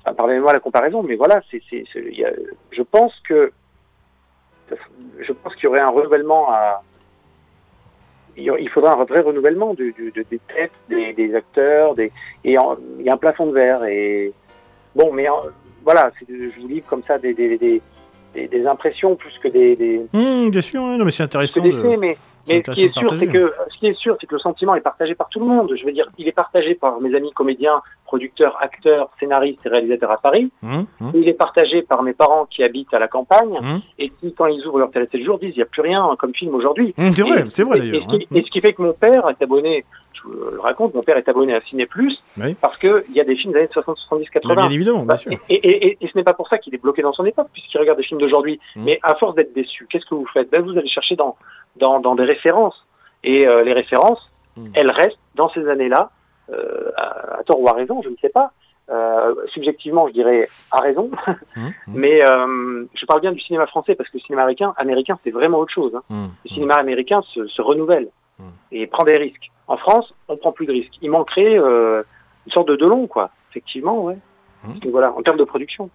ah, 0.05 0.15
pardonnez-moi 0.15 0.53
la 0.53 0.61
comparaison, 0.61 1.03
mais 1.03 1.17
voilà, 1.17 1.41
c'est, 1.51 1.61
c'est, 1.69 1.85
c'est- 1.93 2.13
je 2.71 2.83
pense 2.83 3.13
que 3.29 3.51
je 5.21 5.33
pense 5.33 5.55
qu'il 5.57 5.65
y 5.65 5.67
aurait 5.67 5.81
un 5.81 5.87
renouvellement 5.91 6.51
à. 6.51 6.83
Il 8.37 8.69
faudra 8.69 8.95
un 9.01 9.05
vrai 9.05 9.21
renouvellement 9.21 9.75
du, 9.75 9.93
du- 9.93 10.11
de- 10.11 10.25
des 10.31 10.41
têtes, 10.55 10.73
des, 10.89 11.13
des 11.13 11.35
acteurs, 11.35 11.95
des 11.95 12.11
et 12.45 12.59
en- 12.59 12.77
il 12.99 13.05
y 13.07 13.09
a 13.11 13.15
un 13.15 13.17
plafond 13.17 13.47
de 13.47 13.53
verre 13.53 13.85
et 13.85 14.33
bon, 14.95 15.13
mais 15.13 15.29
en- 15.29 15.43
voilà, 15.85 16.11
je 16.29 16.61
vous 16.61 16.69
livre 16.69 16.87
comme 16.89 17.03
ça 17.07 17.19
des, 17.19 17.33
des, 17.35 18.67
impressions 18.67 19.15
plus 19.17 19.39
que 19.43 19.49
des, 19.49 20.01
Hum, 20.13 20.51
bien 20.51 20.61
sûr, 20.61 20.83
non, 20.83 21.05
mais 21.05 21.11
c'est 21.13 21.23
intéressant. 21.23 21.63
des 21.63 21.71
de- 21.73 21.81
faits, 21.83 21.99
mais 22.01 22.17
mais 22.49 22.63
ce 22.67 22.73
qui 22.73 22.85
est 22.85 22.93
sûr, 22.93 23.15
c'est 23.19 23.27
que 23.27 23.53
ce 23.71 23.79
qui 23.79 23.87
est 23.87 23.95
sûr, 23.95 24.17
c'est 24.21 24.27
que 24.27 24.35
le 24.35 24.41
sentiment 24.41 24.75
est 24.75 24.81
partagé 24.83 25.15
par 25.15 25.29
tout 25.31 25.39
le 25.41 25.47
monde. 25.47 25.73
Je 25.79 25.85
veux 25.87 25.93
dire, 25.93 26.11
il 26.19 26.29
est 26.29 26.33
partagé 26.33 26.75
par 26.75 27.01
mes 27.01 27.15
amis 27.15 27.33
comédiens, 27.33 27.81
producteur, 28.19 28.57
acteur, 28.61 29.11
scénariste 29.19 29.59
et 29.67 29.69
réalisateur 29.69 30.09
à 30.13 30.19
Paris. 30.19 30.53
Mmh, 30.63 30.83
mmh, 31.01 31.11
Il 31.15 31.29
est 31.29 31.33
partagé 31.35 31.83
par 31.83 32.05
mes 32.05 32.13
parents 32.13 32.47
qui 32.47 32.63
habitent 32.63 32.95
à 32.95 33.01
la 33.01 33.09
campagne 33.09 33.59
mmh. 33.61 33.79
et 33.99 34.11
qui, 34.11 34.33
quand 34.35 34.47
ils 34.47 34.65
ouvrent 34.67 34.79
leur 34.79 34.91
télé 34.93 35.07
le 35.13 35.25
jour, 35.25 35.39
disent 35.41 35.51
il 35.55 35.59
n'y 35.59 35.63
a 35.63 35.67
plus 35.67 35.83
rien 35.83 36.09
comme 36.17 36.33
film 36.33 36.55
aujourd'hui. 36.55 36.95
C'est 36.97 37.23
vrai, 37.23 37.41
Et- 37.41 37.51
c'est 37.51 37.65
vrai 37.65 37.79
et- 37.79 37.81
d'ailleurs. 37.81 37.97
Et, 37.97 38.01
ce 38.05 38.17
qui- 38.17 38.23
hein. 38.31 38.37
et 38.37 38.43
ce 38.45 38.51
qui 38.53 38.61
fait 38.61 38.73
que 38.73 38.83
mon 38.83 38.93
père 38.93 39.29
est 39.29 39.43
abonné, 39.43 39.85
je 40.13 40.23
vous 40.23 40.33
le 40.53 40.61
raconte, 40.61 40.95
mon 40.95 41.03
père 41.03 41.17
est 41.17 41.29
abonné 41.29 41.55
à 41.57 41.61
Ciné 41.63 41.87
Plus 41.87 42.23
Oui. 42.39 42.55
parce 42.61 42.79
qu'il 42.79 43.03
y 43.13 43.21
a 43.21 43.25
des 43.25 43.35
films 43.35 43.53
des 43.53 43.59
années 43.59 43.69
60, 43.73 43.97
70, 43.99 44.27
Mais 44.33 44.41
80. 44.41 44.55
bien 44.55 44.71
évidemment, 44.71 44.99
bien 44.99 45.07
Bah, 45.07 45.17
sûr. 45.17 45.33
Et, 45.51 45.99
ce 46.01 46.17
n'est 46.17 46.23
pas 46.25 46.35
pour 46.35 46.47
ça 46.49 46.59
qu'il 46.59 46.73
est 46.77 46.79
bloqué 46.83 47.03
dans 47.03 47.13
son 47.13 47.25
époque, 47.25 47.49
puisqu'il 47.53 47.79
regarde 47.79 47.99
des 47.99 48.05
films 48.05 48.21
d'aujourd'hui. 48.21 48.61
Mais 48.77 49.01
à 49.03 49.17
force 49.17 49.35
d'être 49.35 49.53
déçu, 49.55 49.89
qu'est-ce 49.91 50.07
que 50.07 50.15
vous 50.15 50.27
faites? 50.33 50.51
Ben, 50.53 50.63
Vous 50.63 50.79
allez 50.79 50.87
chercher 50.89 51.17
dans, 51.17 51.35
dans, 51.77 51.99
dans 51.99 52.15
des 52.15 52.25
références. 52.25 52.87
Et 53.25 53.45
euh, 53.49 53.65
les 53.65 53.73
références, 53.73 54.23
elles 54.75 54.91
restent 54.93 55.19
dans 55.35 55.49
ces 55.49 55.67
années-là, 55.69 56.11
à, 56.97 57.39
à 57.39 57.43
tort 57.45 57.61
ou 57.61 57.69
à 57.69 57.73
raison, 57.73 58.03
je 58.03 58.09
ne 58.09 58.17
sais 58.21 58.29
pas. 58.29 58.53
Euh, 58.91 59.35
subjectivement, 59.55 60.07
je 60.09 60.13
dirais 60.13 60.49
à 60.71 60.81
raison, 60.81 61.11
Mmh, 61.57 61.61
mmh, 61.61 61.71
mais 61.95 62.23
euh, 62.23 62.85
je 62.95 63.07
parle 63.07 63.21
bien 63.23 63.33
du 63.33 63.41
cinéma 63.41 63.67
français 63.67 63.95
parce 63.95 64.11
que 64.11 64.19
le 64.19 64.23
cinéma 64.23 64.43
américain, 64.43 64.75
américain 64.77 65.19
c'est 65.25 65.31
vraiment 65.31 65.59
autre 65.59 65.73
chose. 65.73 65.95
hein. 65.95 66.03
mmh, 66.11 66.27
Le 66.45 66.51
cinéma 66.51 66.75
américain 66.75 67.23
se, 67.33 67.47
se 67.47 67.63
renouvelle 67.63 68.09
et 68.73 68.87
prend 68.87 69.05
des 69.05 69.17
risques. 69.17 69.51
En 69.69 69.77
France, 69.79 70.13
on 70.29 70.37
prend 70.37 70.53
plus 70.53 70.67
de 70.67 70.73
risques. 70.73 70.93
Il 71.01 71.11
manquerait 71.11 71.57
euh, 71.59 72.03
une 72.47 72.53
sorte 72.53 72.69
de 72.69 72.77
Delon, 72.77 73.07
quoi. 73.07 73.31
Effectivement, 73.51 74.03
ouais. 74.03 74.19
Voilà, 74.91 75.13
en 75.13 75.23
termes 75.23 75.37
de 75.39 75.45
production. 75.45 75.89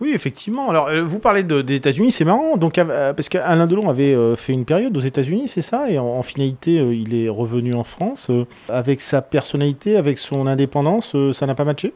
Oui, 0.00 0.12
effectivement. 0.14 0.70
Alors, 0.70 0.88
euh, 0.88 1.02
vous 1.02 1.18
parlez 1.18 1.42
de- 1.42 1.60
des 1.60 1.74
États-Unis, 1.76 2.10
c'est 2.10 2.24
marrant. 2.24 2.56
Donc, 2.56 2.78
euh, 2.78 3.12
parce 3.12 3.28
qu'Alain 3.28 3.66
Delon 3.66 3.90
avait 3.90 4.14
euh, 4.14 4.34
fait 4.34 4.52
une 4.54 4.64
période 4.64 4.96
aux 4.96 5.00
États-Unis, 5.00 5.48
c'est 5.48 5.60
ça? 5.62 5.90
Et 5.90 5.98
en, 5.98 6.06
en 6.06 6.22
finalité, 6.22 6.78
euh, 6.80 6.94
il 6.94 7.14
est 7.14 7.28
revenu 7.28 7.74
en 7.74 7.84
France. 7.84 8.30
avec 8.68 9.00
sa 9.02 9.20
personnalité, 9.20 9.96
avec 9.96 10.16
son 10.18 10.46
indépendance, 10.46 11.14
ça 11.32 11.46
n'a 11.46 11.54
pas 11.54 11.64
matché? 11.64 11.92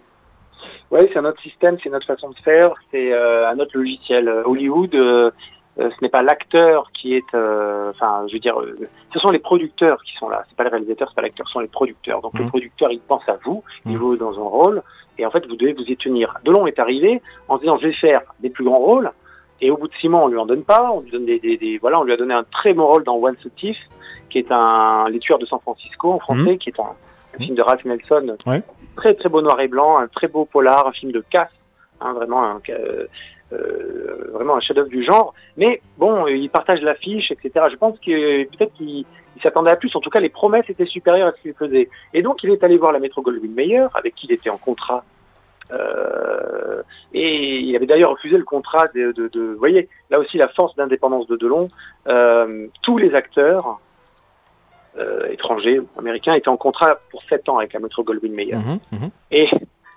Oui, 0.91 1.01
c'est 1.12 1.19
un 1.19 1.25
autre 1.25 1.41
système, 1.43 1.77
c'est 1.83 1.89
notre 1.91 2.07
façon 2.07 2.29
de 2.31 2.37
faire, 2.45 2.73
c'est 2.91 3.12
un 3.15 3.59
autre 3.59 3.73
logiciel. 3.75 4.29
Hollywood, 4.45 4.91
ce 4.93 5.91
n'est 6.03 6.09
pas 6.09 6.23
l'acteur 6.23 6.91
qui 6.93 7.15
est, 7.15 7.25
enfin, 7.35 8.25
je 8.29 8.35
veux 8.35 8.39
dire, 8.39 8.57
ce 9.12 9.19
sont 9.19 9.31
les 9.31 9.39
producteurs 9.41 10.03
qui 10.05 10.15
sont 10.17 10.29
là. 10.29 10.45
C'est 10.49 10.57
pas 10.57 10.65
le 10.65 10.71
réalisateur, 10.71 11.09
c'est 11.09 11.17
pas 11.17 11.23
l'acteur, 11.23 11.47
ce 11.49 11.53
sont 11.55 11.61
les 11.61 11.69
producteurs. 11.69 12.21
Donc 12.21 12.35
le 12.39 12.45
Mhm. 12.45 12.51
producteur, 12.51 12.93
il 12.93 13.01
pense 13.01 13.27
à 13.29 13.39
vous, 13.45 13.65
il 13.87 13.93
Mhm. 13.93 13.99
vous 13.99 14.17
dans 14.17 14.35
un 14.39 14.49
rôle, 14.49 14.83
et 15.19 15.27
en 15.27 15.31
fait, 15.31 15.47
vous 15.47 15.57
devez 15.57 15.73
vous 15.73 15.83
y 15.85 15.97
tenir. 15.97 16.35
Delon 16.45 16.67
est 16.67 16.79
arrivé 16.79 17.23
en 17.49 17.57
se 17.57 17.62
disant, 17.62 17.79
je 17.79 17.87
vais 17.89 17.93
faire 17.95 18.23
des 18.41 18.51
plus 18.51 18.65
grands 18.65 18.79
rôles, 18.79 19.11
et 19.61 19.71
au 19.71 19.77
bout 19.77 19.89
de 19.89 19.95
six 19.95 20.09
mois, 20.09 20.21
on 20.25 20.29
lui 20.29 20.39
en 20.39 20.47
donne 20.47 20.65
pas, 20.65 20.91
on 20.93 21.01
lui 21.01 21.11
donne 21.11 21.27
des, 21.27 21.39
des- 21.39 21.57
des- 21.57 21.79
voilà, 21.79 22.01
on 22.01 22.05
lui 22.05 22.12
a 22.12 22.17
donné 22.17 22.35
un 22.35 22.45
très 22.45 22.75
bon 22.75 22.87
rôle 22.87 23.05
dans 23.05 23.17
One 23.17 23.37
Thief, 23.57 23.77
qui 24.31 24.39
est 24.39 24.51
un 24.51 25.09
Les 25.09 25.19
Tueurs 25.21 25.39
de 25.39 25.47
San 25.47 25.61
Francisco 25.61 26.12
en 26.12 26.19
français, 26.19 26.57
qui 26.59 26.71
est 26.71 26.81
un, 26.81 26.93
un 27.35 27.39
film 27.39 27.55
de 27.55 27.62
Ralph 27.62 27.85
Nelson, 27.85 28.37
Ouais. 28.47 28.62
très 28.97 29.15
très 29.15 29.29
beau 29.29 29.41
noir 29.43 29.61
et 29.61 29.69
blanc, 29.69 29.99
un 29.99 30.09
très 30.09 30.27
beau 30.29 30.45
polar, 30.45 30.87
un 30.89 30.93
film 30.93 31.12
de 31.12 31.25
casse, 31.31 31.51
hein, 32.01 32.12
vraiment 32.15 32.43
un, 32.45 32.61
euh, 32.71 33.07
euh, 33.55 34.31
vraiment 34.33 34.57
un 34.57 34.61
chef-d'œuvre 34.61 34.89
du 34.89 35.03
genre. 35.05 35.33
Mais 35.57 35.81
bon, 35.99 36.27
il 36.27 36.49
partage 36.51 36.83
l'affiche, 36.83 37.31
etc. 37.31 37.67
Je 37.71 37.77
pense 37.77 37.99
que 38.01 38.45
peut-être 38.45 38.73
qu'il 38.75 39.05
il 39.37 39.43
s'attendait 39.43 39.71
à 39.71 39.77
plus. 39.77 39.95
En 39.97 40.01
tout 40.01 40.11
cas, 40.11 40.21
les 40.21 40.29
promesses 40.29 40.69
étaient 40.71 40.87
supérieures 40.87 41.29
à 41.29 41.33
ce 41.33 41.41
qu'il 41.43 41.55
faisait. 41.55 41.89
Et 42.13 42.23
donc, 42.23 42.43
il 42.45 42.51
est 42.51 42.63
allé 42.63 42.77
voir 42.77 42.93
la 42.93 43.01
Metro 43.01 43.21
Goldwyn 43.21 43.53
Mayer, 43.53 43.87
avec 43.95 44.15
qui 44.15 44.27
il 44.29 44.33
était 44.33 44.49
en 44.51 44.59
contrat. 44.59 45.03
Euh, 45.73 46.83
et 47.13 47.59
il 47.59 47.75
avait 47.75 47.87
d'ailleurs 47.87 48.11
refusé 48.13 48.37
le 48.37 48.45
contrat 48.45 48.87
de, 48.95 49.11
de, 49.13 49.29
de- 49.29 49.53
Vous 49.53 49.59
voyez, 49.59 49.89
là 50.11 50.21
aussi, 50.21 50.37
la 50.39 50.47
force 50.49 50.77
d'indépendance 50.77 51.27
de 51.27 51.37
Delon. 51.37 51.69
Euh, 52.07 52.67
tous 52.83 52.97
les 52.99 53.15
acteurs 53.15 53.81
étrangers 55.29 55.81
ou 55.81 55.89
américains 55.99 56.35
étaient 56.35 56.49
en 56.51 56.57
contrat 56.57 57.01
pour 57.11 57.21
7 57.25 57.49
ans 57.49 57.59
avec 57.59 57.73
la 57.73 57.81
Metro 57.81 58.05
Goldwyn 58.05 58.33
Mayer. 58.33 58.55
Mhm, 58.55 58.79
mhm. 58.93 59.11
Et 59.33 59.49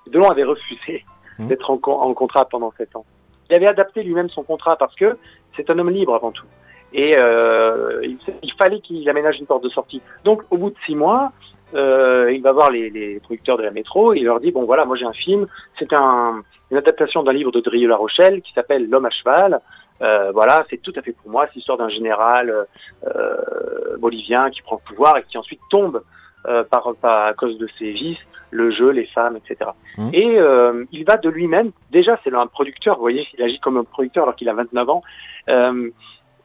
Delon 0.07 0.29
avait 0.29 0.43
refusé 0.43 1.05
Mhm. 1.37 1.49
d'être 1.49 1.69
en, 1.69 1.79
en 1.85 2.13
contrat 2.15 2.45
pendant 2.45 2.73
sept 2.79 2.95
ans. 2.95 3.05
Il 3.49 3.55
avait 3.55 3.67
adapté 3.67 4.03
lui-même 4.03 4.29
son 4.29 4.43
contrat 4.43 4.75
parce 4.75 4.95
que 4.95 5.17
c'est 5.55 5.69
un 5.69 5.79
homme 5.79 5.89
libre 5.89 6.15
avant 6.15 6.31
tout. 6.31 6.45
Et 6.93 7.15
euh, 7.17 8.01
il, 8.41 8.53
fallait 8.53 8.79
qu'il 8.79 9.07
aménage 9.09 9.39
une 9.39 9.45
porte 9.45 9.63
de 9.63 9.69
sortie. 9.69 10.01
Donc 10.23 10.43
au 10.51 10.57
bout 10.57 10.69
de 10.69 10.75
six 10.85 10.95
mois, 10.95 11.31
euh, 11.73 12.31
il 12.33 12.41
va 12.41 12.53
voir 12.53 12.71
les, 12.71 12.89
les 12.89 13.19
producteurs 13.19 13.57
de 13.57 13.63
la 13.63 13.71
métro 13.71 14.13
et 14.13 14.19
il 14.19 14.25
leur 14.25 14.39
dit, 14.39 14.51
bon 14.51 14.63
voilà, 14.65 14.85
moi 14.85 14.95
j'ai 14.95 15.05
un 15.05 15.13
film, 15.13 15.47
c'est 15.77 15.91
un, 15.93 16.41
une 16.71 16.77
adaptation 16.77 17.23
d'un 17.23 17.33
livre 17.33 17.51
de 17.51 17.59
Drieux 17.59 17.89
La 17.89 17.97
Rochelle 17.97 18.41
qui 18.41 18.53
s'appelle 18.53 18.89
L'homme 18.89 19.05
à 19.05 19.09
cheval. 19.09 19.59
Euh, 20.01 20.31
voilà, 20.31 20.65
c'est 20.69 20.81
tout 20.81 20.93
à 20.95 21.01
fait 21.01 21.11
pour 21.11 21.29
moi, 21.31 21.45
c'est 21.47 21.55
l'histoire 21.55 21.77
d'un 21.77 21.89
général 21.89 22.67
euh, 23.05 23.97
bolivien 23.97 24.49
qui 24.49 24.61
prend 24.61 24.79
le 24.83 24.87
pouvoir 24.87 25.17
et 25.17 25.23
qui 25.23 25.37
ensuite 25.37 25.59
tombe 25.69 26.03
euh, 26.47 26.63
par, 26.63 26.93
par- 27.01 27.27
à 27.27 27.33
cause 27.33 27.57
de 27.57 27.67
ses 27.79 27.91
vices, 27.91 28.19
le 28.51 28.71
jeu, 28.71 28.89
les 28.89 29.05
femmes, 29.07 29.37
etc. 29.37 29.71
Et 30.13 30.39
euh, 30.39 30.85
il 30.91 31.05
va 31.05 31.17
de 31.17 31.29
lui-même, 31.29 31.71
déjà 31.91 32.19
c'est 32.23 32.33
un 32.33 32.47
producteur, 32.47 32.95
vous 32.95 33.01
voyez, 33.01 33.27
il 33.37 33.43
agit 33.43 33.59
comme 33.59 33.77
un 33.77 33.83
producteur 33.83 34.23
alors 34.23 34.35
qu'il 34.35 34.49
a 34.49 34.53
29 34.53 34.89
ans, 34.89 35.03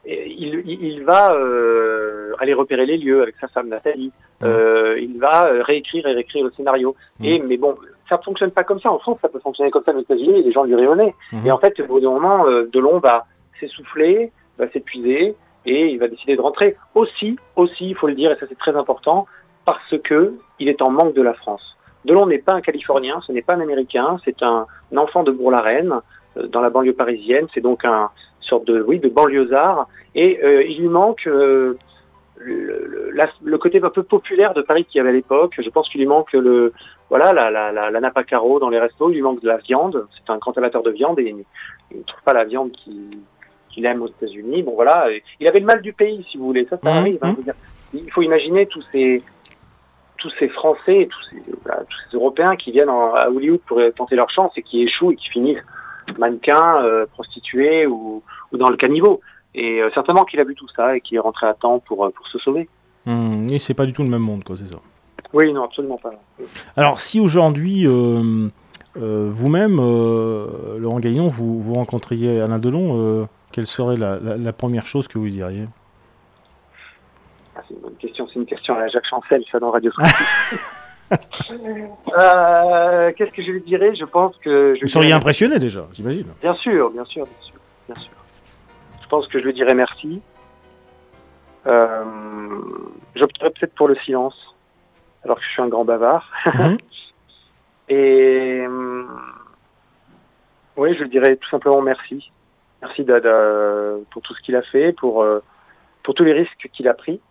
euh, 0.05 0.61
il, 0.65 1.03
va 1.03 1.31
euh, 1.31 2.33
aller 2.39 2.53
repérer 2.53 2.85
les 2.85 2.97
lieux 2.97 3.21
avec 3.21 3.35
sa 3.39 3.47
femme 3.47 3.69
Nathalie. 3.69 4.11
Euh, 4.43 4.99
il 5.01 5.17
va 5.17 5.49
réécrire 5.61 6.05
et 6.07 6.13
réécrire 6.13 6.43
le 6.43 6.51
scénario. 6.51 6.95
Mhm. 7.19 7.25
Et 7.25 7.39
mais 7.39 7.57
bon, 7.57 7.75
ça 8.09 8.17
fonctionne 8.17 8.51
pas 8.51 8.63
comme 8.63 8.81
ça 8.81 8.91
en 8.91 8.99
France, 8.99 9.19
ça 9.21 9.29
peut 9.29 9.39
fonctionner 9.39 9.71
comme 9.71 9.83
ça 9.85 9.93
aux 9.93 10.01
États-Unis, 10.01 10.43
les 10.43 10.51
gens 10.51 10.63
lui 10.63 10.75
rayonnaient. 10.75 11.15
Et 11.45 11.51
en 11.51 11.57
fait, 11.57 11.79
au 11.79 11.85
bout 11.85 11.99
d'un 12.01 12.11
moment, 12.11 12.45
Delon 12.45 12.99
va 12.99 13.25
s'essouffler, 13.59 14.31
va 14.57 14.69
s'épuiser, 14.69 15.35
et 15.65 15.87
il 15.87 15.99
va 15.99 16.09
décider 16.09 16.35
de 16.35 16.41
rentrer. 16.41 16.75
Aussi, 16.95 17.37
aussi, 17.55 17.89
il 17.89 17.95
faut 17.95 18.07
le 18.07 18.15
dire, 18.15 18.31
et 18.31 18.35
ça 18.35 18.45
c'est 18.49 18.57
très 18.57 18.75
important, 18.75 19.25
parce 19.65 19.95
que 20.03 20.33
il 20.59 20.67
est 20.67 20.81
en 20.81 20.91
manque 20.91 21.13
de 21.13 21.21
la 21.21 21.33
France. 21.33 21.77
Delon 22.05 22.25
n'est 22.25 22.39
pas 22.39 22.53
un 22.53 22.61
Californien, 22.61 23.21
ce 23.25 23.31
n'est 23.31 23.41
pas 23.41 23.53
un 23.53 23.61
Américain, 23.61 24.17
c'est 24.25 24.41
un 24.43 24.65
enfant 24.95 25.23
de 25.23 25.31
Bourg-la-Reine, 25.31 25.93
euh, 26.37 26.47
dans 26.47 26.61
la 26.61 26.69
banlieue 26.69 26.93
parisienne. 26.93 27.47
C'est 27.53 27.61
donc 27.61 27.85
un 27.85 28.09
sorte 28.41 28.65
de, 28.65 28.81
oui, 28.81 28.99
de 28.99 29.09
banlieusard, 29.09 29.87
et 30.15 30.39
euh, 30.43 30.63
il 30.63 30.79
lui 30.81 30.89
manque 30.89 31.25
euh, 31.27 31.77
le, 32.37 32.85
le- 32.87 33.11
la- 33.13 33.29
le 33.41 33.57
côté 33.57 33.79
un 33.81 33.89
peu 33.89 34.03
populaire 34.03 34.53
de 34.53 34.61
Paris 34.61 34.83
qu'il 34.85 34.97
y 34.97 35.01
avait 35.01 35.09
à 35.11 35.13
l'époque. 35.13 35.53
Je 35.57 35.69
pense 35.69 35.87
qu'il 35.89 36.01
lui 36.01 36.07
manque 36.07 36.33
le, 36.33 36.73
voilà, 37.09 37.31
la, 37.31 37.49
la, 37.49 37.71
la, 37.71 37.89
la 37.89 37.99
nappe 38.01 38.17
à 38.17 38.23
carreaux 38.23 38.59
dans 38.59 38.69
les 38.69 38.79
restos. 38.79 39.09
Il 39.11 39.15
lui 39.15 39.21
manque 39.21 39.41
de 39.41 39.47
la 39.47 39.57
viande. 39.57 40.05
C'est 40.17 40.29
un 40.31 40.37
grand 40.39 40.57
amateur 40.57 40.83
de 40.83 40.91
viande 40.91 41.19
et 41.19 41.33
il 41.91 41.97
ne 41.97 42.03
trouve 42.03 42.21
pas 42.23 42.33
la 42.33 42.43
viande 42.43 42.71
qu'il 43.69 43.85
aime 43.85 44.01
aux 44.01 44.07
États-Unis. 44.07 44.61
Bon 44.63 44.73
voilà, 44.75 45.07
il 45.39 45.47
avait 45.47 45.59
le 45.59 45.65
mal 45.65 45.81
du 45.81 45.93
pays, 45.93 46.25
si 46.29 46.37
vous 46.37 46.45
voulez. 46.47 46.65
Ça, 46.69 46.77
ça 46.83 46.91
Mhm, 46.91 46.97
arrive. 46.97 47.19
hein. 47.21 47.35
Dire, 47.43 47.53
il 47.93 48.11
faut 48.11 48.23
imaginer 48.23 48.65
tous 48.65 48.81
ces 48.91 49.21
tous 50.23 50.31
ces 50.39 50.47
Français, 50.49 51.01
et 51.01 51.07
tous 51.07 51.21
ces, 51.29 51.43
voilà, 51.63 51.81
tous 51.81 51.97
ces 52.09 52.15
Européens 52.17 52.55
qui 52.55 52.71
viennent 52.71 52.89
en- 52.89 53.13
à 53.13 53.27
Hollywood 53.29 53.59
pour 53.67 53.79
tenter 53.95 54.15
leur 54.15 54.29
chance 54.31 54.51
et 54.57 54.63
qui 54.63 54.81
échouent 54.81 55.11
et 55.11 55.15
qui 55.15 55.27
finissent 55.29 55.63
mannequins, 56.17 56.81
euh, 56.83 57.05
prostituées 57.13 57.85
ou, 57.85 58.23
ou 58.51 58.57
dans 58.57 58.69
le 58.69 58.77
caniveau. 58.77 59.19
Et 59.53 59.81
euh, 59.81 59.89
certainement 59.93 60.23
qu'il 60.23 60.39
a 60.39 60.43
vu 60.45 60.55
tout 60.55 60.67
ça 60.75 60.95
et 60.95 61.01
qu'il 61.01 61.17
est 61.17 61.19
rentré 61.19 61.45
à 61.45 61.53
temps 61.53 61.79
pour, 61.79 62.05
euh, 62.05 62.09
pour 62.09 62.25
se 62.27 62.39
sauver. 62.39 62.67
Mhm. 63.05 63.47
Et 63.51 63.59
c'est 63.59 63.73
pas 63.75 63.85
du 63.85 63.93
tout 63.93 64.01
le 64.03 64.09
même 64.09 64.21
monde, 64.21 64.43
quoi, 64.43 64.55
c'est 64.57 64.65
ça? 64.73 64.77
Oui, 65.33 65.51
non, 65.53 65.63
absolument 65.65 65.97
pas. 65.97 66.11
Alors, 66.77 66.99
si 66.99 67.19
aujourd'hui, 67.19 67.85
euh, 67.87 68.49
vous-même, 68.95 69.77
Laurent 70.79 70.99
Gaillon, 70.99 71.27
vous, 71.27 71.61
vous 71.61 71.73
rencontriez 71.73 72.39
Alain 72.39 72.59
Delon, 72.59 73.27
quelle 73.51 73.67
serait 73.67 73.97
la, 73.97 74.19
la- 74.19 74.37
la 74.37 74.53
première 74.53 74.85
chose 74.87 75.07
que 75.07 75.17
vous 75.17 75.25
lui 75.25 75.31
diriez? 75.31 75.65
Ah, 77.55 77.61
c'est 77.67 77.73
une 77.75 77.81
bonne 77.81 77.95
question, 77.95 78.27
c'est 78.27 78.35
une 78.39 78.45
question 78.45 78.75
à 78.75 78.79
la 78.79 78.87
Jacques 78.87 79.05
Chancel, 79.07 79.43
ça 79.51 79.59
dans 79.59 79.71
Radio 79.71 79.91
euh, 81.11 83.11
Qu'est-ce 83.15 83.31
que 83.31 83.43
je 83.43 83.51
lui 83.51 83.61
dirais? 83.61 83.95
Je 83.95 84.05
pense 84.05 84.35
que... 84.37 84.75
Je 84.75 84.81
Vous 84.81 84.87
seriez 84.87 85.07
dirais- 85.07 85.17
impressionné 85.17 85.59
déjà, 85.59 85.85
j'imagine. 85.93 86.27
Bien 86.41 86.55
sûr, 86.55 86.89
bien 86.91 87.05
sûr, 87.05 87.25
bien 87.25 87.41
sûr, 87.41 87.59
bien 87.87 87.95
sûr. 88.01 88.11
Je 89.03 89.07
pense 89.07 89.27
que 89.27 89.39
je 89.39 89.45
lui 89.45 89.53
dirais 89.53 89.75
merci. 89.75 90.21
Euh, 91.67 92.03
J'opterais 93.15 93.51
peut-être 93.51 93.75
pour 93.75 93.87
le 93.87 93.95
silence, 93.97 94.35
alors 95.23 95.37
que 95.37 95.43
je 95.43 95.49
suis 95.49 95.61
un 95.61 95.67
grand 95.67 95.85
bavard. 95.85 96.29
Mhm. 96.53 96.77
Et 97.89 98.65
euh, 98.67 99.03
oui, 100.77 100.95
je 100.97 101.03
lui 101.03 101.09
dirais 101.09 101.35
tout 101.35 101.49
simplement 101.49 101.81
merci. 101.81 102.31
Merci 102.81 103.03
pour 103.03 104.23
tout 104.23 104.33
ce 104.33 104.41
qu'il 104.41 104.55
a 104.55 104.61
fait, 104.63 104.93
pour, 104.93 105.21
euh, 105.21 105.43
pour 106.01 106.15
tous 106.15 106.23
les 106.23 106.33
risques 106.33 106.69
qu'il 106.73 106.87
a 106.87 106.93
pris. 106.93 107.21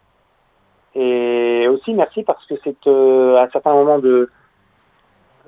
Et 0.95 1.69
aussi 1.69 1.95
merci 1.95 2.23
parce 2.23 2.45
que 2.47 2.55
c'est 2.63 2.87
euh, 2.87 3.37
à 3.37 3.49
certains 3.51 3.73
moments 3.73 3.99
de, 3.99 4.31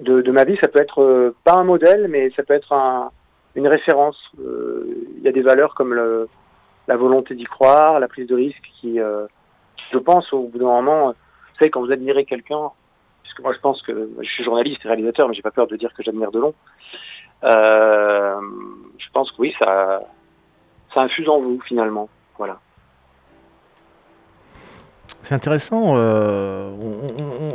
de, 0.00 0.22
de 0.22 0.30
ma 0.32 0.44
vie, 0.44 0.56
ça 0.60 0.68
peut 0.68 0.80
être 0.80 1.02
euh, 1.02 1.34
pas 1.44 1.54
un 1.54 1.64
modèle, 1.64 2.08
mais 2.08 2.30
ça 2.30 2.42
peut 2.42 2.54
être 2.54 2.72
un, 2.72 3.10
une 3.54 3.68
référence. 3.68 4.18
Euh, 4.40 4.86
Il 5.18 5.22
y 5.22 5.28
a 5.28 5.32
des 5.32 5.42
valeurs 5.42 5.74
comme 5.74 5.94
la 6.88 6.96
volonté 6.96 7.34
d'y 7.34 7.44
croire, 7.44 8.00
la 8.00 8.08
prise 8.08 8.26
de 8.26 8.34
risque 8.34 8.70
qui, 8.80 8.98
je 9.92 9.98
pense, 9.98 10.32
au 10.32 10.48
bout 10.48 10.58
d'un 10.58 10.64
moment, 10.66 11.08
vous 11.08 11.58
savez, 11.58 11.70
quand 11.70 11.80
vous 11.80 11.92
admirez 11.92 12.24
quelqu'un, 12.24 12.70
puisque 13.22 13.40
moi 13.40 13.52
je 13.52 13.60
pense 13.60 13.80
que 13.82 14.10
je 14.20 14.28
suis 14.28 14.44
journaliste 14.44 14.84
et 14.84 14.88
réalisateur, 14.88 15.28
mais 15.28 15.34
j'ai 15.34 15.42
pas 15.42 15.50
peur 15.50 15.66
de 15.66 15.76
dire 15.76 15.92
que 15.94 16.02
j'admire 16.02 16.30
Delon. 16.30 16.54
Euh, 17.44 18.40
je 18.98 19.06
pense 19.12 19.30
que 19.30 19.36
oui, 19.40 19.54
ça, 19.58 20.02
ça 20.92 21.00
infuse 21.00 21.28
en 21.28 21.40
vous 21.40 21.60
finalement. 21.60 22.08
Voilà. 22.38 22.58
C'est 25.24 25.34
intéressant. 25.34 25.94
Euh, 25.96 26.70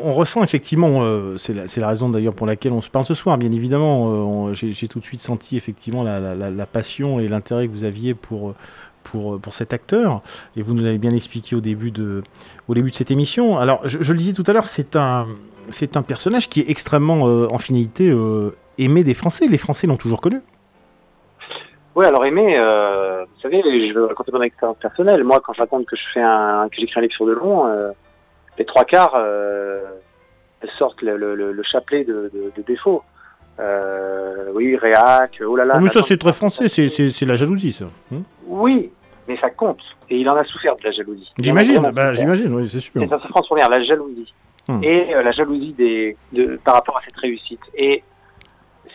on, 0.04 0.12
ressent 0.14 0.44
effectivement, 0.44 1.04
euh, 1.04 1.38
c'est 1.38 1.54
la, 1.54 1.88
raison 1.88 2.10
d'ailleurs 2.10 2.34
pour 2.34 2.48
laquelle 2.48 2.72
on 2.72 2.82
se 2.82 2.90
parle 2.90 3.06
ce 3.06 3.14
soir, 3.14 3.38
bien 3.38 3.52
évidemment. 3.52 4.48
Euh, 4.50 4.54
j'ai 4.54 4.88
tout 4.88 5.00
de 5.00 5.06
suite 5.06 5.22
senti 5.22 5.56
effectivement 5.56 6.02
la, 6.04 6.66
passion 6.66 7.20
et 7.20 7.28
l'intérêt 7.28 7.68
que 7.68 7.72
vous 7.72 7.84
aviez 7.84 8.16
pour, 8.16 8.56
pour, 9.04 9.40
pour 9.40 9.54
cet 9.54 9.72
acteur. 9.72 10.24
Et 10.58 10.64
vous 10.64 10.74
nous 10.74 10.84
l'avez 10.84 10.98
bien 10.98 11.14
expliqué 11.14 11.56
au 11.56 11.62
début 11.62 11.92
de, 11.92 12.24
au 12.68 12.74
début 12.74 12.90
de 12.90 12.96
cette 12.96 13.12
émission. 13.12 13.60
Alors, 13.60 13.82
je, 13.88 14.12
le 14.12 14.18
disais 14.18 14.34
tout 14.34 14.44
à 14.48 14.54
l'heure, 14.54 14.68
c'est 14.68 14.96
un, 14.96 15.28
un 15.94 16.02
personnage 16.02 16.50
qui 16.50 16.62
est 16.62 16.70
extrêmement, 16.72 17.22
en 17.22 17.58
finalité, 17.60 18.12
aimé 18.80 19.04
des 19.04 19.14
Français. 19.14 19.48
Les 19.48 19.60
Français 19.60 19.86
l'ont 19.86 19.98
toujours 19.98 20.22
connu. 20.22 20.42
Oui, 22.00 22.06
alors 22.06 22.26
Aimé, 22.26 22.56
euh, 22.58 23.26
vous 23.26 23.42
savez, 23.42 23.62
je 23.62 23.94
veux 23.94 24.06
raconter 24.06 24.32
mon 24.32 24.42
expérience 24.42 24.78
personnelle. 24.78 25.22
Moi, 25.26 25.42
quand 25.44 25.52
je 25.52 25.60
raconte 25.60 25.86
que 25.86 25.98
je 25.98 26.04
fais 26.14 26.22
un, 26.22 26.70
que 26.70 26.78
j'écris 26.78 26.98
un 26.98 27.02
livre 27.02 27.14
sur 27.14 27.26
Delon, 27.26 27.68
euh, 27.68 27.92
les 28.58 28.64
trois 28.64 28.86
quarts 28.86 29.16
euh, 29.18 29.82
sortent 30.78 31.02
le, 31.02 31.62
chapelet 31.64 32.06
de, 32.06 32.32
défauts. 32.66 33.04
Euh, 33.60 34.46
oui, 34.54 34.78
réac, 34.78 35.42
oh 35.46 35.58
là 35.58 35.66
là. 35.66 35.78
mais 35.82 35.90
ça, 35.90 36.02
c'est 36.02 36.16
très 36.16 36.32
français, 36.32 36.70
c'est 36.70 37.26
la 37.26 37.36
jalousie, 37.36 37.74
ça. 37.74 37.88
Hmm 38.10 38.22
oui, 38.48 38.94
mais 39.28 39.36
ça 39.36 39.50
compte. 39.50 39.82
Et 40.10 40.20
il 40.20 40.30
en 40.30 40.38
a 40.38 40.46
souffert 40.46 40.78
de 40.78 40.84
la 40.86 40.92
jalousie. 40.92 41.34
J'imagine, 41.38 41.92
bah, 41.92 42.14
j'imagine, 42.14 42.54
oui, 42.54 42.70
c'est 42.70 42.80
sûr. 42.80 43.02
Et 43.02 43.10
ça 43.10 43.20
se 43.20 43.28
transforme 43.28 43.60
la 43.60 43.84
jalousie. 43.84 44.34
Hmm. 44.70 44.82
Et 44.86 45.12
la 45.22 45.32
jalousie 45.34 45.74
des, 45.74 46.16
de, 46.32 46.58
par 46.64 46.76
rapport 46.76 46.96
à 46.96 47.02
cette 47.06 47.18
réussite. 47.18 47.60
Et 47.76 48.04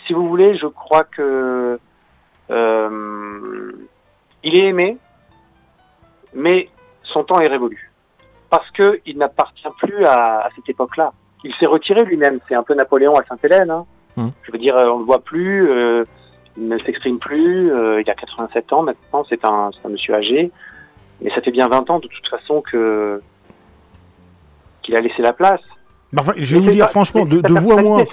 si 0.07 0.14
vous 0.14 0.26
voulez, 0.26 0.57
je 0.57 0.68
crois 0.68 1.05
que 1.05 1.78
euh, 2.51 3.72
il 4.42 4.57
est 4.57 4.68
aimé, 4.68 4.99
mais 6.34 6.68
son 7.03 7.24
temps 7.24 7.40
est 7.40 7.47
révolu. 7.47 7.90
Parce 8.51 8.70
qu'il 8.70 9.18
n'appartient 9.18 9.68
plus 9.78 10.05
à, 10.07 10.49
cette 10.55 10.68
époque-là. 10.68 11.12
Il 11.42 11.55
s'est 11.57 11.66
retiré 11.66 12.05
lui-même. 12.05 12.40
C'est 12.49 12.55
un 12.55 12.62
peu 12.62 12.74
Napoléon 12.74 13.14
à 13.14 13.24
Sainte-Hélène. 13.24 13.70
Hein. 13.70 13.86
Hum. 14.16 14.32
Je 14.42 14.53
veux 14.53 14.59
dire, 14.59 14.74
on 14.76 14.95
ne 14.95 14.99
le 15.01 15.05
voit 15.05 15.20
plus, 15.20 15.68
euh, 15.68 16.05
il 16.57 16.68
ne 16.68 16.78
s'exprime 16.78 17.18
plus. 17.18 17.72
Euh, 17.72 18.01
il 18.01 18.09
a 18.09 18.14
87 18.14 18.72
ans 18.72 18.82
maintenant, 18.82 19.24
c'est 19.28 19.45
un, 19.45 19.70
un 19.84 19.88
monsieur 19.88 20.14
âgé. 20.14 20.53
Mais 21.20 21.30
ça 21.30 21.40
fait 21.40 21.51
bien 21.51 21.68
20 21.68 21.90
ans 21.90 21.99
de 21.99 22.09
toute 22.09 22.28
façon 22.28 22.61
que 22.61 23.20
qu'il 24.82 24.95
a 24.95 25.01
laissé 25.01 25.22
la 25.22 25.32
place. 25.32 25.62
Bah, 26.14 26.22
je 26.36 26.56
vais 26.56 26.64
vous 26.64 26.70
dire 26.70 26.88
franchement, 26.88 27.26
de, 27.26 27.40
vous 27.58 27.72
à 27.72 27.82
moi, 27.82 28.04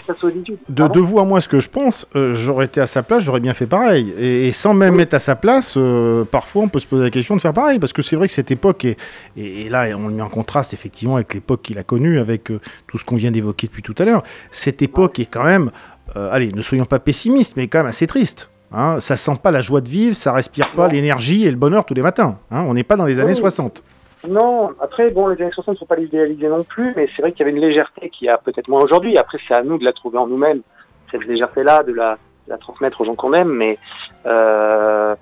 de, 0.69 0.99
vous 0.99 1.19
à 1.19 1.23
moi, 1.23 1.39
ce 1.39 1.47
que 1.47 1.59
je 1.59 1.69
pense, 1.69 2.07
euh, 2.15 2.33
j'aurais 2.33 2.65
été 2.65 2.81
à 2.81 2.87
sa 2.87 3.03
place, 3.03 3.21
j'aurais 3.21 3.39
bien 3.39 3.53
fait 3.53 3.67
pareil. 3.67 4.11
Et, 4.17 4.51
sans 4.53 4.73
même 4.73 4.99
être 4.99 5.13
à 5.13 5.19
sa 5.19 5.35
place, 5.35 5.75
euh, 5.77 6.23
parfois 6.23 6.63
on 6.63 6.67
peut 6.67 6.79
se 6.79 6.87
poser 6.87 7.03
la 7.03 7.11
question 7.11 7.35
de 7.35 7.41
faire 7.41 7.53
pareil, 7.53 7.77
parce 7.77 7.93
que 7.93 8.01
c'est 8.01 8.15
vrai 8.15 8.27
que 8.27 8.33
cette 8.33 8.49
époque, 8.49 8.85
et, 8.85 8.97
et, 9.37 9.69
là 9.69 9.85
on 9.95 10.07
le 10.07 10.15
met 10.15 10.23
en 10.23 10.29
contraste 10.29 10.73
effectivement 10.73 11.17
avec 11.17 11.35
l'époque 11.35 11.61
qu'il 11.61 11.77
a 11.77 11.83
connue, 11.83 12.17
avec 12.17 12.49
euh, 12.49 12.59
tout 12.87 12.97
ce 12.97 13.05
qu'on 13.05 13.17
vient 13.17 13.29
d'évoquer 13.29 13.67
depuis 13.67 13.83
tout 13.83 13.95
à 13.99 14.05
l'heure, 14.05 14.23
cette 14.49 14.81
époque 14.81 15.19
est 15.19 15.27
quand 15.27 15.43
même, 15.43 15.69
allez, 16.15 16.51
ne 16.51 16.61
soyons 16.61 16.85
pas 16.85 16.97
pessimistes, 16.97 17.55
mais 17.55 17.67
quand 17.67 17.79
même 17.79 17.87
assez 17.87 18.07
triste. 18.07 18.49
Hein. 18.71 18.99
Ça 18.99 19.15
sent 19.15 19.37
pas 19.43 19.51
la 19.51 19.61
joie 19.61 19.81
de 19.81 19.89
vivre, 19.89 20.15
ça 20.15 20.33
respire 20.33 20.71
pas 20.75 20.87
l'énergie 20.87 21.45
et 21.45 21.51
le 21.51 21.57
bonheur 21.57 21.85
tous 21.85 21.93
les 21.93 22.01
matins. 22.01 22.39
Hein. 22.49 22.63
On 22.67 22.73
n'est 22.73 22.83
pas 22.83 22.95
dans 22.95 23.05
les 23.05 23.19
années 23.19 23.35
60. 23.35 23.83
Non, 24.27 24.71
après, 24.79 25.09
bon, 25.09 25.27
les 25.27 25.41
années 25.41 25.51
60 25.51 25.73
ne 25.73 25.79
sont 25.79 25.85
pas 25.85 25.97
idéalisées 25.97 26.47
non 26.47 26.63
plus, 26.63 26.93
mais 26.95 27.09
c'est 27.15 27.21
vrai 27.21 27.31
qu'il 27.31 27.39
y 27.39 27.49
avait 27.49 27.57
une 27.57 27.63
légèreté 27.63 28.09
qui 28.09 28.29
a 28.29 28.37
peut-être 28.37 28.67
moins 28.67 28.83
aujourd'hui. 28.83 29.17
Après, 29.17 29.39
c'est 29.47 29.55
à 29.55 29.63
nous 29.63 29.77
de 29.77 29.83
la 29.85 29.93
trouver 29.93 30.19
en 30.19 30.27
nous-mêmes, 30.27 30.61
cette 31.09 31.25
légèreté-là, 31.25 31.83
de 31.83 31.93
la, 31.93 32.17
la, 32.47 32.57
transmettre 32.57 33.01
aux 33.01 33.05
gens 33.05 33.15
qu'on 33.15 33.33
aime, 33.33 33.51
mais 33.51 33.79
euh, 34.27 35.15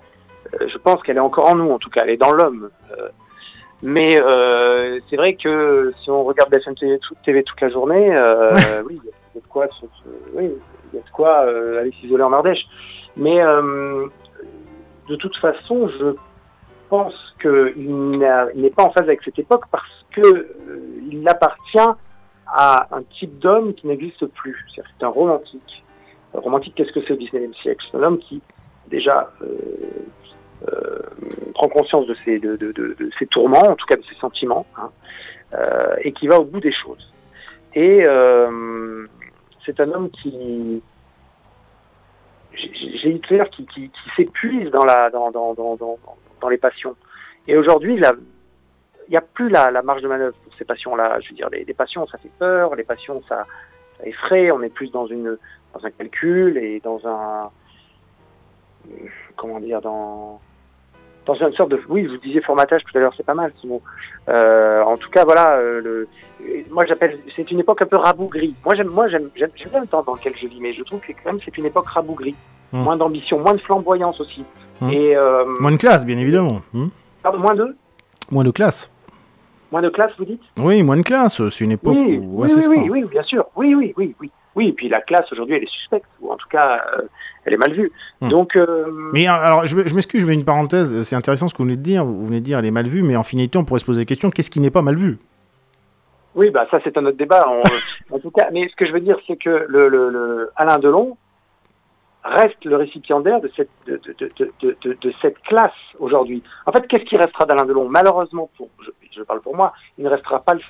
je 0.52 0.76
pense 0.78 1.02
qu'elle 1.02 1.16
est 1.16 1.20
encore 1.20 1.48
en 1.48 1.54
nous, 1.54 1.70
en 1.70 1.78
tout 1.78 1.88
cas, 1.88 2.02
elle 2.04 2.10
est 2.10 2.18
dans 2.18 2.32
l'homme. 2.32 2.68
Euh, 2.92 3.08
mais 3.82 4.20
euh, 4.20 5.00
c'est 5.08 5.16
vrai 5.16 5.34
que 5.34 5.94
si 6.02 6.10
on 6.10 6.22
regarde 6.24 6.50
BFM 6.50 6.74
TV, 6.74 7.42
toute 7.42 7.60
la 7.62 7.70
journée, 7.70 8.10
oui, 8.84 9.00
il 9.02 9.34
y 9.34 9.38
a 9.38 9.40
de 9.40 9.46
quoi, 9.48 9.66
oui, 10.34 10.50
il 10.92 10.96
y 10.96 11.00
a 11.00 11.04
de 11.04 11.10
quoi 11.10 11.38
aller 11.38 11.92
s'isoler 12.00 12.22
en 12.22 12.34
Ardèche. 12.34 12.66
Mais 13.16 13.40
de 15.08 15.16
toute 15.16 15.36
façon, 15.38 15.88
je 15.88 16.14
pense 16.90 17.14
qu'il 17.40 18.18
n'est 18.18 18.70
pas 18.70 18.84
en 18.84 18.90
phase 18.90 19.04
avec 19.04 19.22
cette 19.22 19.38
époque 19.38 19.64
parce 19.70 20.04
qu'il 20.12 20.24
euh, 20.24 21.24
appartient 21.26 21.96
à 22.48 22.88
un 22.90 23.02
type 23.04 23.38
d'homme 23.38 23.72
qui 23.74 23.86
n'existe 23.86 24.26
plus. 24.26 24.66
C'est 24.74 25.04
un 25.04 25.08
romantique. 25.08 25.84
Un 26.34 26.40
romantique, 26.40 26.74
qu'est-ce 26.74 26.92
que 26.92 27.00
c'est 27.06 27.12
au 27.12 27.16
19e 27.16 27.54
siècle? 27.54 27.84
C'est 27.90 27.96
un 27.96 28.02
homme 28.02 28.18
qui, 28.18 28.42
déjà, 28.88 29.30
euh, 29.40 29.46
euh, 30.68 30.98
prend 31.54 31.68
conscience 31.68 32.06
de 32.06 32.16
ses, 32.24 32.40
de, 32.40 32.58
ses, 33.18 33.26
tourments, 33.26 33.70
en 33.70 33.76
tout 33.76 33.86
cas 33.86 33.96
de 33.96 34.04
ses 34.04 34.16
sentiments, 34.16 34.66
hein, 34.76 34.90
et 36.02 36.12
qui 36.12 36.26
va 36.26 36.40
au 36.40 36.44
bout 36.44 36.60
des 36.60 36.72
choses. 36.72 37.12
Et 37.74 38.04
c'est 39.64 39.80
un 39.80 39.92
homme 39.92 40.10
qui, 40.10 40.82
j'ai 42.54 43.10
Hitler 43.10 43.44
qui, 43.52 43.64
qui, 43.66 43.88
qui 43.88 44.10
s'épuise 44.16 44.70
dans 44.70 44.84
la 44.84 45.10
dans, 45.10 45.30
dans, 45.30 45.54
dans, 45.54 45.98
dans, 46.40 46.48
les 46.48 46.58
passions. 46.58 46.96
Et 47.46 47.56
aujourd'hui, 47.56 47.94
il 47.94 49.10
n'y 49.10 49.16
a 49.16 49.20
plus 49.20 49.48
la, 49.48 49.70
marge 49.82 50.02
de 50.02 50.08
manœuvre 50.08 50.36
pour 50.44 50.54
ces 50.54 50.64
passions-là. 50.64 51.18
Je 51.20 51.30
veux 51.30 51.36
dire, 51.36 51.48
les, 51.50 51.74
passions, 51.74 52.06
ça 52.06 52.18
fait 52.18 52.30
peur, 52.38 52.74
les 52.74 52.84
passions, 52.84 53.22
ça, 53.28 53.46
ça, 53.98 54.06
effraie, 54.06 54.50
on 54.50 54.62
est 54.62 54.70
plus 54.70 54.90
dans, 54.90 55.06
une, 55.06 55.36
dans 55.74 55.84
un 55.84 55.90
calcul 55.90 56.56
et 56.58 56.80
dans 56.80 57.00
un... 57.06 57.50
Comment 59.36 59.60
dire, 59.60 59.80
dans 59.80 60.40
dans 61.26 61.34
une 61.34 61.52
sorte 61.54 61.70
de 61.70 61.80
oui 61.88 62.06
vous 62.06 62.16
disiez 62.18 62.40
formatage 62.40 62.82
tout 62.84 62.96
à 62.96 63.00
l'heure 63.00 63.12
c'est 63.16 63.26
pas 63.26 63.34
mal 63.34 63.52
ce 63.60 63.66
mot 63.66 63.82
euh, 64.28 64.82
en 64.82 64.96
tout 64.96 65.10
cas 65.10 65.24
voilà 65.24 65.56
euh, 65.56 65.80
le, 65.80 66.08
moi 66.70 66.84
j'appelle 66.86 67.18
c'est 67.36 67.50
une 67.50 67.60
époque 67.60 67.82
un 67.82 67.86
peu 67.86 67.96
rabougrie 67.96 68.54
moi 68.64 68.74
j'aime 68.74 68.88
moi 68.88 69.08
j'aime 69.08 69.30
j'aime 69.34 69.50
bien 69.70 69.80
le 69.80 69.86
temps 69.86 70.02
dans 70.02 70.14
lequel 70.14 70.34
je 70.36 70.46
vis 70.46 70.60
mais 70.60 70.72
je 70.72 70.82
trouve 70.82 71.00
que 71.00 71.12
quand 71.12 71.32
même 71.32 71.40
c'est 71.44 71.56
une 71.58 71.66
époque 71.66 71.86
rabougrie 71.86 72.34
hmm. 72.72 72.82
moins 72.82 72.96
d'ambition 72.96 73.40
moins 73.40 73.54
de 73.54 73.60
flamboyance 73.60 74.20
aussi 74.20 74.44
hmm. 74.80 74.90
et 74.90 75.16
euh, 75.16 75.44
moins 75.60 75.72
de 75.72 75.76
classe 75.76 76.04
bien 76.04 76.18
évidemment 76.18 76.62
hmm. 76.72 76.88
pardon 77.22 77.38
moins 77.38 77.54
de 77.54 77.76
moins 78.30 78.44
de 78.44 78.50
classe 78.50 78.92
moins 79.72 79.82
de 79.82 79.88
classe 79.88 80.12
vous 80.18 80.24
dites? 80.24 80.42
Oui 80.58 80.82
moins 80.82 80.96
de 80.96 81.02
classe 81.02 81.48
c'est 81.48 81.64
une 81.64 81.72
époque 81.72 81.94
oui 81.96 82.18
où, 82.18 82.42
oui, 82.42 82.50
oui, 82.54 82.64
oui, 82.68 82.90
oui 82.90 83.04
bien 83.04 83.22
sûr 83.22 83.46
oui 83.56 83.74
oui 83.74 83.94
oui 83.96 84.14
oui 84.20 84.30
oui 84.56 84.68
et 84.68 84.72
puis 84.72 84.88
la 84.88 85.00
classe 85.00 85.30
aujourd'hui 85.32 85.56
elle 85.56 85.62
est 85.62 85.70
suspecte 85.70 86.08
ou 86.20 86.30
en 86.30 86.36
tout 86.36 86.48
cas 86.48 86.80
elle 87.44 87.54
est 87.54 87.56
mal 87.56 87.72
vue. 87.72 87.90
Donc, 88.20 88.56
euh, 88.56 88.86
Mais 89.12 89.26
alors, 89.26 89.66
je, 89.66 89.76
m'excuse, 89.76 90.22
je 90.22 90.26
mets 90.26 90.34
une 90.34 90.44
parenthèse. 90.44 91.02
C'est 91.04 91.16
intéressant 91.16 91.48
ce 91.48 91.54
que 91.54 91.58
vous 91.58 91.64
venez 91.64 91.76
de 91.76 91.82
dire. 91.82 92.04
Vous 92.04 92.26
venez 92.26 92.40
de 92.40 92.44
dire 92.44 92.58
elle 92.58 92.66
est 92.66 92.70
mal 92.70 92.86
vue, 92.86 93.02
mais 93.02 93.16
en 93.16 93.22
finalité, 93.22 93.58
on 93.58 93.64
pourrait 93.64 93.80
se 93.80 93.86
poser 93.86 94.02
la 94.02 94.04
question 94.04 94.30
qu'est-ce 94.30 94.50
qui 94.50 94.60
n'est 94.60 94.70
pas 94.70 94.82
mal 94.82 94.96
vu? 94.96 95.18
Oui, 96.34 96.50
bah 96.50 96.66
ça 96.70 96.78
c'est 96.84 96.96
un 96.96 97.06
autre 97.06 97.16
débat. 97.16 97.46
en 98.10 98.18
tout 98.18 98.30
cas, 98.30 98.48
mais 98.52 98.68
ce 98.68 98.76
que 98.76 98.86
je 98.86 98.92
veux 98.92 99.00
dire, 99.00 99.16
c'est 99.26 99.36
que 99.36 99.66
le, 99.68 99.88
le, 99.88 100.50
Alain 100.56 100.78
Delon 100.78 101.16
reste 102.24 102.64
le 102.64 102.76
récipiendaire 102.76 103.40
de 103.40 103.50
cette, 103.56 103.70
de, 103.86 104.00
de, 104.82 105.12
cette 105.22 105.38
classe 105.40 105.72
aujourd'hui. 105.98 106.42
En 106.66 106.72
fait, 106.72 106.86
qu'est-ce 106.86 107.04
qui 107.04 107.16
restera 107.16 107.46
d'Alain 107.46 107.64
Delon? 107.64 107.88
Malheureusement, 107.88 108.50
pour, 108.56 108.68
je, 109.10 109.22
parle 109.22 109.40
pour 109.40 109.56
moi, 109.56 109.72
il 109.98 110.04
ne 110.04 110.10
restera 110.10 110.40
pas 110.40 110.54
le, 110.54 110.60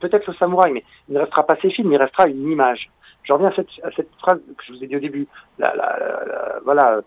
peut-être 0.00 0.26
le 0.26 0.34
samouraï, 0.34 0.72
mais 0.72 0.84
il 1.08 1.14
ne 1.14 1.20
restera 1.20 1.46
pas 1.46 1.56
ses 1.62 1.70
films, 1.70 1.92
il 1.92 1.96
restera 1.96 2.28
une 2.28 2.50
image. 2.50 2.90
Je 3.22 3.32
reviens 3.32 3.48
à 3.48 3.54
cette, 3.54 4.10
phrase 4.18 4.40
que 4.56 4.64
je 4.66 4.72
vous 4.72 4.84
ai 4.84 4.86
dit 4.86 4.96
au 4.96 5.00
début. 5.00 5.26
Voilà, 6.64 7.00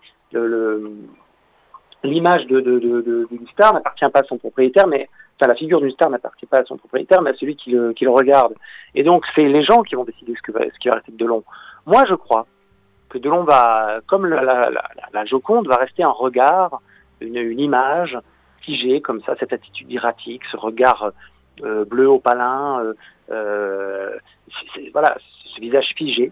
l'image 2.03 2.45
de, 2.47 2.59
de, 2.59 3.27
d'une 3.29 3.47
star 3.53 3.73
n'appartient 3.73 4.09
pas 4.09 4.19
à 4.19 4.23
son 4.23 4.37
propriétaire, 4.37 4.87
mais 4.87 5.09
enfin, 5.39 5.47
la 5.47 5.55
figure 5.55 5.79
d'une 5.79 5.91
star 5.91 6.09
n'appartient 6.09 6.45
pas 6.47 6.59
à 6.59 6.65
son 6.65 6.77
propriétaire, 6.77 7.21
mais 7.21 7.31
à 7.31 7.35
celui 7.35 7.55
qui 7.55 7.71
le, 7.71 7.93
le 7.99 8.09
regarde. 8.09 8.53
Et 8.95 9.03
donc, 9.03 9.25
c'est 9.35 9.45
les 9.45 9.63
gens 9.63 9.83
qui 9.83 9.95
vont 9.95 10.03
décider 10.03 10.33
ce, 10.35 10.41
que 10.41 10.51
ce 10.51 10.79
qui 10.79 10.89
va 10.89 10.95
rester 10.95 11.11
de 11.11 11.17
Delon. 11.17 11.43
Moi, 11.85 12.03
je 12.07 12.15
crois 12.15 12.45
que 13.11 13.17
Delon 13.17 13.43
va, 13.43 13.99
comme 14.07 14.25
la, 14.25 14.71
Joconde, 15.25 15.67
va 15.67 15.75
rester 15.75 16.03
un 16.03 16.09
regard, 16.09 16.81
une, 17.19 17.35
une, 17.35 17.59
image 17.59 18.17
figée, 18.61 19.01
comme 19.01 19.21
ça, 19.21 19.35
cette 19.39 19.53
attitude 19.53 19.91
erratique, 19.91 20.41
ce 20.51 20.57
regard 20.57 21.11
euh, 21.63 21.85
bleu 21.85 22.07
opalin, 22.07 22.79
euh, 22.79 22.93
euh, 23.29 24.17
voilà, 24.93 25.15
ce 25.53 25.59
visage 25.59 25.93
figé, 25.95 26.31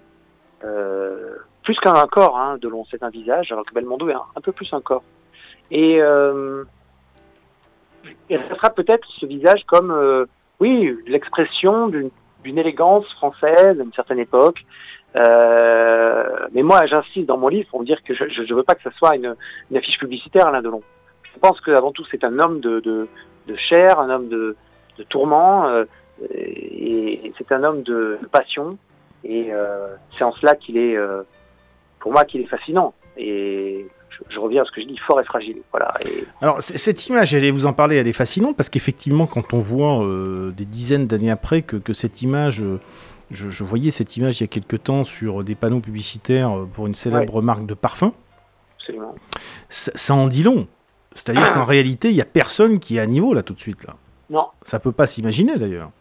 plus 1.63 1.77
qu'un 1.81 1.93
corps, 2.07 2.37
hein, 2.37 2.57
Delon, 2.59 2.85
c'est 2.89 3.03
un 3.03 3.09
visage, 3.09 3.51
alors 3.51 3.65
que 3.65 3.73
Belmondo 3.73 4.09
est 4.09 4.13
un, 4.13 4.41
peu 4.41 4.51
plus 4.51 4.73
un 4.73 4.81
corps. 4.81 5.03
Et 5.71 5.97
il 5.97 6.65
restera 8.37 8.71
peut-être 8.71 9.07
ce 9.19 9.25
visage 9.25 9.63
comme, 9.67 10.25
oui, 10.59 10.97
l'expression 11.05 11.89
d'une 11.89 12.57
élégance 12.57 13.05
française 13.13 13.77
d'une 13.77 13.93
certaine 13.93 14.19
époque. 14.19 14.65
Euh, 15.15 16.47
mais 16.53 16.61
moi, 16.61 16.85
j'insiste 16.85 17.27
dans 17.27 17.37
mon 17.37 17.47
livre 17.47 17.69
pour 17.69 17.79
me 17.79 17.85
dire 17.85 18.01
que 18.03 18.13
je 18.13 18.41
ne 18.41 18.53
veux 18.53 18.63
pas 18.63 18.75
que 18.75 18.83
ce 18.83 18.95
soit 18.97 19.15
une, 19.15 19.35
affiche 19.75 19.97
publicitaire, 19.97 20.47
Alain 20.47 20.61
Delon. 20.61 20.83
Je 21.33 21.39
pense 21.39 21.59
qu'avant 21.61 21.91
tout, 21.91 22.05
c'est 22.11 22.23
un 22.23 22.37
homme 22.39 22.59
de, 22.59 23.07
chair, 23.55 23.99
un 23.99 24.09
homme 24.09 24.29
de, 24.29 24.55
tourment, 25.09 25.67
euh, 25.67 25.85
et 26.33 27.31
c'est 27.37 27.51
un 27.51 27.63
homme 27.63 27.83
de 27.83 28.19
passion, 28.31 28.77
et 29.23 29.47
euh, 29.51 29.95
c'est 30.17 30.23
en 30.23 30.33
cela 30.33 30.55
qu'il 30.55 30.77
est, 30.77 30.97
pour 31.99 32.11
moi, 32.11 32.25
qu'il 32.25 32.41
est 32.41 32.47
fascinant. 32.47 32.93
Et 33.17 33.87
je, 34.29 34.39
reviens 34.39 34.61
à 34.61 34.65
ce 34.65 34.71
que 34.71 34.81
je 34.81 34.87
dis, 34.87 34.97
fort 34.97 35.19
et 35.19 35.23
fragile. 35.23 35.57
Voilà. 35.71 35.93
Alors 36.41 36.61
cette 36.61 37.07
image, 37.07 37.33
allez 37.33 37.51
vous 37.51 37.65
en 37.65 37.73
parler, 37.73 37.95
elle 37.95 38.07
est 38.07 38.13
fascinante 38.13 38.55
parce 38.55 38.69
qu'effectivement, 38.69 39.27
quand 39.27 39.53
on 39.53 39.59
voit 39.59 40.05
des 40.51 40.65
dizaines 40.65 41.07
d'années 41.07 41.31
après 41.31 41.61
que, 41.63 41.93
cette 41.93 42.21
image, 42.21 42.63
je, 43.31 43.63
voyais 43.63 43.91
cette 43.91 44.17
image 44.17 44.39
il 44.39 44.43
y 44.43 44.45
a 44.45 44.47
quelques 44.47 44.83
temps 44.83 45.03
sur 45.03 45.43
des 45.43 45.55
panneaux 45.55 45.79
publicitaires 45.79 46.57
euh, 46.57 46.65
pour 46.65 46.87
une 46.87 46.95
célèbre 46.95 47.41
marque 47.41 47.65
de 47.65 47.73
parfum. 47.73 48.13
Absolument. 48.79 49.15
Ça, 49.69 50.13
en 50.13 50.27
dit 50.27 50.43
long. 50.43 50.67
C'est-à-dire 51.13 51.51
qu'en 51.51 51.65
réalité, 51.65 52.09
il 52.09 52.15
n'y 52.15 52.21
a 52.21 52.25
personne 52.25 52.79
qui 52.79 52.97
est 52.97 52.99
à 52.99 53.05
niveau 53.05 53.33
là 53.33 53.43
tout 53.43 53.53
de 53.53 53.59
suite 53.59 53.85
là. 53.85 53.95
Non. 54.29 54.47
Ça 54.63 54.79
peut 54.79 54.91
pas 54.91 55.05
s'imaginer 55.05 55.57
d'ailleurs. 55.57 55.91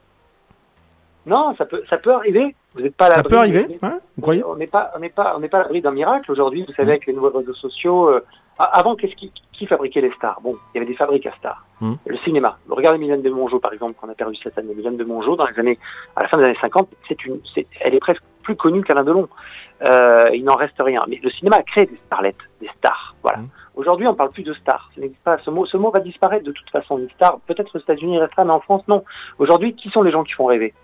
Non, 1.27 1.55
ça 1.57 1.67
peut, 1.67 1.83
ça 1.91 1.99
peut 1.99 2.13
arriver. 2.13 2.55
Vous 2.75 2.83
n'êtes 2.83 2.95
pas 2.95 3.11
Ça 3.11 3.23
peut 3.23 3.39
arriver, 3.39 3.79
vous 3.83 4.23
croyez? 4.23 4.45
On 4.45 4.57
n'est 4.57 4.67
pas, 4.67 4.93
on 4.95 5.01
n'est 5.01 5.09
pas, 5.09 5.35
on 5.37 5.41
n'est 5.41 5.49
pas 5.49 5.59
à 5.59 5.63
l'abri 5.63 5.83
d'un 5.83 5.91
miracle 5.91 6.31
aujourd'hui. 6.31 6.65
Vous 6.67 6.75
savez, 6.75 6.89
mmh. 6.89 6.91
avec 6.91 7.07
les 7.07 7.13
nouveaux 7.13 7.31
réseaux 7.31 7.55
sociaux. 7.55 8.09
Euh, 8.09 8.25
avant, 8.59 8.97
qu'est-ce 8.97 9.15
qui, 9.15 9.33
qui, 9.53 9.67
fabriquait 9.67 10.01
les 10.01 10.13
stars? 10.13 10.41
Bon, 10.43 10.57
il 10.75 10.79
y 10.79 10.81
avait 10.81 10.91
des 10.91 10.97
fabriques 10.97 11.27
à 11.27 11.33
stars. 11.37 11.65
Mmh. 11.81 11.95
Le 12.07 12.17
cinéma. 12.19 12.59
Regardez 12.69 12.99
Mylène 12.99 13.23
de 13.23 13.31
Mongeau, 13.31 13.61
par 13.61 13.73
exemple, 13.73 13.95
qu'on 13.95 14.09
a 14.09 14.15
perdu 14.15 14.37
cette 14.43 14.59
année. 14.59 14.75
Mylène 14.75 14.97
de 14.97 15.05
Mongeau, 15.05 15.37
dans 15.37 15.47
les 15.47 15.59
années, 15.59 15.79
à 16.17 16.23
la 16.23 16.29
fin 16.29 16.39
des 16.39 16.45
années 16.45 16.59
50, 16.61 16.89
c'est 17.07 17.25
une, 17.25 17.41
elle 17.81 17.95
est 17.95 18.01
presque 18.01 18.23
plus 18.43 18.57
connue 18.57 18.83
qu'Alain 18.83 19.05
Delon. 19.05 19.29
Euh, 19.83 20.31
il 20.35 20.45
n'en 20.45 20.57
reste 20.57 20.75
rien. 20.79 21.05
Mais 21.09 21.21
le 21.23 21.31
cinéma 21.31 21.57
a 21.57 21.63
créé 21.63 21.87
des 21.87 21.99
starlettes, 22.07 22.37
des 22.61 22.69
stars. 22.79 23.15
Voilà. 23.23 23.39
Mmh. 23.39 23.49
Aujourd'hui, 23.77 24.09
on 24.09 24.15
parle 24.15 24.31
plus 24.31 24.43
de 24.43 24.55
stars. 24.55 24.91
Ce 24.97 25.01
pas. 25.23 25.39
Ce 25.45 25.51
mot, 25.51 25.65
ce 25.67 25.77
mot 25.77 25.93
va 25.93 26.01
disparaître 26.01 26.45
de 26.45 26.53
toute 26.53 26.69
façon. 26.71 26.99
Une 26.99 27.11
star, 27.11 27.39
peut-être 27.47 27.77
aux 27.77 27.79
États-Unis 27.79 28.19
restera, 28.19 28.45
mais 28.45 28.53
en 28.53 28.61
France, 28.61 28.83
non. 28.89 29.05
Aujourd'hui, 29.39 29.75
qui 29.75 29.89
sont 29.91 30.03
les 30.03 30.11
gens 30.11 30.25
qui 30.25 30.33
font 30.33 30.47
rêver? 30.47 30.75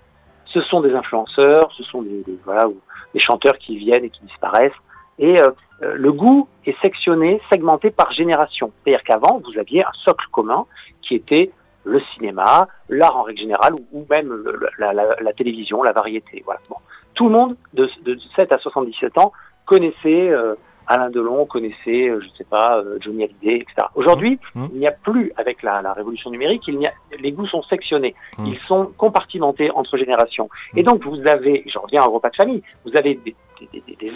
Ce 0.47 0.61
sont 0.61 0.81
des 0.81 0.95
influenceurs, 0.95 1.73
ce 1.77 1.83
sont 1.83 2.03
des, 2.03 2.23
voilà, 2.45 2.69
ou 2.69 2.77
des 3.13 3.19
chanteurs 3.19 3.59
qui 3.59 3.77
viennent 3.79 4.05
et 4.05 4.11
qui 4.11 4.23
disparaissent. 4.25 4.73
Et 5.19 5.41
euh, 5.43 5.51
euh, 5.83 5.95
le 5.97 6.13
goût 6.13 6.49
est 6.67 6.79
sectionné, 6.81 7.41
segmenté 7.51 7.91
par 7.91 8.13
génération. 8.13 8.73
C'est-à-dire 8.83 9.05
qu'avant, 9.05 9.41
vous 9.45 9.59
aviez 9.59 9.85
un 9.85 9.93
socle 10.05 10.27
commun 10.31 10.67
qui 11.03 11.15
était 11.15 11.51
le 11.85 12.01
cinéma, 12.15 12.69
l'art 12.89 13.17
en 13.17 13.23
règle 13.23 13.41
générale, 13.41 13.75
ou, 13.93 14.07
même 14.09 14.33
la, 14.79 15.33
télévision, 15.35 15.83
la 15.83 15.93
variété. 15.93 16.43
Voilà. 16.45 16.61
Bon. 16.69 16.77
Tout 17.15 17.27
le 17.27 17.33
monde 17.33 17.57
de, 17.75 17.89
de 18.03 18.19
7 18.37 18.53
à 18.53 18.59
77 18.59 19.19
ans 19.19 19.33
connaissait 19.67 20.31
euh, 20.31 20.55
Alain 20.87 21.11
Delon 21.11 21.47
connaissait, 21.47 22.09
euh, 22.09 22.21
je 22.21 22.27
ne 22.27 22.33
sais 22.37 22.45
pas, 22.45 22.79
euh, 22.79 22.99
Johnny 23.01 23.25
Hallyday, 23.25 23.57
etc. 23.57 23.89
Aujourd'hui, 23.95 24.39
mmh. 24.55 24.61
Mmh. 24.61 24.69
il 24.75 24.79
n'y 24.81 24.87
a 24.87 24.93
plus, 24.93 25.33
avec 25.37 25.63
la, 25.63 25.93
révolution 25.93 26.31
numérique, 26.31 26.63
il 26.69 26.81
y 26.81 26.87
a, 26.87 26.93
les 27.19 27.33
goûts 27.33 27.47
sont 27.47 27.63
sectionnés, 27.63 28.15
mmh. 28.39 28.47
ils 28.47 28.59
sont 28.67 28.93
compartimentés 28.97 29.71
entre 29.71 29.97
générations. 29.97 30.49
Et 30.77 30.83
donc, 30.83 31.05
vous 31.05 31.21
avez, 31.27 31.65
je 31.67 31.79
reviens 31.79 32.05
au 32.05 32.13
repas 32.13 32.31
de 32.31 32.37
famille, 32.37 32.63
vous 32.85 32.97
avez 32.97 33.15
des, 33.15 33.35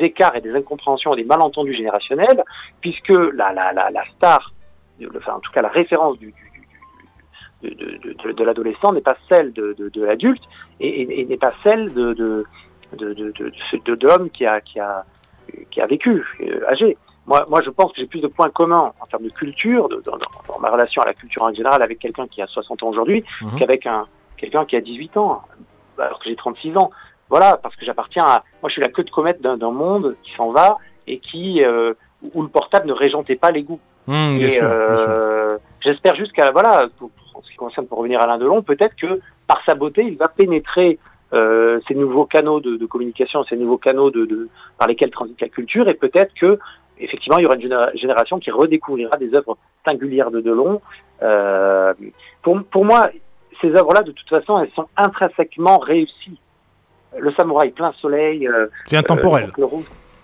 écarts 0.00 0.36
et 0.36 0.40
des 0.40 0.54
incompréhensions 0.54 1.14
et 1.14 1.22
des 1.22 1.28
malentendus 1.28 1.74
générationnels, 1.74 2.44
puisque 2.80 3.08
la, 3.08 3.52
la, 3.52 4.04
star, 4.16 4.52
enfin, 5.16 5.34
en 5.34 5.40
tout 5.40 5.52
cas 5.52 5.62
la 5.62 5.68
référence 5.68 6.18
du, 6.18 6.34
de, 7.62 8.44
l'adolescent 8.44 8.92
n'est 8.92 9.00
pas 9.00 9.16
celle 9.28 9.52
de, 9.52 9.90
l'adulte 9.96 10.42
et, 10.80 11.24
n'est 11.24 11.36
pas 11.36 11.52
celle 11.64 11.92
de, 11.92 12.12
de, 12.12 12.44
de, 12.96 14.06
l'homme 14.06 14.30
qui 14.30 14.46
a, 14.46 14.60
qui 14.60 14.78
a 14.80 15.04
qui 15.70 15.80
a 15.80 15.86
vécu, 15.86 16.24
euh, 16.40 16.68
âgé. 16.68 16.96
Moi, 17.26 17.44
moi, 17.48 17.60
je 17.64 17.70
pense 17.70 17.92
que 17.92 18.00
j'ai 18.00 18.06
plus 18.06 18.20
de 18.20 18.26
points 18.26 18.50
communs 18.50 18.92
en 19.00 19.06
termes 19.06 19.24
de 19.24 19.30
culture, 19.30 19.88
de, 19.88 20.02
dans, 20.04 20.58
ma 20.60 20.70
relation 20.70 21.02
à 21.02 21.06
la 21.06 21.14
culture 21.14 21.42
en 21.42 21.52
général, 21.52 21.82
avec 21.82 21.98
quelqu'un 21.98 22.26
qui 22.26 22.40
a 22.40 22.46
60 22.46 22.82
ans 22.82 22.88
aujourd'hui, 22.88 23.24
mhm. 23.42 23.58
qu'avec 23.58 23.86
un 23.86 24.06
quelqu'un 24.38 24.64
qui 24.64 24.76
a 24.76 24.80
18 24.80 25.16
ans, 25.16 25.42
alors 25.98 26.18
que 26.20 26.28
j'ai 26.28 26.36
36 26.36 26.76
ans. 26.76 26.90
Voilà, 27.28 27.58
parce 27.62 27.76
que 27.76 27.84
j'appartiens 27.84 28.24
à... 28.24 28.44
Moi, 28.62 28.68
je 28.68 28.72
suis 28.72 28.80
la 28.80 28.88
queue 28.88 29.02
de 29.02 29.10
comète 29.10 29.42
d'un 29.42 29.56
monde 29.70 30.16
qui 30.22 30.32
s'en 30.34 30.50
va 30.50 30.78
et 31.06 31.18
qui 31.18 31.62
euh, 31.62 31.92
où 32.34 32.42
le 32.42 32.48
portable 32.48 32.86
ne 32.86 32.92
régentait 32.92 33.36
pas 33.36 33.50
les 33.50 33.62
goûts. 33.62 33.80
Mmh, 34.06 34.36
et 34.40 34.62
euh, 34.62 35.58
j'espère 35.80 36.14
juste 36.14 36.32
qu'à 36.32 36.50
voilà, 36.50 36.86
pour, 36.96 37.10
en 37.34 37.42
ce 37.42 37.50
qui 37.50 37.56
concerne 37.56 37.86
pour 37.86 37.98
revenir 37.98 38.20
à 38.22 38.26
l'un 38.26 38.38
de 38.38 38.46
long, 38.46 38.62
peut-être 38.62 38.96
que 38.96 39.20
par 39.46 39.62
sa 39.66 39.74
beauté, 39.74 40.02
il 40.04 40.16
va 40.16 40.28
pénétrer 40.28 40.98
euh, 41.32 41.80
ces 41.86 41.94
nouveaux 41.94 42.24
canaux 42.24 42.60
de, 42.60 42.76
de, 42.76 42.86
communication, 42.86 43.44
ces 43.44 43.56
nouveaux 43.56 43.78
canaux 43.78 44.10
de, 44.10 44.24
de, 44.24 44.48
par 44.78 44.88
lesquels 44.88 45.10
transite 45.10 45.40
la 45.40 45.48
culture, 45.48 45.88
et 45.88 45.94
peut-être 45.94 46.32
que 46.34 46.58
effectivement 46.98 47.38
il 47.38 47.42
y 47.42 47.46
aura 47.46 47.56
une 47.56 47.98
génération 47.98 48.38
qui 48.38 48.50
redécouvrira 48.50 49.16
des 49.16 49.34
œuvres 49.34 49.56
singulières 49.84 50.30
de 50.30 50.40
Delon. 50.40 50.80
Euh, 51.22 51.92
pour, 52.42 52.62
pour 52.64 52.84
moi, 52.84 53.10
ces 53.60 53.68
œuvres-là, 53.68 54.02
de 54.02 54.12
toute 54.12 54.28
façon, 54.28 54.58
elles 54.58 54.70
sont 54.74 54.88
intrinsèquement 54.96 55.78
réussies. 55.78 56.38
Le 57.18 57.32
samouraï 57.32 57.70
plein 57.70 57.92
soleil. 58.00 58.46
Euh, 58.46 58.66
c'est 58.86 58.96
intemporel. 58.96 59.50
Euh, 59.58 59.66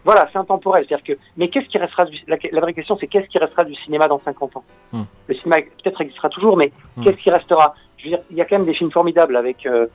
voilà, 0.05 0.29
c'est 0.33 0.39
intemporel. 0.39 0.85
C'est-à-dire 0.87 1.17
que, 1.17 1.21
mais 1.37 1.49
qu'est-ce 1.49 1.67
qui 1.69 1.79
restera 1.79 2.05
du, 2.05 2.19
la, 2.27 2.61
vraie 2.61 2.75
question, 2.75 2.97
c'est 3.01 3.07
qu'est-ce 3.07 3.29
qui 3.29 3.39
restera 3.39 3.65
du 3.65 3.75
cinéma 3.75 4.07
dans 4.07 4.21
50 4.23 4.57
ans? 4.57 4.65
Hmm. 4.93 5.03
Le 5.27 5.35
cinéma 5.35 5.63
peut-être 5.83 6.01
existera 6.03 6.29
toujours, 6.29 6.57
mais 6.57 6.73
hmm. 6.97 7.05
qu'est-ce 7.05 7.17
qui 7.17 7.31
restera? 7.31 7.75
Je 7.97 8.05
veux 8.05 8.11
dire, 8.11 8.21
il 8.31 8.37
y 8.37 8.43
a 8.43 8.45
quand 8.45 8.57
même 8.59 8.67
des 8.67 8.75
films 8.75 8.91
formidables 8.91 9.35
avec 9.35 9.65
euh, 9.65 9.87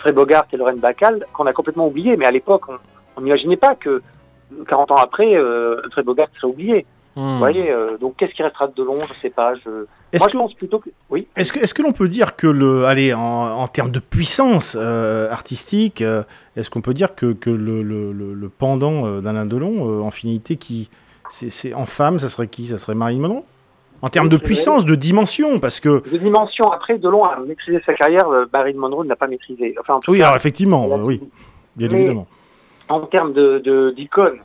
Fred 0.00 0.14
Bogart 0.14 0.46
et 0.52 0.56
Lorraine 0.56 0.78
Bacall 0.78 1.26
qu'on 1.32 1.46
a 1.46 1.52
complètement 1.52 1.86
oublié. 1.86 2.16
Mais 2.16 2.26
à 2.26 2.30
l'époque, 2.30 2.64
on 3.16 3.20
n'imaginait 3.20 3.56
pas 3.56 3.74
que 3.74 4.02
40 4.68 4.90
ans 4.92 4.96
après, 4.96 5.34
euh, 5.34 5.80
Fred 5.92 6.04
Bogart 6.04 6.28
serait 6.36 6.52
oublié. 6.52 6.86
Hmm. 7.14 7.32
Vous 7.32 7.38
voyez, 7.38 7.70
euh, 7.70 7.98
donc 7.98 8.16
qu'est-ce 8.16 8.32
qui 8.32 8.42
restera 8.42 8.68
de 8.68 8.82
long 8.82 8.96
Je 8.96 9.20
sais 9.20 9.30
pas. 9.30 9.54
Je... 9.56 9.68
Moi, 9.70 10.28
je 10.30 10.38
pense 10.38 10.54
plutôt 10.54 10.78
que. 10.78 10.90
Oui. 11.10 11.26
Est-ce 11.36 11.52
que, 11.52 11.60
est-ce 11.60 11.74
que 11.74 11.82
l'on 11.82 11.92
peut 11.92 12.08
dire 12.08 12.36
que 12.36 12.46
le, 12.46 12.86
allez, 12.86 13.12
en, 13.12 13.20
en 13.20 13.68
termes 13.68 13.90
de 13.90 14.00
puissance 14.00 14.76
euh, 14.78 15.30
artistique, 15.30 16.00
euh, 16.00 16.22
est-ce 16.56 16.70
qu'on 16.70 16.80
peut 16.80 16.94
dire 16.94 17.14
que, 17.14 17.32
que 17.32 17.50
le, 17.50 17.82
le, 17.82 18.12
le, 18.12 18.48
pendant 18.48 19.20
d'Alain 19.20 19.44
Delon, 19.44 20.04
en 20.04 20.10
finalité, 20.10 20.56
qui, 20.56 20.88
c'est, 21.28 21.50
c'est 21.50 21.74
en 21.74 21.84
femme, 21.86 22.18
ça 22.18 22.28
serait 22.28 22.48
qui? 22.48 22.66
Ça 22.66 22.78
serait 22.78 22.94
Marie 22.94 23.18
Monroe 23.18 23.44
en 24.02 24.08
termes 24.08 24.28
de 24.28 24.36
puissance, 24.36 24.84
de 24.84 24.96
dimension, 24.96 25.60
parce 25.60 25.78
que... 25.78 26.02
De 26.10 26.18
dimension, 26.18 26.66
après, 26.66 26.98
Delon 26.98 27.24
a 27.24 27.38
maîtrisé 27.38 27.80
sa 27.86 27.94
carrière, 27.94 28.26
Marilyn 28.52 28.78
Monroe 28.78 29.04
ne 29.04 29.08
l'a 29.08 29.16
pas 29.16 29.28
maîtrisé. 29.28 29.76
Enfin, 29.80 30.00
oui, 30.08 30.22
alors 30.22 30.36
effectivement, 30.36 30.86
oui, 30.96 31.20
bien 31.76 31.88
évidemment. 31.88 32.26
En 32.88 33.00
termes 33.00 33.32
de, 33.32 33.92
d'icône... 33.96 34.38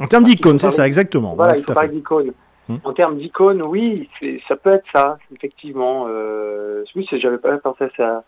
En 0.00 0.06
termes 0.06 0.24
d'icône, 0.24 0.58
c'est 0.58 0.70
ça, 0.70 0.86
exactement. 0.86 1.34
Voilà, 1.34 1.58
il 1.58 1.64
faut 1.64 1.74
parler 1.74 1.90
d'icône. 1.90 2.32
Hmm. 2.68 2.76
En 2.84 2.92
termes 2.92 3.18
d'icône, 3.18 3.62
oui, 3.66 4.08
ça 4.48 4.56
peut 4.56 4.72
être 4.72 4.86
ça, 4.94 5.18
effectivement. 5.34 6.06
Euh, 6.08 6.84
oui, 6.94 7.06
j'avais 7.10 7.36
pas 7.36 7.58
pensé 7.58 7.84
à 7.84 7.90
ça. 7.96 8.24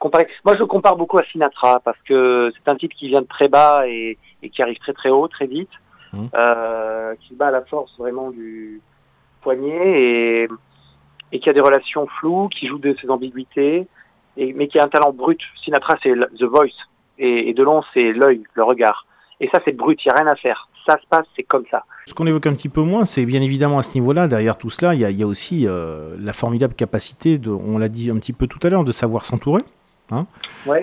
comparer. 0.00 0.26
Moi, 0.44 0.56
je 0.58 0.64
compare 0.64 0.96
beaucoup 0.96 1.16
à 1.16 1.24
Sinatra, 1.24 1.80
parce 1.84 1.96
que 2.06 2.52
c'est 2.54 2.70
un 2.70 2.76
type 2.76 2.92
qui 2.92 3.08
vient 3.08 3.22
de 3.22 3.26
très 3.26 3.48
bas 3.48 3.86
et, 3.86 4.18
qui 4.52 4.60
arrive 4.60 4.78
très 4.78 4.92
très 4.92 5.10
haut, 5.10 5.28
très 5.28 5.46
vite, 5.46 5.70
hmm. 6.12 6.26
euh, 6.34 7.14
qui 7.20 7.34
bat 7.34 7.46
à 7.46 7.52
la 7.52 7.62
force 7.62 7.96
vraiment 7.98 8.30
du 8.30 8.82
et, 9.52 10.48
qui 11.32 11.50
a 11.50 11.52
des 11.52 11.60
relations 11.60 12.06
floues, 12.18 12.48
qui 12.48 12.66
joue 12.66 12.78
de 12.78 12.94
ses 13.00 13.10
ambiguïtés, 13.10 13.86
mais 14.36 14.68
qui 14.68 14.78
a 14.78 14.84
un 14.84 14.88
talent 14.88 15.12
brut. 15.12 15.40
Sinatra, 15.62 15.96
c'est 16.02 16.12
The 16.12 16.44
Voice, 16.44 16.68
et, 17.18 17.50
et 17.50 17.54
Delon, 17.54 17.82
c'est 17.92 18.12
l'œil, 18.12 18.42
le 18.54 18.62
regard. 18.62 19.06
Et 19.40 19.48
ça, 19.48 19.60
c'est 19.64 19.76
brut, 19.76 20.00
il 20.04 20.08
n'y 20.08 20.12
a 20.12 20.22
rien 20.22 20.32
à 20.32 20.36
faire. 20.36 20.68
Ça 20.86 20.96
se 21.00 21.06
passe, 21.08 21.26
c'est 21.34 21.42
comme 21.42 21.64
ça. 21.70 21.84
Ce 22.06 22.14
qu'on 22.14 22.26
évoque 22.26 22.46
un 22.46 22.54
petit 22.54 22.68
peu 22.68 22.82
moins, 22.82 23.04
c'est 23.04 23.24
bien 23.24 23.42
évidemment 23.42 23.78
à 23.78 23.82
ce 23.82 23.94
niveau-là, 23.94 24.28
derrière 24.28 24.58
tout 24.58 24.70
cela, 24.70 24.94
il 24.94 25.00
y 25.00 25.22
a, 25.22 25.26
aussi 25.26 25.66
euh, 25.66 26.16
la 26.20 26.32
formidable 26.32 26.74
capacité, 26.74 27.40
on 27.46 27.78
l'a 27.78 27.88
dit 27.88 28.10
un 28.10 28.16
petit 28.16 28.32
peu 28.32 28.46
tout 28.46 28.58
à 28.62 28.70
l'heure, 28.70 28.84
de 28.84 28.92
savoir 28.92 29.24
s'entourer. 29.24 29.62
Hein 30.10 30.26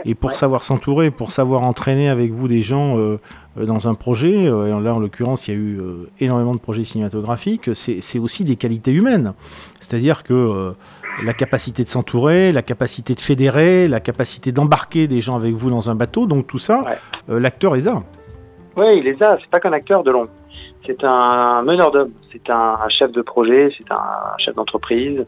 et 0.03 0.15
pour 0.15 0.33
savoir 0.33 0.63
s'entourer, 0.63 1.11
pour 1.11 1.31
savoir 1.31 1.61
entraîner 1.61 2.09
avec 2.09 2.31
vous 2.31 2.47
des 2.47 2.63
gens 2.63 2.97
euh, 2.97 3.19
euh, 3.59 3.65
dans 3.65 3.87
un 3.87 3.93
projet, 3.93 4.47
euh, 4.47 4.79
là 4.79 4.95
en 4.95 4.99
l'occurrence 4.99 5.47
il 5.47 5.53
y 5.53 5.57
a 5.57 5.59
eu 5.59 5.79
énormément 6.19 6.55
de 6.55 6.59
projets 6.59 6.83
cinématographiques, 6.83 7.69
c'est 7.75 8.19
aussi 8.19 8.43
des 8.43 8.55
qualités 8.55 8.91
humaines. 8.91 9.33
C'est-à-dire 9.79 10.23
que 10.23 10.73
la 11.23 11.33
capacité 11.33 11.83
de 11.83 11.89
s'entourer, 11.89 12.51
la 12.51 12.63
capacité 12.63 13.13
de 13.13 13.19
fédérer, 13.19 13.87
la 13.87 13.99
capacité 13.99 14.51
d'embarquer 14.51 15.07
des 15.07 15.21
gens 15.21 15.35
avec 15.35 15.53
vous 15.53 15.69
dans 15.69 15.89
un 15.89 15.95
bateau, 15.95 16.25
donc 16.25 16.47
tout 16.47 16.59
ça, 16.59 16.83
l'acteur 17.27 17.75
les 17.75 17.87
a. 17.87 18.01
Oui, 18.75 18.85
il 18.97 19.03
les 19.03 19.21
a, 19.21 19.37
c'est 19.39 19.49
pas 19.49 19.59
qu'un 19.59 19.73
acteur 19.73 20.03
de 20.03 20.11
long. 20.11 20.27
C'est 20.85 21.03
un 21.03 21.61
meneur 21.61 21.91
d'hommes, 21.91 22.11
c'est 22.31 22.49
un, 22.49 22.77
chef 22.89 23.11
de 23.11 23.21
projet, 23.21 23.69
c'est 23.77 23.91
un 23.91 24.37
chef 24.39 24.55
d'entreprise, 24.55 25.23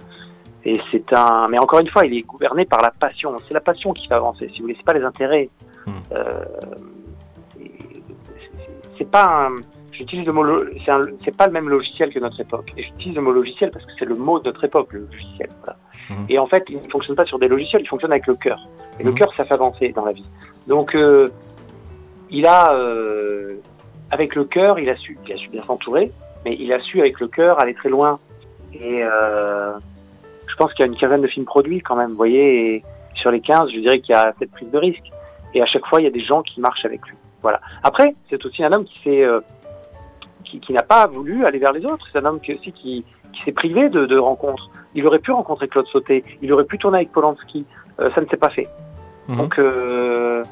et 0.66 0.80
c'est 0.91 1.11
un, 1.14 1.47
mais 1.49 1.59
encore 1.59 1.80
une 1.80 1.89
fois, 1.89 2.05
il 2.05 2.18
est 2.18 2.22
gouverné 2.22 2.66
par 2.66 2.82
la 2.82 2.91
passion. 2.91 3.36
C'est 3.47 3.53
la 3.53 3.59
passion 3.61 3.93
qui 3.93 4.07
fait 4.07 4.14
avancer. 4.14 4.49
Si 4.49 4.59
vous 4.59 4.64
voulez, 4.64 4.76
c'est 4.78 4.86
pas 4.86 4.97
les 4.97 5.03
intérêts. 5.03 5.49
Hmm. 5.86 5.91
Euh, 6.14 6.45
c'est 8.97 9.09
pas 9.09 9.47
un, 9.47 9.55
j'utilise 9.91 10.26
le 10.26 10.32
mot, 10.32 10.45
c'est 11.26 11.36
pas 11.36 11.47
le 11.47 11.53
même 11.53 11.68
logiciel 11.68 12.14
que 12.14 12.20
notre 12.20 12.39
époque. 12.39 12.72
Et 12.78 12.84
j'utilise 12.84 13.16
le 13.16 13.22
mot 13.22 13.32
logiciel 13.32 13.72
parce 13.72 13.86
que 13.86 13.91
c'est 13.99 14.05
le 14.05 14.16
mot 14.16 14.39
de 14.39 14.45
notre 14.45 14.64
époque, 14.64 14.93
le 14.93 15.01
logiciel. 15.01 15.49
Hmm. 16.09 16.26
Et 16.30 16.39
en 16.39 16.47
fait, 16.47 16.64
il 16.70 16.78
ne 16.78 16.89
fonctionne 16.89 17.16
pas 17.16 17.26
sur 17.26 17.39
des 17.39 17.49
logiciels, 17.49 17.82
il 17.82 17.88
fonctionne 17.88 18.11
avec 18.11 18.28
le 18.28 18.36
cœur. 18.36 18.59
Et 18.99 19.03
le 19.03 19.11
hmm. 19.11 19.16
cœur, 19.16 19.34
ça 19.36 19.43
fait 19.43 19.53
avancer 19.53 19.89
dans 19.89 20.05
la 20.05 20.14
vie. 20.14 20.30
Donc, 20.68 20.95
euh, 20.95 21.28
il 22.30 22.45
a, 22.45 22.74
euh, 22.74 23.55
avec 24.11 24.34
le 24.36 24.45
cœur, 24.45 24.80
il 24.80 24.89
a 24.89 24.95
su, 24.95 25.18
il 25.26 25.34
a 25.34 25.38
su 25.38 25.49
bien 25.49 25.64
s'entourer, 25.64 26.11
mais 26.45 26.55
il 26.57 26.72
a 26.72 26.80
su 26.80 27.01
avec 27.01 27.20
le 27.20 27.28
cœur 27.28 27.59
aller 27.59 27.74
très 27.74 27.89
loin. 27.89 28.20
Et 28.74 29.03
je 30.48 30.56
pense 30.56 30.74
qu'il 30.74 30.86
y 30.86 30.88
a 30.88 30.91
une 30.91 30.98
quinzaine 30.98 31.22
de 31.22 31.28
films 31.28 31.46
produits 31.46 31.82
quand 31.82 31.96
même, 31.96 32.12
vous 32.12 32.18
voyez, 32.18 32.76
et 32.76 32.84
sur 33.16 33.32
les 33.32 33.41
15, 33.41 33.72
je 33.72 33.80
dirais 33.80 34.00
qu'il 34.00 34.14
y 34.14 34.18
a 34.18 34.34
cette 34.39 34.52
prise 34.52 34.70
de 34.70 34.78
risque. 34.78 35.12
Et 35.54 35.62
à 35.62 35.66
chaque 35.66 35.86
fois, 35.86 36.02
il 36.02 36.06
y 36.06 36.08
a 36.08 36.12
des 36.12 36.24
gens 36.24 36.41
qui 36.41 36.60
marchent 36.60 36.86
avec 36.86 37.02
lui. 37.08 37.16
Voilà. 37.41 37.62
Après, 37.84 38.16
c'est 38.30 38.44
aussi 38.46 38.64
un 38.64 38.72
homme 38.72 38.86
qui 38.86 39.00
s'est 39.04 39.24
euh, 39.24 39.41
qui, 40.44 40.60
qui 40.60 40.74
n'a 40.74 40.82
pas 40.82 41.08
voulu 41.08 41.46
aller 41.46 41.60
vers 41.60 41.72
les 41.72 41.86
autres. 41.86 42.06
C'est 42.12 42.20
un 42.20 42.26
homme 42.26 42.39
qui, 42.39 42.54
aussi 42.54 42.72
qui, 42.72 43.06
qui 43.34 43.44
s'est 43.44 43.52
privé 43.52 43.89
de, 43.89 44.06
de, 44.06 44.18
rencontres. 44.18 44.70
Il 44.96 45.06
aurait 45.06 45.20
pu 45.20 45.32
rencontrer 45.32 45.68
Claude 45.68 45.88
Sauté, 45.88 46.24
il 46.41 46.52
aurait 46.54 46.66
pu 46.66 46.78
tourner 46.78 46.98
avec 46.98 47.12
Polanski. 47.12 47.66
Euh, 48.00 48.10
ça 48.16 48.22
ne 48.22 48.28
s'est 48.28 48.38
pas 48.38 48.50
fait. 48.50 48.68
Mmh. 49.28 49.38
Donc, 49.38 49.60
euh, 49.60 50.44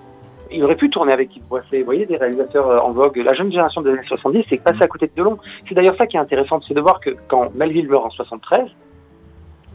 il 0.51 0.63
aurait 0.63 0.75
pu 0.75 0.89
tourner 0.89 1.13
avec 1.13 1.35
Yves 1.35 1.47
Boisset. 1.47 1.79
Vous 1.79 1.85
voyez, 1.85 2.05
des 2.05 2.17
réalisateurs 2.17 2.85
en 2.85 2.91
vogue. 2.91 3.17
La 3.17 3.33
jeune 3.33 3.49
génération 3.49 3.81
des 3.81 3.91
années 3.91 4.05
70, 4.05 4.45
c'est 4.49 4.61
passé 4.61 4.81
à 4.81 4.87
côté 4.87 5.07
de 5.07 5.13
Delon. 5.15 5.37
C'est 5.67 5.75
d'ailleurs 5.75 5.95
ça 5.97 6.05
qui 6.05 6.17
est 6.17 6.19
intéressant, 6.19 6.59
c'est 6.67 6.73
de 6.73 6.81
voir 6.81 6.99
que 6.99 7.11
quand 7.27 7.53
Melville 7.55 7.87
meurt 7.87 8.05
en 8.05 8.09
73, 8.09 8.69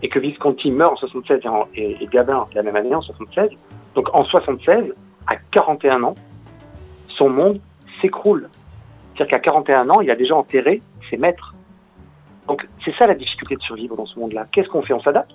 et 0.02 0.08
que 0.08 0.18
Visconti 0.18 0.70
meurt 0.70 0.92
en 0.92 0.96
76 0.96 1.40
et, 1.74 2.02
et 2.02 2.06
Gabin 2.06 2.46
la 2.54 2.62
même 2.62 2.76
année 2.76 2.94
en 2.94 3.00
76, 3.00 3.50
donc 3.94 4.14
en 4.14 4.24
76, 4.24 4.92
à 5.26 5.36
41 5.52 6.02
ans, 6.02 6.14
son 7.08 7.30
monde 7.30 7.60
s'écroule. 8.00 8.48
C'est-à-dire 9.14 9.38
qu'à 9.38 9.38
41 9.38 9.88
ans, 9.90 10.00
il 10.00 10.10
a 10.10 10.16
déjà 10.16 10.36
enterré 10.36 10.82
ses 11.08 11.16
maîtres. 11.16 11.54
Donc 12.46 12.66
c'est 12.84 12.94
ça 12.96 13.06
la 13.06 13.14
difficulté 13.14 13.56
de 13.56 13.62
survivre 13.62 13.96
dans 13.96 14.06
ce 14.06 14.18
monde-là. 14.18 14.46
Qu'est-ce 14.52 14.68
qu'on 14.68 14.82
fait? 14.82 14.92
On 14.92 15.00
s'adapte? 15.00 15.32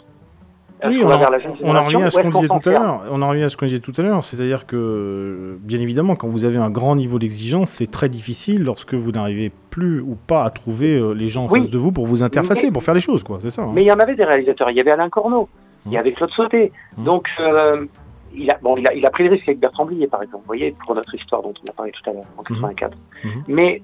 Oui, 0.87 1.01
on, 1.03 1.09
en, 1.09 1.21
on 1.61 1.75
en 1.75 1.83
revient 1.85 2.03
à 2.03 2.09
ce 2.09 2.19
qu'on 2.19 2.29
disait 2.29 2.47
tout 2.47 2.69
à 2.69 2.71
l'heure. 2.71 3.03
On 3.11 3.21
en 3.21 3.29
revient 3.29 3.43
à 3.43 3.49
ce 3.49 3.57
qu'on 3.57 3.65
disait 3.65 3.79
tout 3.79 3.93
à 3.97 4.01
l'heure, 4.01 4.23
c'est-à-dire 4.23 4.65
que, 4.65 5.57
bien 5.61 5.79
évidemment, 5.79 6.15
quand 6.15 6.27
vous 6.27 6.45
avez 6.45 6.57
un 6.57 6.69
grand 6.69 6.95
niveau 6.95 7.19
d'exigence, 7.19 7.71
c'est 7.71 7.89
très 7.89 8.09
difficile 8.09 8.63
lorsque 8.63 8.93
vous 8.93 9.11
n'arrivez 9.11 9.51
plus 9.69 10.01
ou 10.01 10.15
pas 10.15 10.43
à 10.43 10.49
trouver 10.49 10.97
euh, 10.97 11.13
les 11.13 11.29
gens 11.29 11.45
en 11.45 11.47
face 11.47 11.69
de 11.69 11.77
vous 11.77 11.91
pour 11.91 12.07
vous 12.07 12.23
interfacer, 12.23 12.71
pour 12.71 12.83
faire 12.83 12.93
les 12.93 13.01
choses, 13.01 13.23
quoi. 13.23 13.39
C'est 13.41 13.49
ça. 13.49 13.63
Hein. 13.63 13.71
Mais 13.73 13.83
il 13.83 13.87
y 13.87 13.91
en 13.91 13.99
avait 13.99 14.15
des 14.15 14.25
réalisateurs. 14.25 14.69
Il 14.69 14.77
y 14.77 14.79
avait 14.79 14.91
Alain 14.91 15.09
Corneau, 15.09 15.49
il 15.85 15.91
y 15.91 15.95
mmh. 15.95 15.99
avait 15.99 16.13
Claude 16.13 16.31
Sauté. 16.31 16.71
Mmh. 16.97 17.03
Donc, 17.03 17.27
euh, 17.39 17.85
il 18.33 18.49
a, 18.49 18.57
bon, 18.61 18.77
il 18.77 18.87
a, 18.87 18.93
il 18.93 19.05
a 19.05 19.09
pris 19.09 19.23
le 19.23 19.31
risque 19.31 19.47
avec 19.47 19.59
Bertrand 19.59 19.85
Blier, 19.85 20.07
par 20.07 20.23
exemple. 20.23 20.43
Vous 20.43 20.47
voyez, 20.47 20.75
pour 20.85 20.95
notre 20.95 21.13
histoire 21.13 21.41
dont 21.41 21.53
on 21.67 21.71
a 21.71 21.73
parlé 21.73 21.91
tout 21.91 22.09
à 22.09 22.13
l'heure, 22.13 22.25
en 22.37 22.43
84. 22.43 22.97
Mmh. 23.23 23.29
Mais 23.47 23.81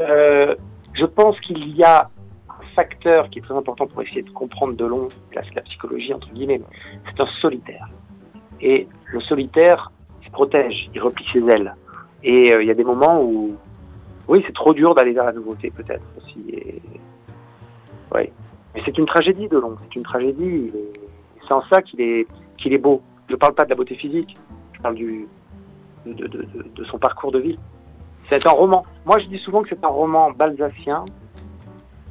euh, 0.00 0.54
je 0.94 1.04
pense 1.04 1.38
qu'il 1.40 1.76
y 1.76 1.82
a 1.82 2.08
facteur 2.74 3.30
qui 3.30 3.38
est 3.38 3.42
très 3.42 3.54
important 3.54 3.86
pour 3.86 4.02
essayer 4.02 4.22
de 4.22 4.30
comprendre 4.30 4.74
de 4.74 4.84
long 4.84 5.08
la, 5.34 5.42
la 5.54 5.62
psychologie, 5.62 6.12
entre 6.12 6.28
guillemets, 6.30 6.60
c'est 7.06 7.20
un 7.20 7.26
solitaire. 7.40 7.88
Et 8.60 8.88
le 9.06 9.20
solitaire 9.20 9.92
se 10.22 10.30
protège, 10.30 10.90
il 10.94 11.00
replie 11.00 11.24
ses 11.32 11.40
ailes. 11.48 11.74
Et 12.22 12.52
euh, 12.52 12.62
il 12.62 12.68
y 12.68 12.70
a 12.70 12.74
des 12.74 12.84
moments 12.84 13.22
où, 13.22 13.54
oui, 14.28 14.42
c'est 14.46 14.54
trop 14.54 14.72
dur 14.72 14.94
d'aller 14.94 15.12
vers 15.12 15.24
la 15.24 15.32
nouveauté, 15.32 15.70
peut-être 15.70 16.04
aussi. 16.16 16.44
Et... 16.50 16.82
Oui. 18.14 18.30
Mais 18.74 18.82
c'est 18.84 18.96
une 18.98 19.06
tragédie 19.06 19.48
de 19.48 19.58
long, 19.58 19.76
c'est 19.82 19.96
une 19.96 20.02
tragédie. 20.02 20.72
C'est 21.46 21.52
en 21.52 21.62
ça 21.70 21.82
qu'il 21.82 22.00
est, 22.00 22.26
qu'il 22.56 22.72
est 22.72 22.78
beau. 22.78 23.02
Je 23.28 23.34
ne 23.34 23.38
parle 23.38 23.54
pas 23.54 23.64
de 23.64 23.70
la 23.70 23.76
beauté 23.76 23.94
physique, 23.94 24.36
je 24.72 24.80
parle 24.80 24.94
du, 24.94 25.26
de 26.06 26.84
son 26.84 26.98
parcours 26.98 27.32
de 27.32 27.38
vie. 27.38 27.58
C'est 28.24 28.46
un 28.46 28.50
roman. 28.50 28.84
Moi, 29.04 29.18
je 29.18 29.26
dis 29.26 29.38
souvent 29.38 29.62
que 29.62 29.68
c'est 29.68 29.84
un 29.84 29.88
roman 29.88 30.30
balsacien 30.30 31.04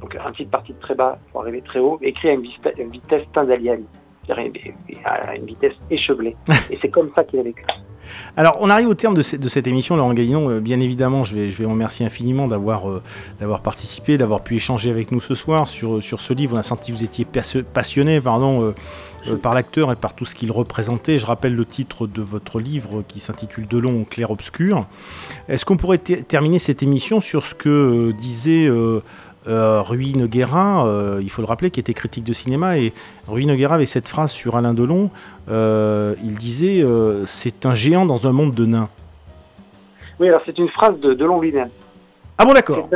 donc 0.04 0.18
un 0.22 0.32
titre 0.32 0.50
parti 0.50 0.74
de 0.74 0.80
très 0.80 0.94
bas 0.94 1.16
pour 1.32 1.40
arriver 1.40 1.62
très 1.62 1.78
haut, 1.78 1.98
écrit 2.02 2.28
à 2.28 2.32
une, 2.32 2.42
vitesse, 2.42 2.74
une 2.78 2.90
vitesse 2.90 3.22
tindalienne, 3.32 3.84
à 4.28 5.34
une 5.34 5.46
vitesse 5.46 5.72
échevelée. 5.90 6.36
Et 6.70 6.78
c'est 6.82 6.90
comme 6.90 7.10
ça 7.16 7.24
qu'il 7.24 7.40
a 7.40 7.42
vécu. 7.42 7.64
Alors, 8.36 8.58
on 8.60 8.68
arrive 8.68 8.88
au 8.88 8.94
terme 8.94 9.14
de, 9.14 9.36
de 9.36 9.48
cette 9.48 9.66
émission, 9.66 9.96
Laurent 9.96 10.12
Gaillon. 10.12 10.50
Euh, 10.50 10.60
bien 10.60 10.80
évidemment, 10.80 11.24
je 11.24 11.34
vais, 11.34 11.50
je 11.50 11.58
vais 11.58 11.64
vous 11.64 11.70
remercier 11.70 12.04
infiniment 12.04 12.48
d'avoir 12.48 12.90
euh, 12.90 13.02
participé, 13.62 14.18
d'avoir 14.18 14.42
pu 14.42 14.56
échanger 14.56 14.90
avec 14.90 15.10
nous 15.10 15.20
ce 15.20 15.34
soir 15.34 15.68
sur, 15.68 16.02
sur 16.02 16.20
ce 16.20 16.34
livre. 16.34 16.54
On 16.54 16.58
a 16.58 16.62
senti 16.62 16.92
que 16.92 16.96
vous 16.96 17.04
étiez 17.04 17.24
passionné 17.24 18.20
pardon, 18.20 18.74
euh, 19.26 19.36
par 19.36 19.54
l'acteur 19.54 19.90
et 19.92 19.96
par 19.96 20.14
tout 20.14 20.24
ce 20.24 20.34
qu'il 20.34 20.52
représentait. 20.52 21.18
Je 21.18 21.26
rappelle 21.26 21.54
le 21.54 21.64
titre 21.64 22.06
de 22.06 22.22
votre 22.22 22.60
livre 22.60 23.02
qui 23.06 23.20
s'intitule 23.20 23.66
Delon 23.66 24.02
au 24.02 24.04
clair-obscur. 24.04 24.86
Est-ce 25.48 25.64
qu'on 25.64 25.76
pourrait 25.76 25.98
terminer 25.98 26.58
cette 26.58 26.82
émission 26.82 27.20
sur 27.20 27.44
ce 27.44 27.54
que 27.54 28.12
disait 28.18 28.68
euh, 29.46 29.82
Rui 29.82 30.14
Noguera, 30.14 30.86
euh, 30.86 31.20
il 31.22 31.30
faut 31.30 31.42
le 31.42 31.46
rappeler, 31.46 31.70
qui 31.70 31.80
était 31.80 31.94
critique 31.94 32.24
de 32.24 32.32
cinéma, 32.32 32.78
et 32.78 32.92
Rui 33.26 33.46
Noguera 33.46 33.76
avait 33.76 33.86
cette 33.86 34.08
phrase 34.08 34.32
sur 34.32 34.56
Alain 34.56 34.74
Delon, 34.74 35.10
euh, 35.50 36.14
il 36.22 36.36
disait 36.36 36.82
euh, 36.82 37.24
c'est 37.26 37.66
un 37.66 37.74
géant 37.74 38.06
dans 38.06 38.26
un 38.26 38.32
monde 38.32 38.54
de 38.54 38.66
nains. 38.66 38.88
Oui, 40.18 40.28
alors 40.28 40.42
c'est 40.46 40.58
une 40.58 40.68
phrase 40.68 40.98
de 41.00 41.14
Delon 41.14 41.40
lui-même. 41.40 41.70
Ah 42.38 42.44
bon, 42.44 42.52
d'accord. 42.52 42.88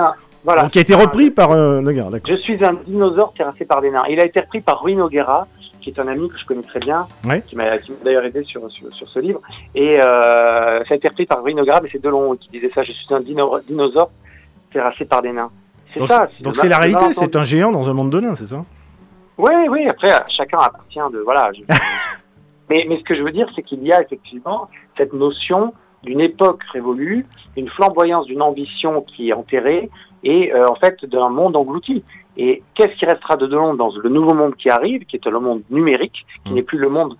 Voilà. 0.44 0.68
qui 0.68 0.78
a 0.78 0.82
été 0.82 0.94
repris 0.94 1.30
par 1.30 1.54
Noguera, 1.54 2.10
Je 2.26 2.36
suis 2.36 2.64
un 2.64 2.74
dinosaure 2.86 3.34
terrassé 3.36 3.64
par 3.64 3.82
des 3.82 3.90
nains. 3.90 4.04
Il 4.08 4.20
a 4.20 4.24
été 4.24 4.40
repris 4.40 4.60
par 4.60 4.80
Rui 4.80 4.94
Noguera, 4.94 5.46
qui 5.80 5.90
est 5.90 5.98
un 5.98 6.08
ami 6.08 6.28
que 6.28 6.38
je 6.38 6.46
connais 6.46 6.62
très 6.62 6.80
bien, 6.80 7.06
qui 7.46 7.56
m'a 7.56 7.64
d'ailleurs 8.04 8.24
aidé 8.24 8.44
sur, 8.44 8.70
sur, 8.70 9.08
ce 9.08 9.18
livre. 9.18 9.40
Et 9.74 9.98
ça 9.98 10.84
a 10.88 10.94
été 10.94 11.08
repris 11.08 11.26
par 11.26 11.42
Rui 11.42 11.54
Noguera, 11.54 11.80
mais 11.82 11.88
c'est 11.92 12.02
Delon 12.02 12.36
qui 12.36 12.48
disait 12.50 12.70
ça, 12.74 12.82
je 12.82 12.92
suis 12.92 13.12
un 13.12 13.20
dinosaure 13.20 14.10
terrassé 14.72 15.04
par 15.04 15.22
des 15.22 15.32
nains. 15.32 15.50
Donc 15.98 16.10
c'est 16.10 16.42
donc 16.42 16.56
c'est 16.56 16.68
la 16.68 16.78
réalité, 16.78 17.12
c'est 17.12 17.36
un 17.36 17.42
géant 17.42 17.72
dans 17.72 17.88
un 17.90 17.94
monde 17.94 18.10
de 18.10 18.20
nains, 18.20 18.34
c'est 18.34 18.46
ça? 18.46 18.64
Oui, 19.38 19.52
oui, 19.70 19.88
après, 19.88 20.08
chacun 20.28 20.58
appartient 20.58 20.98
de... 21.12 21.20
Voilà. 21.20 21.50
mais, 22.68 22.84
mais 22.88 22.98
ce 22.98 23.04
que 23.04 23.14
je 23.14 23.22
veux 23.22 23.30
dire, 23.30 23.48
c'est 23.54 23.62
qu'il 23.62 23.82
y 23.84 23.92
a 23.92 24.02
effectivement 24.02 24.68
cette 24.96 25.12
notion 25.12 25.72
d'une 26.02 26.20
époque 26.20 26.62
révolue, 26.72 27.26
une 27.56 27.68
flamboyance 27.68 28.26
d'une 28.26 28.42
ambition 28.42 29.02
qui 29.02 29.30
est 29.30 29.32
enterrée, 29.32 29.90
et 30.24 30.52
euh, 30.52 30.68
en 30.68 30.74
fait 30.74 31.04
d'un 31.04 31.28
monde 31.28 31.56
englouti. 31.56 32.02
Et 32.36 32.62
qu'est-ce 32.74 32.96
qui 32.98 33.06
restera 33.06 33.36
de 33.36 33.46
Delon 33.46 33.74
dans 33.74 33.90
le 33.90 34.08
nouveau 34.08 34.34
monde 34.34 34.54
qui 34.56 34.70
arrive, 34.70 35.04
qui 35.06 35.16
est 35.16 35.26
le 35.26 35.40
monde 35.40 35.62
numérique, 35.70 36.24
qui 36.44 36.52
mmh. 36.52 36.54
n'est 36.54 36.62
plus 36.62 36.78
le 36.78 36.88
monde 36.88 37.16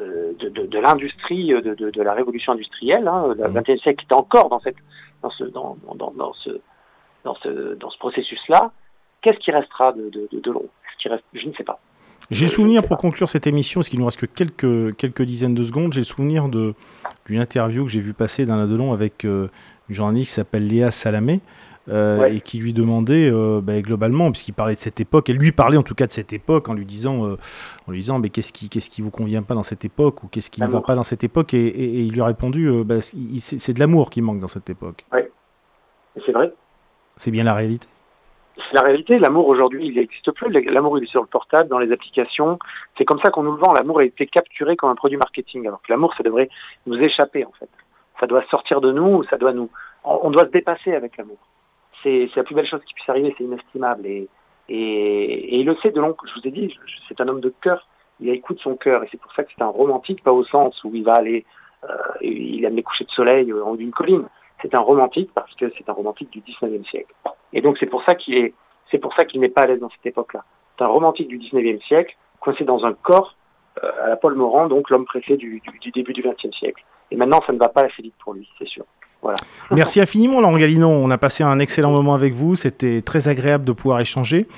euh, 0.00 0.32
de, 0.38 0.48
de, 0.48 0.66
de 0.66 0.78
l'industrie, 0.78 1.48
de, 1.48 1.74
de, 1.74 2.02
la 2.02 2.14
révolution 2.14 2.52
industrielle, 2.52 3.08
hein, 3.08 3.34
le 3.36 3.48
XXe 3.48 3.70
mmh. 3.70 3.78
siècle 3.78 4.04
qui 4.04 4.12
est 4.12 4.16
encore 4.16 4.48
dans, 4.48 4.60
cette, 4.60 4.76
dans, 5.22 5.30
ce, 5.30 5.44
dans, 5.44 5.76
dans, 5.96 6.12
dans 6.16 6.32
ce, 6.34 6.60
dans 7.24 7.34
ce, 7.36 7.74
dans 7.74 7.90
ce 7.90 7.98
processus-là, 7.98 8.72
qu'est-ce 9.22 9.38
qui 9.38 9.50
restera 9.50 9.92
de, 9.92 10.10
de, 10.10 10.28
de, 10.32 10.50
reste, 11.08 11.24
Je 11.34 11.46
ne 11.46 11.52
sais 11.54 11.64
pas. 11.64 11.80
J'ai 12.30 12.46
souvenir, 12.46 12.82
pour 12.82 12.96
conclure 12.96 13.28
cette 13.28 13.46
émission, 13.48 13.80
parce 13.80 13.88
qu'il 13.88 13.98
nous 13.98 14.04
reste 14.04 14.20
que 14.20 14.26
quelques, 14.26 14.96
quelques 14.96 15.22
dizaines 15.22 15.54
de 15.54 15.64
secondes, 15.64 15.92
j'ai 15.92 16.04
souvenir 16.04 16.48
d'une 16.48 17.40
interview 17.40 17.84
que 17.84 17.90
j'ai 17.90 18.00
vu 18.00 18.12
passer 18.12 18.46
d'un 18.46 18.66
Delon 18.66 18.92
avec 18.92 19.24
euh, 19.24 19.48
une 19.88 19.94
journaliste 19.96 20.30
qui 20.30 20.34
s'appelle 20.34 20.66
Léa 20.66 20.92
Salamé, 20.92 21.40
euh, 21.88 22.26
et 22.26 22.40
qui 22.40 22.58
lui 22.58 22.72
demandait 22.72 23.28
euh, 23.28 23.60
bah, 23.60 23.80
globalement, 23.80 24.30
puisqu'il 24.30 24.52
parlait 24.52 24.76
de 24.76 24.80
cette 24.80 25.00
époque, 25.00 25.28
et 25.28 25.32
lui 25.32 25.50
parlait 25.50 25.76
en 25.76 25.82
tout 25.82 25.96
cas 25.96 26.06
de 26.06 26.12
cette 26.12 26.32
époque 26.32 26.68
en 26.68 26.74
lui 26.74 26.84
disant, 26.84 27.24
en 27.24 27.90
lui 27.90 27.98
disant 27.98 28.20
mais 28.20 28.28
qu'est-ce 28.28 28.52
qui, 28.52 28.68
qu'est-ce 28.68 28.90
qui 28.90 29.02
vous 29.02 29.10
convient 29.10 29.42
pas 29.42 29.54
dans 29.54 29.64
cette 29.64 29.84
époque, 29.84 30.22
ou 30.22 30.28
qu'est-ce 30.28 30.50
qui 30.50 30.62
ne 30.62 30.68
va 30.68 30.82
pas 30.82 30.94
dans 30.94 31.04
cette 31.04 31.24
époque, 31.24 31.52
et, 31.52 31.66
et, 31.66 32.02
il 32.02 32.12
lui 32.12 32.20
a 32.20 32.26
répondu, 32.26 32.70
bah, 32.84 33.00
c'est 33.00 33.72
de 33.72 33.80
l'amour 33.80 34.10
qui 34.10 34.22
manque 34.22 34.38
dans 34.38 34.46
cette 34.46 34.70
époque. 34.70 35.04
Oui, 35.12 35.22
c'est 36.24 36.32
vrai. 36.32 36.52
C'est 37.20 37.30
bien 37.30 37.44
la 37.44 37.52
réalité? 37.52 37.86
C'est 38.56 38.76
la 38.76 38.80
réalité. 38.80 39.18
L'amour 39.18 39.46
aujourd'hui, 39.46 39.88
il 39.88 39.94
n'existe 39.94 40.30
plus. 40.30 40.50
L'amour, 40.50 40.96
il 40.96 41.04
est 41.04 41.06
sur 41.06 41.20
le 41.20 41.26
portable, 41.26 41.68
dans 41.68 41.78
les 41.78 41.92
applications. 41.92 42.58
C'est 42.96 43.04
comme 43.04 43.20
ça 43.20 43.28
qu'on 43.28 43.42
nous 43.42 43.52
le 43.52 43.58
vend. 43.58 43.74
L'amour 43.74 43.98
a 43.98 44.04
été 44.04 44.26
capturé 44.26 44.74
comme 44.74 44.88
un 44.88 44.94
produit 44.94 45.18
marketing. 45.18 45.66
Alors 45.66 45.82
que 45.82 45.92
l'amour, 45.92 46.14
ça 46.16 46.22
devrait 46.22 46.48
nous 46.86 46.96
échapper, 46.96 47.44
en 47.44 47.52
fait. 47.60 47.68
Ça 48.20 48.26
doit 48.26 48.42
sortir 48.50 48.80
de 48.80 48.90
nous, 48.90 49.22
ça 49.24 49.36
doit 49.36 49.52
nous. 49.52 49.68
On 50.02 50.30
doit 50.30 50.44
se 50.44 50.50
dépasser 50.50 50.94
avec 50.94 51.18
l'amour. 51.18 51.36
C'est 52.02 52.30
la 52.34 52.42
plus 52.42 52.54
belle 52.54 52.66
chose 52.66 52.80
qui 52.86 52.94
puisse 52.94 53.08
arriver, 53.10 53.34
c'est 53.36 53.44
inestimable. 53.44 54.06
Et, 54.06 54.30
et, 54.70 55.58
il 55.60 55.66
le 55.66 55.76
sait 55.82 55.90
de 55.90 56.00
long. 56.00 56.16
Je 56.24 56.40
vous 56.40 56.48
ai 56.48 56.50
dit, 56.50 56.74
c'est 57.06 57.20
un 57.20 57.28
homme 57.28 57.42
de 57.42 57.52
cœur. 57.60 57.86
Il 58.18 58.30
écoute 58.30 58.60
son 58.62 58.76
cœur. 58.76 59.04
Et 59.04 59.08
c'est 59.10 59.20
pour 59.20 59.34
ça 59.34 59.44
que 59.44 59.50
c'est 59.54 59.62
un 59.62 59.66
romantique, 59.66 60.24
pas 60.24 60.32
au 60.32 60.44
sens 60.44 60.82
où 60.84 60.94
il 60.94 61.04
va 61.04 61.16
aller. 61.16 61.44
Euh, 61.84 61.96
il 62.22 62.64
aime 62.64 62.76
les 62.76 62.82
couchers 62.82 63.04
de 63.04 63.10
soleil 63.10 63.52
en 63.52 63.68
haut 63.68 63.76
d'une 63.76 63.90
colline 63.90 64.24
c'est 64.62 64.74
un 64.74 64.80
romantique 64.80 65.30
parce 65.34 65.54
que 65.54 65.72
c'est 65.76 65.88
un 65.88 65.92
romantique 65.92 66.30
du 66.30 66.40
19e 66.40 66.84
siècle. 66.88 67.12
Et 67.52 67.60
donc 67.60 67.76
c'est 67.78 67.86
pour 67.86 68.02
ça 68.04 68.14
qu'il 68.14 68.52
n'est 69.34 69.48
pas 69.48 69.62
à 69.62 69.66
l'aise 69.66 69.80
dans 69.80 69.90
cette 69.90 70.06
époque-là. 70.06 70.44
C'est 70.78 70.84
un 70.84 70.88
romantique 70.88 71.28
du 71.28 71.38
19e 71.38 71.82
siècle, 71.82 72.16
coincé 72.40 72.64
dans 72.64 72.84
un 72.84 72.92
corps 72.92 73.36
euh, 73.82 74.04
à 74.04 74.08
la 74.08 74.16
Paul 74.16 74.34
Morand, 74.34 74.66
donc 74.68 74.90
l'homme 74.90 75.04
pressé 75.04 75.36
du, 75.36 75.62
début 75.94 76.12
du 76.12 76.22
20e 76.22 76.56
siècle. 76.58 76.82
Et 77.10 77.16
maintenant, 77.16 77.40
ça 77.46 77.52
ne 77.52 77.58
va 77.58 77.68
pas 77.68 77.82
assez 77.82 78.02
vite 78.02 78.14
pour 78.22 78.34
lui, 78.34 78.48
c'est 78.58 78.68
sûr. 78.68 78.84
Voilà. 79.22 79.36
Merci 79.70 80.00
infiniment, 80.00 80.40
Laurent 80.40 80.56
Galinon. 80.56 80.88
On 80.88 81.10
a 81.10 81.18
passé 81.18 81.44
un 81.44 81.58
excellent 81.58 81.90
moment 81.90 82.14
avec 82.14 82.32
vous. 82.32 82.56
C'était 82.56 83.02
très 83.02 83.28
agréable 83.28 83.66
de 83.66 83.72
pouvoir 83.72 84.00
échanger. 84.00 84.48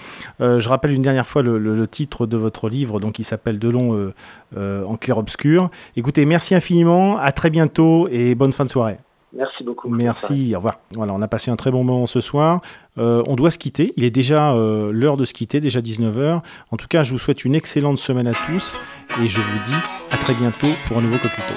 Euh, 0.40 0.60
je 0.60 0.68
rappelle 0.68 0.92
une 0.92 1.02
dernière 1.02 1.26
fois 1.26 1.42
le, 1.42 1.86
titre 1.88 2.26
de 2.26 2.36
votre 2.36 2.68
livre, 2.68 3.00
donc 3.00 3.18
il 3.18 3.24
s'appelle 3.24 3.58
Delon 3.58 4.12
euh, 4.56 4.84
en 4.84 4.96
clair-obscur. 4.96 5.68
Écoutez, 5.96 6.24
merci 6.26 6.54
infiniment. 6.54 7.16
À 7.16 7.32
très 7.32 7.50
bientôt 7.50 8.06
et 8.12 8.36
bonne 8.36 8.52
fin 8.52 8.64
de 8.64 8.70
soirée. 8.70 8.98
Merci 9.34 9.64
beaucoup. 9.64 9.88
Merci, 9.88 10.52
au 10.54 10.58
revoir. 10.58 10.78
Voilà, 10.94 11.14
on 11.14 11.22
a 11.22 11.28
passé 11.28 11.50
un 11.50 11.56
très 11.56 11.70
bon 11.70 11.84
moment 11.84 12.06
ce 12.06 12.20
soir. 12.20 12.60
Euh, 12.98 13.22
on 13.26 13.34
doit 13.34 13.50
se 13.50 13.58
quitter. 13.58 13.92
Il 13.96 14.04
est 14.04 14.10
déjà 14.10 14.52
euh, 14.52 14.90
l'heure 14.92 15.16
de 15.16 15.24
se 15.24 15.32
quitter, 15.32 15.60
déjà 15.60 15.80
19h. 15.80 16.42
En 16.70 16.76
tout 16.76 16.86
cas, 16.88 17.02
je 17.02 17.12
vous 17.12 17.18
souhaite 17.18 17.44
une 17.44 17.54
excellente 17.54 17.98
semaine 17.98 18.26
à 18.26 18.34
tous 18.46 18.78
et 19.22 19.28
je 19.28 19.40
vous 19.40 19.58
dis 19.64 19.76
à 20.10 20.18
très 20.18 20.34
bientôt 20.34 20.68
pour 20.86 20.98
un 20.98 21.02
nouveau 21.02 21.16
Coquito. 21.16 21.54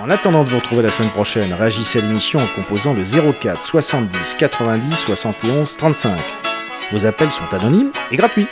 En 0.00 0.10
attendant 0.10 0.42
de 0.42 0.48
vous 0.48 0.56
retrouver 0.56 0.82
la 0.82 0.90
semaine 0.90 1.10
prochaine, 1.10 1.52
réagissez 1.52 2.00
à 2.00 2.02
l'émission 2.02 2.40
en 2.40 2.46
composant 2.56 2.92
le 2.92 3.04
04 3.04 3.64
70 3.64 4.34
90 4.34 4.96
71 4.96 5.76
35. 5.76 6.18
Vos 6.90 7.06
appels 7.06 7.30
sont 7.30 7.54
anonymes 7.54 7.92
et 8.10 8.16
gratuits. 8.16 8.48